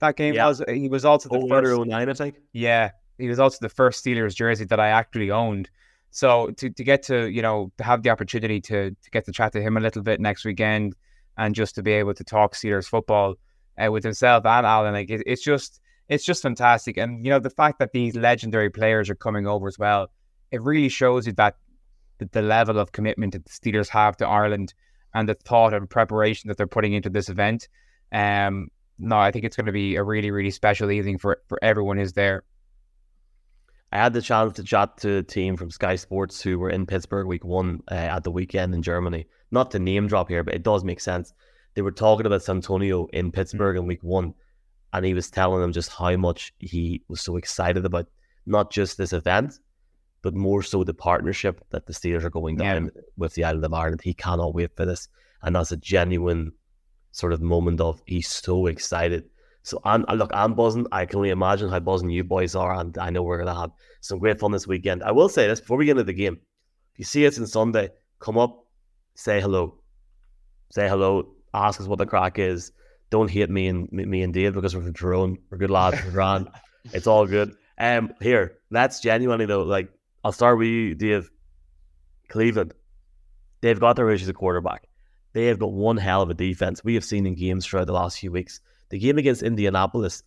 That 0.00 0.16
game 0.16 0.34
yeah. 0.34 0.48
was, 0.48 0.62
he 0.68 0.88
was 0.88 1.04
also 1.04 1.28
the 1.28 1.38
oh, 1.38 1.48
first. 1.48 1.86
09, 1.86 2.08
I 2.08 2.12
think. 2.12 2.36
Yeah, 2.52 2.90
he 3.18 3.28
was 3.28 3.38
also 3.38 3.58
the 3.60 3.68
first 3.68 4.04
Steelers 4.04 4.34
jersey 4.34 4.64
that 4.64 4.80
I 4.80 4.88
actually 4.88 5.30
owned. 5.30 5.70
So 6.10 6.50
to, 6.56 6.70
to 6.70 6.84
get 6.84 7.02
to, 7.04 7.30
you 7.30 7.40
know, 7.40 7.70
to 7.78 7.84
have 7.84 8.02
the 8.02 8.10
opportunity 8.10 8.60
to, 8.62 8.90
to 8.90 9.10
get 9.12 9.24
to 9.26 9.32
chat 9.32 9.52
to 9.52 9.62
him 9.62 9.76
a 9.76 9.80
little 9.80 10.02
bit 10.02 10.20
next 10.20 10.44
weekend 10.44 10.94
and 11.38 11.54
just 11.54 11.76
to 11.76 11.82
be 11.82 11.92
able 11.92 12.14
to 12.14 12.24
talk 12.24 12.54
Steelers 12.54 12.86
football 12.86 13.36
uh, 13.78 13.90
with 13.90 14.04
himself 14.04 14.44
and 14.44 14.66
Alan, 14.66 14.94
like 14.94 15.10
it, 15.10 15.22
it's 15.26 15.42
just 15.42 15.80
it's 16.08 16.24
just 16.24 16.42
fantastic. 16.42 16.96
And 16.96 17.24
you 17.24 17.30
know, 17.30 17.38
the 17.38 17.50
fact 17.50 17.78
that 17.78 17.92
these 17.92 18.16
legendary 18.16 18.70
players 18.70 19.08
are 19.10 19.14
coming 19.14 19.46
over 19.46 19.68
as 19.68 19.78
well, 19.78 20.10
it 20.50 20.62
really 20.62 20.88
shows 20.88 21.26
you 21.26 21.32
that 21.34 21.56
the, 22.18 22.28
the 22.32 22.42
level 22.42 22.78
of 22.78 22.92
commitment 22.92 23.32
that 23.32 23.44
the 23.44 23.50
Steelers 23.50 23.88
have 23.88 24.16
to 24.18 24.26
Ireland 24.26 24.74
and 25.14 25.28
the 25.28 25.34
thought 25.34 25.74
and 25.74 25.88
preparation 25.88 26.48
that 26.48 26.56
they're 26.56 26.66
putting 26.66 26.92
into 26.92 27.10
this 27.10 27.28
event. 27.28 27.68
Um, 28.12 28.68
no, 28.98 29.16
I 29.16 29.30
think 29.30 29.44
it's 29.44 29.56
going 29.56 29.66
to 29.66 29.72
be 29.72 29.96
a 29.96 30.02
really, 30.02 30.30
really 30.30 30.50
special 30.50 30.90
evening 30.90 31.18
for 31.18 31.38
for 31.48 31.58
everyone 31.62 31.96
who's 31.96 32.12
there. 32.12 32.44
I 33.90 33.98
had 33.98 34.14
the 34.14 34.22
chance 34.22 34.54
to 34.54 34.64
chat 34.64 34.96
to 34.98 35.18
a 35.18 35.22
team 35.22 35.56
from 35.56 35.70
Sky 35.70 35.96
Sports 35.96 36.40
who 36.40 36.58
were 36.58 36.70
in 36.70 36.86
Pittsburgh 36.86 37.26
week 37.26 37.44
one 37.44 37.82
uh, 37.90 37.94
at 37.94 38.24
the 38.24 38.30
weekend 38.30 38.74
in 38.74 38.82
Germany. 38.82 39.26
Not 39.50 39.70
to 39.72 39.78
name 39.78 40.06
drop 40.06 40.28
here, 40.28 40.42
but 40.42 40.54
it 40.54 40.62
does 40.62 40.82
make 40.82 41.00
sense. 41.00 41.34
They 41.74 41.82
were 41.82 41.92
talking 41.92 42.26
about 42.26 42.42
Santonio 42.42 43.06
in 43.06 43.32
Pittsburgh 43.32 43.76
mm-hmm. 43.76 43.84
in 43.84 43.88
week 43.88 44.02
one, 44.02 44.34
and 44.92 45.04
he 45.04 45.14
was 45.14 45.30
telling 45.30 45.60
them 45.60 45.72
just 45.72 45.90
how 45.90 46.16
much 46.16 46.52
he 46.58 47.02
was 47.08 47.20
so 47.20 47.36
excited 47.36 47.84
about 47.84 48.06
not 48.46 48.70
just 48.70 48.98
this 48.98 49.12
event, 49.12 49.58
but 50.22 50.34
more 50.34 50.62
so 50.62 50.84
the 50.84 50.94
partnership 50.94 51.64
that 51.70 51.86
the 51.86 51.92
Steelers 51.92 52.24
are 52.24 52.30
going 52.30 52.56
down 52.56 52.84
yeah. 52.94 53.00
with 53.16 53.34
the 53.34 53.44
island 53.44 53.64
of 53.64 53.74
Ireland. 53.74 54.02
He 54.02 54.14
cannot 54.14 54.54
wait 54.54 54.76
for 54.76 54.84
this, 54.84 55.08
and 55.42 55.56
that's 55.56 55.72
a 55.72 55.76
genuine 55.76 56.52
sort 57.12 57.32
of 57.32 57.40
moment 57.40 57.80
of 57.80 58.02
he's 58.06 58.28
so 58.28 58.66
excited 58.66 59.24
so 59.62 59.80
I'm 59.84 60.04
look, 60.14 60.30
I'm 60.34 60.54
buzzing. 60.54 60.86
I 60.90 61.06
can 61.06 61.18
only 61.18 61.30
imagine 61.30 61.68
how 61.68 61.78
buzzing 61.78 62.10
you 62.10 62.24
boys 62.24 62.56
are, 62.56 62.74
and 62.74 62.96
I 62.98 63.10
know 63.10 63.22
we're 63.22 63.38
gonna 63.38 63.58
have 63.58 63.70
some 64.00 64.18
great 64.18 64.40
fun 64.40 64.50
this 64.50 64.66
weekend. 64.66 65.04
I 65.04 65.12
will 65.12 65.28
say 65.28 65.46
this 65.46 65.60
before 65.60 65.76
we 65.76 65.86
get 65.86 65.92
into 65.92 66.04
the 66.04 66.12
game: 66.12 66.40
if 66.92 66.98
you 66.98 67.04
see 67.04 67.26
us 67.26 67.38
on 67.38 67.46
Sunday, 67.46 67.90
come 68.18 68.38
up, 68.38 68.66
say 69.14 69.40
hello, 69.40 69.78
say 70.70 70.88
hello, 70.88 71.34
ask 71.54 71.80
us 71.80 71.86
what 71.86 71.98
the 71.98 72.06
crack 72.06 72.38
is. 72.38 72.72
Don't 73.10 73.30
hate 73.30 73.50
me 73.50 73.68
and 73.68 73.90
me 73.92 74.22
and 74.22 74.32
Dave 74.32 74.54
because 74.54 74.74
we're 74.74 74.82
from 74.82 74.94
Tyrone. 74.94 75.38
We're 75.50 75.58
good 75.58 75.70
lads. 75.70 76.02
We're 76.04 76.12
grand. 76.12 76.48
It's 76.92 77.06
all 77.06 77.28
good. 77.28 77.54
Um, 77.78 78.12
here, 78.20 78.58
that's 78.72 78.98
genuinely 78.98 79.46
though. 79.46 79.62
Like, 79.62 79.88
I'll 80.24 80.32
start 80.32 80.58
with 80.58 80.66
you, 80.66 80.96
Dave. 80.96 81.30
Cleveland, 82.28 82.74
they've 83.60 83.78
got 83.78 83.94
their 83.94 84.10
issues 84.10 84.28
at 84.28 84.34
quarterback. 84.34 84.88
They 85.32 85.46
have 85.46 85.60
got 85.60 85.70
one 85.70 85.96
hell 85.96 86.22
of 86.22 86.30
a 86.30 86.34
defense. 86.34 86.82
We 86.82 86.94
have 86.94 87.04
seen 87.04 87.24
in 87.24 87.36
games 87.36 87.64
throughout 87.64 87.86
the 87.86 87.92
last 87.92 88.18
few 88.18 88.32
weeks 88.32 88.60
the 88.92 88.98
game 88.98 89.16
against 89.16 89.42
Indianapolis 89.42 90.22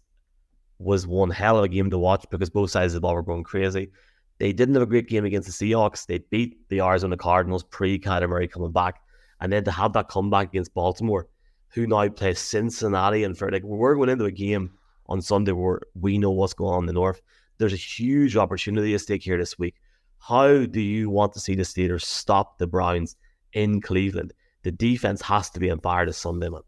was 0.80 1.06
one 1.06 1.30
hell 1.30 1.60
of 1.60 1.64
a 1.64 1.68
game 1.68 1.92
to 1.92 2.00
watch 2.00 2.26
because 2.32 2.50
both 2.50 2.72
sides 2.72 2.94
of 2.94 2.98
the 2.98 3.02
ball 3.02 3.14
were 3.14 3.22
going 3.22 3.44
crazy. 3.44 3.92
They 4.40 4.54
didn't 4.54 4.74
have 4.74 4.82
a 4.82 4.88
great 4.88 5.08
game 5.08 5.24
against 5.24 5.48
the 5.48 5.72
Seahawks. 5.72 6.08
They 6.08 6.18
beat 6.18 6.68
the 6.70 6.82
Arizona 6.82 7.16
Cardinals 7.16 7.64
pre 7.64 8.00
Kyler 8.00 8.28
Murray 8.28 8.48
coming 8.48 8.72
back. 8.72 9.02
And 9.42 9.52
then 9.52 9.64
to 9.66 9.72
have 9.72 9.94
that 9.94 10.08
comeback 10.08 10.50
against 10.50 10.74
Baltimore, 10.74 11.28
who 11.70 11.88
now 11.88 12.08
plays 12.10 12.40
Cincinnati 12.40 13.24
and 13.24 13.38
for 13.38 13.52
like 13.52 13.64
we're 13.64 13.96
going 13.96 14.10
into 14.10 14.26
a 14.26 14.32
game 14.32 14.72
on 15.08 15.22
Sunday 15.22 15.52
where 15.52 15.82
we 16.00 16.18
know 16.18 16.32
what's 16.32 16.54
going 16.54 16.74
on 16.74 16.84
in 16.84 16.88
the 16.88 16.94
north. 16.94 17.22
There's 17.58 17.74
a 17.74 17.78
huge 17.78 18.36
opportunity 18.36 18.94
at 18.94 19.02
stake 19.02 19.24
here 19.24 19.38
this 19.38 19.60
week. 19.60 19.76
How 20.20 20.66
do 20.66 20.82
you 20.82 21.10
want 21.10 21.34
to 21.34 21.40
see 21.40 21.56
the 21.56 21.64
Steelers 21.64 22.02
stop 22.02 22.58
the 22.58 22.68
Browns 22.68 23.16
in 23.54 23.82
Cleveland? 23.82 24.34
The 24.64 24.72
defense 24.72 25.22
has 25.22 25.50
to 25.52 25.60
be 25.60 25.70
on 25.70 25.80
fire 25.80 26.06
this 26.06 26.18
Sunday, 26.18 26.50
man. 26.50 26.62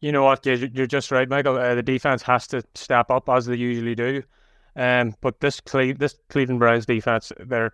You 0.00 0.12
know 0.12 0.24
what? 0.24 0.44
You're 0.46 0.86
just 0.86 1.10
right, 1.10 1.28
Michael. 1.28 1.56
Uh, 1.56 1.74
the 1.74 1.82
defense 1.82 2.22
has 2.22 2.46
to 2.48 2.62
step 2.74 3.10
up 3.10 3.28
as 3.28 3.46
they 3.46 3.56
usually 3.56 3.94
do. 3.94 4.22
Um, 4.76 5.14
but 5.20 5.40
this 5.40 5.60
Cle- 5.60 5.94
this 5.94 6.16
Cleveland 6.28 6.60
Browns 6.60 6.86
defense, 6.86 7.32
they're 7.40 7.72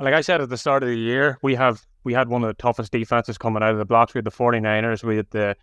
like 0.00 0.14
I 0.14 0.20
said 0.20 0.40
at 0.40 0.48
the 0.48 0.56
start 0.56 0.82
of 0.82 0.88
the 0.88 0.96
year, 0.96 1.38
we 1.42 1.54
have 1.54 1.84
we 2.04 2.12
had 2.12 2.28
one 2.28 2.42
of 2.42 2.48
the 2.48 2.54
toughest 2.54 2.92
defenses 2.92 3.38
coming 3.38 3.62
out 3.62 3.72
of 3.72 3.78
the 3.78 3.84
blocks. 3.84 4.14
We 4.14 4.18
had 4.18 4.24
the 4.24 4.30
49ers, 4.30 5.04
we 5.04 5.16
had 5.16 5.30
the 5.30 5.56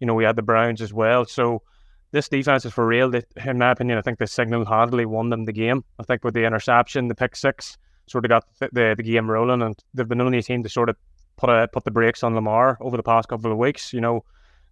you 0.00 0.06
know, 0.06 0.14
we 0.14 0.24
had 0.24 0.36
the 0.36 0.42
Browns 0.42 0.82
as 0.82 0.92
well. 0.92 1.24
So 1.24 1.62
this 2.10 2.28
defense 2.28 2.64
is 2.64 2.72
for 2.72 2.86
real. 2.86 3.14
In 3.14 3.58
my 3.58 3.70
opinion, 3.70 3.98
I 3.98 4.02
think 4.02 4.18
the 4.18 4.26
signal 4.26 4.64
handily 4.64 5.06
won 5.06 5.30
them 5.30 5.44
the 5.44 5.52
game. 5.52 5.84
I 5.98 6.02
think 6.02 6.24
with 6.24 6.34
the 6.34 6.44
interception, 6.44 7.08
the 7.08 7.14
pick 7.14 7.36
six, 7.36 7.76
sort 8.06 8.24
of 8.24 8.28
got 8.28 8.44
the, 8.58 8.68
the, 8.72 8.94
the 8.96 9.02
game 9.02 9.30
rolling, 9.30 9.62
and 9.62 9.76
they've 9.94 10.08
been 10.08 10.20
only 10.20 10.42
team 10.42 10.62
to 10.62 10.68
sort 10.68 10.88
of 10.88 10.96
put 11.36 11.50
a, 11.50 11.68
put 11.68 11.84
the 11.84 11.90
brakes 11.90 12.22
on 12.22 12.34
Lamar 12.34 12.78
over 12.80 12.96
the 12.96 13.02
past 13.02 13.28
couple 13.28 13.50
of 13.50 13.58
weeks. 13.58 13.92
You 13.92 14.00
know, 14.00 14.24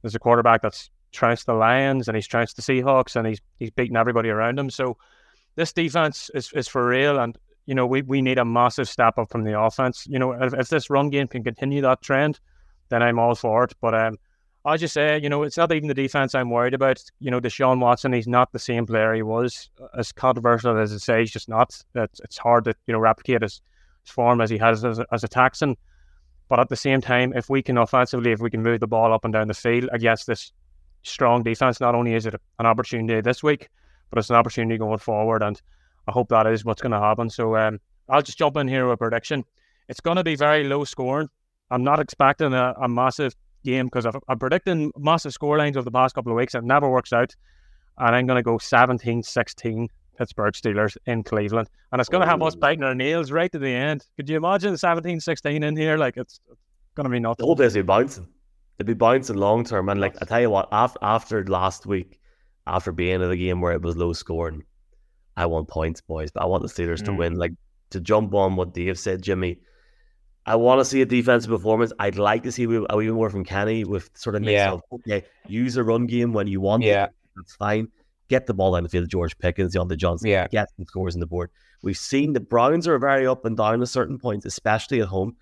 there's 0.03 0.15
a 0.15 0.19
quarterback 0.19 0.62
that's 0.62 0.91
trounced 1.12 1.47
the 1.47 1.55
Lions 1.55 2.09
and 2.09 2.17
he's 2.17 2.27
trounced 2.27 2.57
the 2.57 2.62
Seahawks 2.62 3.17
and 3.17 3.27
he's 3.27 3.41
he's 3.59 3.71
beating 3.71 3.97
everybody 3.97 4.31
around 4.31 4.59
him. 4.59 4.71
So 4.71 4.97
this 5.55 5.73
defense 5.73 6.31
is, 6.35 6.51
is 6.55 6.69
for 6.69 6.87
real 6.87 7.19
and 7.19 7.37
you 7.66 7.75
know 7.75 7.87
we, 7.87 8.03
we 8.03 8.22
need 8.22 8.38
a 8.38 8.44
massive 8.44 8.88
step 8.88 9.18
up 9.18 9.31
from 9.31 9.44
the 9.44 9.59
offense. 9.59 10.07
You 10.09 10.18
know 10.18 10.33
if, 10.33 10.55
if 10.55 10.68
this 10.68 10.90
run 10.90 11.11
game 11.11 11.29
can 11.29 11.44
continue 11.44 11.81
that 11.83 12.03
trend, 12.03 12.40
then 12.88 13.03
I'm 13.03 13.18
all 13.18 13.35
for 13.35 13.64
it. 13.64 13.72
But 13.81 13.94
um, 13.94 14.18
I 14.64 14.77
just 14.77 14.94
say 14.94 15.18
you 15.20 15.29
know 15.29 15.42
it's 15.42 15.57
not 15.57 15.72
even 15.72 15.88
the 15.88 15.94
defense 15.94 16.35
I'm 16.35 16.51
worried 16.51 16.75
about. 16.75 17.03
You 17.20 17.31
know 17.31 17.40
Deshaun 17.40 17.81
Watson, 17.81 18.12
he's 18.12 18.29
not 18.29 18.53
the 18.53 18.59
same 18.59 18.87
player 18.87 19.14
he 19.14 19.22
was. 19.22 19.70
As 19.96 20.12
controversial 20.12 20.79
as 20.79 20.92
it 20.92 21.01
say, 21.01 21.20
he's 21.20 21.33
just 21.33 21.48
not. 21.48 21.77
It's, 21.94 22.20
it's 22.20 22.38
hard 22.38 22.64
to 22.64 22.75
you 22.87 22.92
know 22.92 23.01
replicate 23.01 23.42
his, 23.42 23.61
his 24.05 24.12
form 24.12 24.40
as 24.40 24.51
he 24.51 24.59
has 24.59 24.85
as, 24.85 25.01
as 25.12 25.25
a 25.25 25.29
Texan. 25.29 25.77
But 26.48 26.61
at 26.61 26.68
the 26.68 26.77
same 26.77 27.01
time, 27.01 27.33
if 27.35 27.48
we 27.48 27.62
can 27.62 27.79
offensively, 27.79 28.33
if 28.33 28.40
we 28.40 28.51
can 28.51 28.62
move 28.62 28.81
the 28.81 28.87
ball 28.87 29.12
up 29.14 29.25
and 29.25 29.33
down 29.33 29.48
the 29.48 29.55
field 29.55 29.88
against 29.90 30.27
this 30.27 30.53
strong 31.03 31.42
defense, 31.42 31.81
not 31.81 31.94
only 31.94 32.14
is 32.14 32.27
it 32.27 32.35
an 32.59 32.66
opportunity 32.66 33.20
this 33.22 33.42
week, 33.42 33.70
but 34.11 34.18
it's 34.18 34.29
an 34.29 34.37
opportunity 34.37 34.77
going 34.77 34.98
forward. 34.98 35.42
And 35.42 35.61
I 36.09 36.12
hope 36.12 36.29
that 36.29 36.47
is 36.47 36.65
what's 36.65 36.83
going 36.83 36.93
to 36.93 37.01
happen. 37.01 37.31
So 37.31 37.57
um, 37.57 37.81
I'll 38.09 38.23
just 38.23 38.38
jump 38.38 38.57
in 38.57 38.69
here 38.69 38.87
with 38.87 38.95
a 38.95 38.97
prediction. 38.97 39.45
It's 39.88 40.01
going 40.01 40.17
to 40.17 40.25
be 40.25 40.37
very 40.37 40.65
low 40.65 40.85
scoring. 40.85 41.29
I'm 41.71 41.85
not 41.85 42.01
expecting 42.01 42.53
a, 42.53 42.75
a 42.81 42.88
massive 42.88 43.35
game 43.65 43.87
because 43.87 44.07
I'm 44.29 44.38
predicting 44.38 44.93
massive 44.99 45.33
score 45.33 45.59
lines 45.59 45.77
over 45.77 45.85
the 45.85 45.91
past 45.91 46.15
couple 46.15 46.33
of 46.33 46.37
weeks. 46.37 46.55
It 46.55 46.65
never 46.65 46.91
works 46.91 47.12
out. 47.12 47.35
And 47.99 48.15
I'm 48.15 48.27
going 48.27 48.37
to 48.37 48.43
go 48.43 48.59
17 48.59 49.23
16 49.23 49.88
Pittsburgh 50.19 50.55
Steelers 50.55 50.97
in 51.07 51.23
Cleveland. 51.23 51.69
And 51.91 52.01
it's 52.01 52.09
going 52.09 52.23
to 52.23 52.29
have 52.29 52.43
us 52.43 52.55
biting 52.55 52.85
our 52.85 52.95
nails 52.95 53.31
right 53.31 53.51
to 53.53 53.59
the 53.59 53.69
end. 53.69 54.07
Could 54.17 54.29
you 54.29 54.37
imagine 54.37 54.77
17 54.77 55.21
16 55.21 55.62
in 55.62 55.77
here? 55.77 55.97
Like, 55.97 56.17
it's 56.17 56.41
going 56.95 57.05
to 57.05 57.11
be 57.11 57.21
nothing. 57.21 57.43
The 57.43 57.47
whole 57.47 57.57
place 57.57 57.75
will 57.75 57.83
be 57.83 57.87
bouncing. 57.87 58.27
They'll 58.79 58.87
be 58.87 58.95
bouncing 58.95 59.37
long 59.37 59.65
term. 59.65 59.88
And, 59.88 60.01
like, 60.01 60.17
I 60.21 60.25
tell 60.25 60.41
you 60.41 60.51
what, 60.51 60.69
after, 60.73 60.99
after 61.03 61.45
last 61.47 61.87
week, 61.87 62.21
after 62.67 62.93
being 62.93 63.21
in 63.21 63.29
the 63.29 63.37
game 63.37 63.61
where 63.61 63.73
it 63.73 63.83
was 63.83 63.97
low 63.97 64.12
scoring, 64.12 64.65
I 65.37 65.47
want 65.47 65.68
points, 65.68 66.01
boys. 66.01 66.31
But 66.31 66.42
I 66.42 66.47
want 66.47 66.62
the 66.62 66.68
Steelers 66.68 67.01
mm. 67.01 67.07
to 67.07 67.12
win. 67.14 67.35
Like, 67.35 67.53
to 67.90 68.01
jump 68.01 68.35
on 68.35 68.57
what 68.57 68.75
Dave 68.75 68.99
said, 68.99 69.23
Jimmy. 69.23 69.59
I 70.45 70.57
want 70.57 70.81
to 70.81 70.85
see 70.85 71.03
a 71.03 71.07
defensive 71.07 71.51
performance. 71.51 71.92
I'd 71.99 72.16
like 72.16 72.42
to 72.42 72.53
see 72.53 72.64
a 72.64 72.97
wee 72.97 73.11
more 73.11 73.31
from 73.31 73.45
Kenny 73.45 73.85
with 73.85 74.11
sort 74.14 74.35
of 74.35 74.42
mix 74.42 74.53
yeah. 74.53 74.73
of 74.73 74.83
okay, 74.92 75.25
use 75.47 75.77
a 75.77 75.85
run 75.85 76.07
game 76.07 76.33
when 76.33 76.49
you 76.49 76.61
want 76.61 76.83
yeah. 76.83 77.05
it. 77.05 77.11
That's 77.37 77.55
fine 77.55 77.88
get 78.33 78.47
the 78.47 78.55
ball 78.55 78.73
down 78.73 78.83
the 78.83 78.88
field. 78.88 79.09
George 79.09 79.37
Pickens, 79.38 79.75
Diontae 79.75 79.97
Johnson, 79.97 80.31
yeah. 80.31 80.49
get 80.49 80.71
some 80.77 80.87
scores 80.87 81.14
on 81.14 81.21
the 81.21 81.27
board. 81.27 81.51
We've 81.83 81.99
seen 81.99 82.33
the 82.33 82.40
Browns 82.40 82.88
are 82.88 82.99
very 82.99 83.27
up 83.27 83.45
and 83.45 83.57
down 83.57 83.83
at 83.83 83.88
certain 83.88 84.18
points, 84.18 84.47
especially 84.47 85.01
at 85.01 85.09
home. 85.09 85.37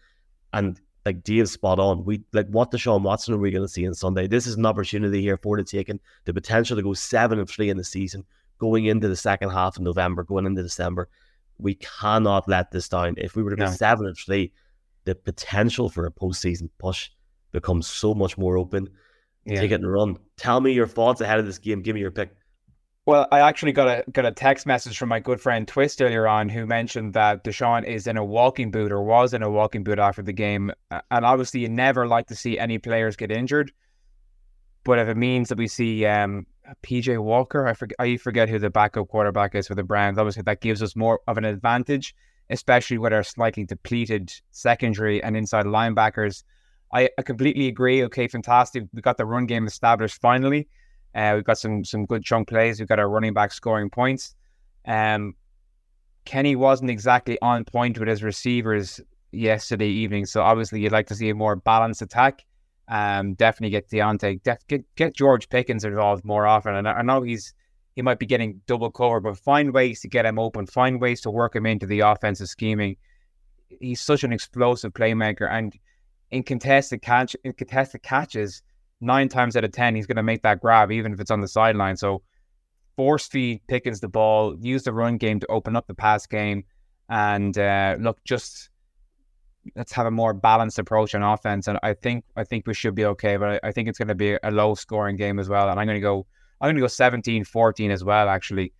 And 0.53 0.81
like 1.07 1.22
Dave's 1.22 1.53
spot 1.53 1.79
on. 1.79 2.05
We 2.05 2.22
like 2.33 2.48
what 2.48 2.72
Deshaun 2.72 3.03
Watson 3.03 3.35
are 3.35 3.38
we 3.38 3.53
going 3.53 3.64
to 3.64 3.68
see 3.68 3.87
on 3.87 3.94
Sunday? 3.94 4.26
This 4.26 4.46
is 4.46 4.57
an 4.57 4.66
opportunity 4.66 5.22
here 5.22 5.37
for 5.37 5.57
the 5.57 5.64
taking, 5.64 6.00
the 6.24 6.35
potential 6.35 6.76
to 6.76 6.83
go 6.83 6.92
seven 6.92 7.38
and 7.38 7.48
three 7.48 7.70
in 7.70 7.76
the 7.76 7.85
season, 7.85 8.24
going 8.61 8.85
into 8.87 9.09
the 9.09 9.16
second 9.16 9.51
half 9.51 9.77
of 9.77 9.83
November, 9.83 10.23
going 10.23 10.46
into 10.46 10.62
December. 10.62 11.09
We 11.59 11.75
cannot 11.75 12.49
let 12.49 12.70
this 12.70 12.88
down. 12.88 13.16
If 13.18 13.35
we 13.35 13.42
were 13.42 13.51
to 13.51 13.57
go 13.57 13.64
no. 13.64 13.70
seven 13.70 14.07
and 14.07 14.16
three, 14.16 14.53
the 15.05 15.14
potential 15.14 15.88
for 15.88 16.07
a 16.07 16.12
postseason 16.12 16.70
push 16.79 17.11
becomes 17.51 17.87
so 17.87 18.14
much 18.14 18.38
more 18.38 18.57
open. 18.57 18.88
Yeah. 19.44 19.61
Take 19.61 19.73
it 19.73 19.81
and 19.81 19.90
run. 19.90 20.16
Tell 20.37 20.61
me 20.61 20.73
your 20.73 20.87
thoughts 20.87 21.20
ahead 21.20 21.38
of 21.38 21.46
this 21.46 21.59
game. 21.59 21.83
Give 21.83 21.94
me 21.94 22.01
your 22.01 22.11
pick. 22.11 22.31
Well, 23.07 23.27
I 23.33 23.40
actually 23.40 23.73
got 23.73 23.88
a 23.88 24.11
got 24.12 24.27
a 24.27 24.31
text 24.31 24.66
message 24.66 24.96
from 24.99 25.09
my 25.09 25.18
good 25.18 25.40
friend 25.40 25.66
Twist 25.66 26.01
earlier 26.01 26.29
on, 26.29 26.49
who 26.49 26.66
mentioned 26.66 27.14
that 27.14 27.42
Deshaun 27.42 27.85
is 27.85 28.07
in 28.07 28.16
a 28.16 28.25
walking 28.25 28.70
boot 28.70 28.92
or 28.92 29.03
was 29.03 29.35
in 29.35 29.42
a 29.42 29.51
walking 29.51 29.83
boot 29.83 29.99
after 29.99 30.23
the 30.23 30.35
game, 30.35 30.70
and 30.90 31.25
obviously 31.25 31.61
you 31.61 31.68
never 31.68 32.07
like 32.07 32.27
to 32.29 32.37
see 32.37 32.59
any 32.59 32.79
players 32.79 33.16
get 33.16 33.33
injured. 33.33 33.73
But 34.85 34.99
if 34.99 35.09
it 35.09 35.16
means 35.16 35.49
that 35.49 35.59
we 35.59 35.66
see 35.66 36.05
um, 36.07 36.46
PJ 36.83 37.18
Walker, 37.22 37.66
I 37.66 37.74
forget 37.74 37.96
I 37.98 38.16
forget 38.16 38.48
who 38.48 38.59
the 38.59 38.70
backup 38.70 39.09
quarterback 39.09 39.54
is 39.54 39.68
for 39.68 39.74
the 39.74 39.83
Browns. 39.83 40.18
Obviously, 40.18 40.42
that 40.42 40.61
gives 40.61 40.83
us 40.83 40.96
more 40.96 41.20
of 41.26 41.38
an 41.38 41.44
advantage, 41.44 42.14
especially 42.50 42.98
with 42.98 43.12
our 43.12 43.22
slightly 43.22 43.64
depleted 43.64 44.33
secondary 44.50 45.22
and 45.22 45.37
inside 45.37 45.66
linebackers. 45.66 46.44
I, 46.92 47.09
I 47.18 47.22
completely 47.22 47.68
agree. 47.68 48.04
Okay, 48.04 48.28
fantastic. 48.28 48.85
We 48.92 49.00
got 49.00 49.16
the 49.16 49.26
run 49.26 49.46
game 49.46 49.66
established 49.66 50.20
finally. 50.20 50.68
Uh, 51.14 51.33
we've 51.37 51.44
got 51.44 51.59
some 51.59 51.85
some 51.85 52.06
good 52.06 52.24
chunk 52.24 52.48
plays. 52.48 52.78
We've 52.78 52.88
got 52.88 52.98
our 52.98 53.09
running 53.09 53.35
back 53.35 53.52
scoring 53.52 53.90
points. 53.90 54.35
Um, 54.87 55.35
Kenny 56.24 56.56
wasn't 56.56 56.90
exactly 56.90 57.38
on 57.42 57.64
point 57.64 57.98
with 57.98 58.09
his 58.09 58.22
receivers 58.22 59.00
yesterday 59.33 59.88
evening, 59.88 60.26
so 60.26 60.42
obviously 60.42 60.80
you'd 60.80 60.92
like 60.92 61.06
to 61.09 61.14
see 61.14 61.30
a 61.30 61.35
more 61.35 61.56
balanced 61.56 62.02
attack. 62.02 62.44
Um, 62.90 63.35
definitely 63.35 63.70
get 63.70 63.88
Diontae, 63.88 64.42
def- 64.42 64.66
get 64.66 64.85
get 64.96 65.14
George 65.14 65.48
Pickens 65.48 65.85
involved 65.85 66.24
more 66.24 66.44
often. 66.44 66.74
And 66.74 66.88
I, 66.88 66.94
I 66.94 67.03
know 67.03 67.22
he's 67.22 67.55
he 67.94 68.03
might 68.03 68.18
be 68.18 68.26
getting 68.26 68.61
double 68.66 68.90
covered, 68.90 69.20
but 69.20 69.38
find 69.38 69.72
ways 69.72 70.00
to 70.00 70.09
get 70.09 70.26
him 70.26 70.40
open, 70.40 70.66
find 70.66 71.00
ways 71.00 71.20
to 71.20 71.31
work 71.31 71.55
him 71.55 71.66
into 71.66 71.87
the 71.87 72.00
offensive 72.00 72.48
scheming. 72.48 72.96
He's 73.81 74.00
such 74.00 74.24
an 74.24 74.33
explosive 74.33 74.92
playmaker, 74.92 75.48
and 75.48 75.72
in 76.33 76.42
contested 76.42 77.00
catch 77.00 77.37
in 77.44 77.53
contested 77.53 78.03
catches, 78.03 78.62
nine 79.00 79.29
times 79.29 79.57
out 79.57 79.62
of 79.62 79.70
ten, 79.70 79.94
he's 79.94 80.07
going 80.07 80.16
to 80.16 80.24
make 80.24 80.42
that 80.42 80.61
grab, 80.61 80.90
even 80.90 81.12
if 81.12 81.20
it's 81.20 81.31
on 81.31 81.40
the 81.40 81.48
sideline. 81.48 81.96
So 81.96 82.22
force 82.96 83.29
feed 83.29 83.61
Pickens 83.68 84.00
the 84.00 84.09
ball, 84.09 84.57
use 84.61 84.83
the 84.83 84.92
run 84.92 85.16
game 85.16 85.38
to 85.38 85.46
open 85.46 85.76
up 85.76 85.87
the 85.87 85.94
pass 85.94 86.26
game, 86.26 86.64
and 87.09 87.57
uh, 87.57 87.96
look, 88.00 88.18
just 88.24 88.69
let's 89.77 89.92
have 89.92 90.07
a 90.07 90.11
more 90.11 90.33
balanced 90.33 90.79
approach 90.79 91.14
on 91.14 91.23
offense. 91.23 91.68
And 91.68 91.79
I 91.83 91.94
think 91.94 92.25
I 92.37 92.44
think 92.44 92.66
we 92.66 92.75
should 92.75 92.94
be 92.94 93.05
okay, 93.05 93.37
but 93.37 93.49
I, 93.64 93.68
I 93.68 93.73
think 93.73 93.88
it's 93.88 93.99
going 93.99 94.09
to 94.09 94.14
be 94.14 94.37
a 94.42 94.51
low 94.51 94.75
scoring 94.75 95.16
game 95.16 95.38
as 95.38 95.49
well. 95.49 95.68
And 95.68 95.79
I'm 95.79 95.87
going 95.87 95.96
to 95.96 96.01
go 96.01 96.27
I'm 96.61 96.66
going 96.66 96.77
to 96.77 96.81
go 96.83 96.87
17-14 96.87 97.90
as 97.90 98.05
well. 98.05 98.29
Actually, 98.29 98.73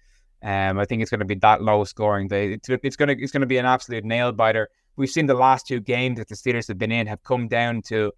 um, 0.43 0.79
I 0.79 0.85
think 0.85 1.03
it's 1.03 1.11
going 1.11 1.21
to 1.21 1.27
be 1.27 1.37
that 1.37 1.63
low 1.63 1.85
scoring. 1.85 2.29
It's, 2.31 2.69
it's 2.69 2.97
going 2.97 3.17
to 3.17 3.23
it's 3.23 3.33
going 3.33 3.41
to 3.41 3.47
be 3.47 3.59
an 3.59 3.67
absolute 3.67 4.05
nail 4.05 4.33
biter. 4.33 4.69
We've 4.97 5.09
seen 5.09 5.27
the 5.27 5.35
last 5.35 5.67
two 5.67 5.81
games 5.81 6.19
that 6.19 6.29
the 6.29 6.35
Steelers 6.35 6.69
have 6.69 6.79
been 6.79 6.93
in 6.93 7.07
have 7.07 7.23
come 7.23 7.49
down 7.49 7.83
to 7.83 8.13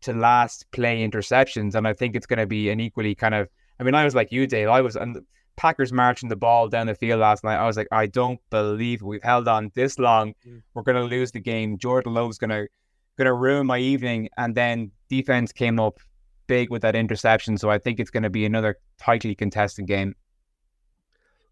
to 0.00 0.12
last 0.12 0.70
play 0.70 1.06
interceptions. 1.06 1.74
And 1.74 1.86
I 1.86 1.92
think 1.92 2.14
it's 2.14 2.26
going 2.26 2.38
to 2.38 2.46
be 2.46 2.70
an 2.70 2.80
equally 2.80 3.14
kind 3.14 3.34
of, 3.34 3.48
I 3.80 3.82
mean, 3.82 3.94
I 3.94 4.04
was 4.04 4.14
like 4.14 4.32
you, 4.32 4.46
Dave. 4.46 4.68
I 4.68 4.80
was, 4.80 4.96
and 4.96 5.18
Packers 5.58 5.92
marching 5.92 6.28
the 6.28 6.36
ball 6.36 6.68
down 6.68 6.86
the 6.86 6.94
field 6.94 7.20
last 7.20 7.44
night. 7.44 7.56
I 7.56 7.66
was 7.66 7.76
like, 7.76 7.88
I 7.92 8.06
don't 8.06 8.40
believe 8.48 9.02
we've 9.02 9.22
held 9.22 9.48
on 9.48 9.70
this 9.74 9.98
long. 9.98 10.32
Mm. 10.46 10.62
We're 10.72 10.84
going 10.84 10.96
to 10.96 11.04
lose 11.04 11.32
the 11.32 11.40
game. 11.40 11.76
Jordan 11.76 12.14
Love's 12.14 12.38
going 12.38 12.50
to, 12.50 12.68
going 13.16 13.26
to 13.26 13.34
ruin 13.34 13.66
my 13.66 13.78
evening. 13.78 14.28
And 14.38 14.54
then 14.54 14.92
defense 15.08 15.52
came 15.52 15.80
up 15.80 15.98
big 16.46 16.70
with 16.70 16.82
that 16.82 16.94
interception. 16.94 17.58
So 17.58 17.68
I 17.68 17.78
think 17.78 17.98
it's 17.98 18.10
going 18.10 18.22
to 18.22 18.30
be 18.30 18.46
another 18.46 18.76
tightly 18.98 19.34
contested 19.34 19.86
game. 19.86 20.14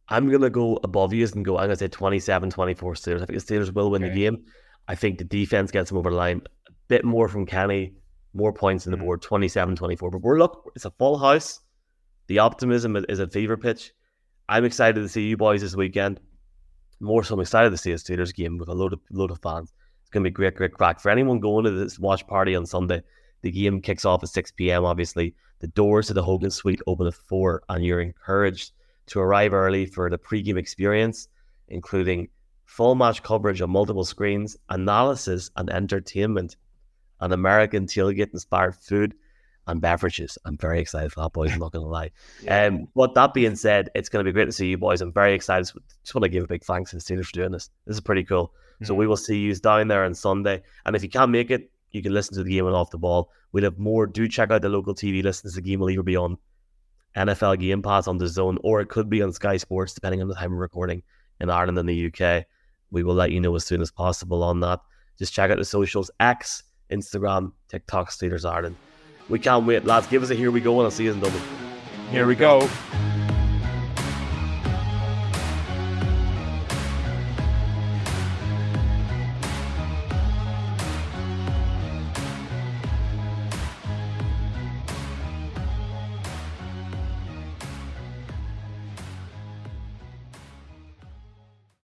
I'm 0.09 0.29
going 0.29 0.43
to 0.43 0.51
go 0.51 0.79
above 0.85 1.13
you 1.13 1.27
and 1.35 1.45
go, 1.45 1.59
I'm 1.59 1.67
going 1.67 1.71
to 1.71 1.77
say 1.77 1.89
27 1.89 2.51
24 2.51 2.95
Steelers. 2.95 3.23
I 3.23 3.27
think 3.27 3.45
the 3.45 3.55
Steelers 3.55 3.75
will 3.75 3.91
win 3.91 4.05
okay. 4.05 4.15
the 4.15 4.21
game. 4.21 4.45
I 4.87 4.95
think 4.95 5.19
the 5.19 5.25
defense 5.25 5.73
gets 5.73 5.91
them 5.91 5.99
over 5.99 6.11
the 6.11 6.17
line. 6.17 6.43
A 6.69 6.73
bit 6.87 7.05
more 7.05 7.29
from 7.29 7.45
Kenny 7.45 7.95
more 8.33 8.53
points 8.53 8.87
in 8.87 8.93
the 8.93 8.99
mm. 8.99 9.03
board 9.03 9.23
27 9.23 9.75
24. 9.75 10.11
But 10.11 10.23
we're 10.23 10.39
look, 10.39 10.71
it's 10.77 10.85
a 10.85 10.91
full 10.93 11.19
house. 11.19 11.61
The 12.29 12.39
optimism 12.39 12.97
is 13.09 13.19
a 13.19 13.27
fever 13.27 13.57
pitch. 13.57 13.93
I'm 14.49 14.65
excited 14.65 15.01
to 15.01 15.09
see 15.09 15.29
you 15.29 15.37
boys 15.37 15.61
this 15.61 15.75
weekend. 15.75 16.21
More 17.01 17.25
so, 17.25 17.35
I'm 17.35 17.41
excited 17.41 17.71
to 17.71 17.77
see 17.77 17.93
a 17.93 17.97
Steelers 17.97 18.35
game 18.35 18.59
with 18.59 18.69
a 18.69 18.75
load 18.75 18.93
of 18.93 19.01
load 19.11 19.31
of 19.31 19.41
fans. 19.43 19.73
It's 20.03 20.11
going 20.11 20.23
to 20.25 20.31
be 20.31 20.35
great, 20.35 20.55
great 20.55 20.73
crack 20.73 21.01
for 21.01 21.11
anyone 21.11 21.41
going 21.41 21.65
to 21.65 21.71
this 21.73 21.99
watch 21.99 22.27
party 22.27 22.55
on 22.55 22.65
Sunday. 22.65 23.03
The 23.43 23.51
game 23.51 23.83
kicks 23.83 24.05
off 24.05 24.23
at 24.23 24.29
6 24.29 24.53
p.m. 24.53 24.85
Obviously, 24.85 25.35
the 25.59 25.67
doors 25.69 26.07
to 26.07 26.15
the 26.15 26.23
Hogan 26.23 26.51
Suite 26.51 26.81
open 26.87 27.07
at 27.07 27.15
four, 27.15 27.63
and 27.69 27.85
you're 27.85 28.01
encouraged 28.01 28.73
to 29.07 29.21
arrive 29.21 29.53
early 29.53 29.85
for 29.87 30.09
the 30.09 30.19
pre-game 30.19 30.57
experience, 30.57 31.29
including 31.69 32.29
full 32.65 32.95
match 32.95 33.23
coverage 33.23 33.61
on 33.61 33.71
multiple 33.71 34.05
screens, 34.05 34.57
analysis, 34.69 35.51
and 35.57 35.71
entertainment 35.71 36.57
an 37.21 37.33
American 37.33 37.87
tailgate 37.87 38.33
inspired 38.33 38.75
food 38.75 39.15
and 39.67 39.81
beverages. 39.81 40.39
I'm 40.45 40.57
very 40.57 40.81
excited 40.81 41.13
for 41.13 41.21
that, 41.23 41.33
boys. 41.33 41.53
I'm 41.53 41.59
not 41.59 41.73
going 41.73 41.85
to 41.85 41.91
lie. 41.91 42.11
yeah. 42.43 42.67
Um, 42.67 42.89
but 42.95 43.15
that 43.15 43.35
being 43.35 43.57
said, 43.57 43.91
it's 43.95 44.09
going 44.09 44.25
to 44.25 44.29
be 44.29 44.33
great 44.33 44.47
to 44.47 44.53
see 44.53 44.69
you 44.69 44.79
boys. 44.79 45.01
I'm 45.01 45.13
very 45.13 45.35
excited. 45.35 45.71
Just 46.03 46.15
want 46.15 46.23
to 46.23 46.29
give 46.29 46.45
a 46.45 46.47
big 46.47 46.65
thanks 46.65 46.91
to 46.91 46.97
the 46.97 47.03
Steelers 47.03 47.27
for 47.27 47.33
doing 47.33 47.53
this. 47.53 47.71
This 47.87 47.97
is 47.97 48.01
pretty 48.01 48.25
cool. 48.25 48.49
Mm-hmm. 48.49 48.85
So 48.85 48.95
we 48.95 49.07
will 49.07 49.17
see 49.17 49.39
you 49.39 49.55
down 49.55 49.89
there 49.89 50.05
on 50.05 50.15
Sunday. 50.15 50.63
And 50.85 50.95
if 50.95 51.03
you 51.03 51.09
can't 51.09 51.31
make 51.31 51.51
it, 51.51 51.71
you 51.91 52.03
can 52.03 52.13
listen 52.13 52.37
to 52.37 52.43
the 52.43 52.51
game 52.51 52.67
and 52.67 52.77
off 52.77 52.91
the 52.91 52.99
ball. 52.99 53.31
We'll 53.53 53.65
have 53.65 53.79
more. 53.79 54.07
Do 54.07 54.29
check 54.29 54.51
out 54.51 54.63
the 54.63 54.69
local 54.69 54.95
TV 54.95 55.23
Listen 55.23 55.51
to 55.51 55.57
The 55.57 55.63
game 55.63 55.81
will 55.81 55.91
either 55.91 56.03
be 56.03 56.17
on 56.17 56.37
NFL 57.17 57.59
Game 57.59 57.83
Pass 57.83 58.07
on 58.07 58.19
DAZN, 58.19 58.59
or 58.63 58.81
it 58.81 58.89
could 58.89 59.09
be 59.09 59.23
on 59.23 59.33
Sky 59.33 59.57
Sports, 59.57 59.95
depending 59.95 60.21
on 60.21 60.29
the 60.29 60.35
time 60.35 60.53
of 60.53 60.59
recording 60.59 61.03
in 61.41 61.49
Ireland 61.49 61.79
and 61.79 61.89
the 61.89 62.13
UK. 62.13 62.45
We 62.91 63.03
will 63.03 63.15
let 63.15 63.33
you 63.33 63.41
know 63.41 63.55
as 63.57 63.65
soon 63.65 63.81
as 63.81 63.91
possible 63.91 64.43
on 64.43 64.61
that. 64.61 64.81
Just 65.19 65.33
check 65.33 65.51
out 65.51 65.57
the 65.57 65.65
socials. 65.65 66.11
X 66.21 66.63
Instagram, 66.91 67.53
TikTok, 67.69 68.11
Steelers 68.11 68.49
Ireland. 68.49 68.77
We 69.29 69.39
can't 69.39 69.67
wait, 69.67 69.85
lads. 69.85 70.07
Give 70.07 70.23
us 70.23 70.31
a 70.31 70.35
here 70.35 70.51
we 70.51 70.61
go, 70.61 70.79
and 70.79 70.85
I'll 70.85 70.91
see 70.91 71.05
you 71.05 71.13
in 71.13 71.21
Dublin. 71.21 71.43
Here 72.11 72.27
we 72.27 72.37
go. 72.37 72.69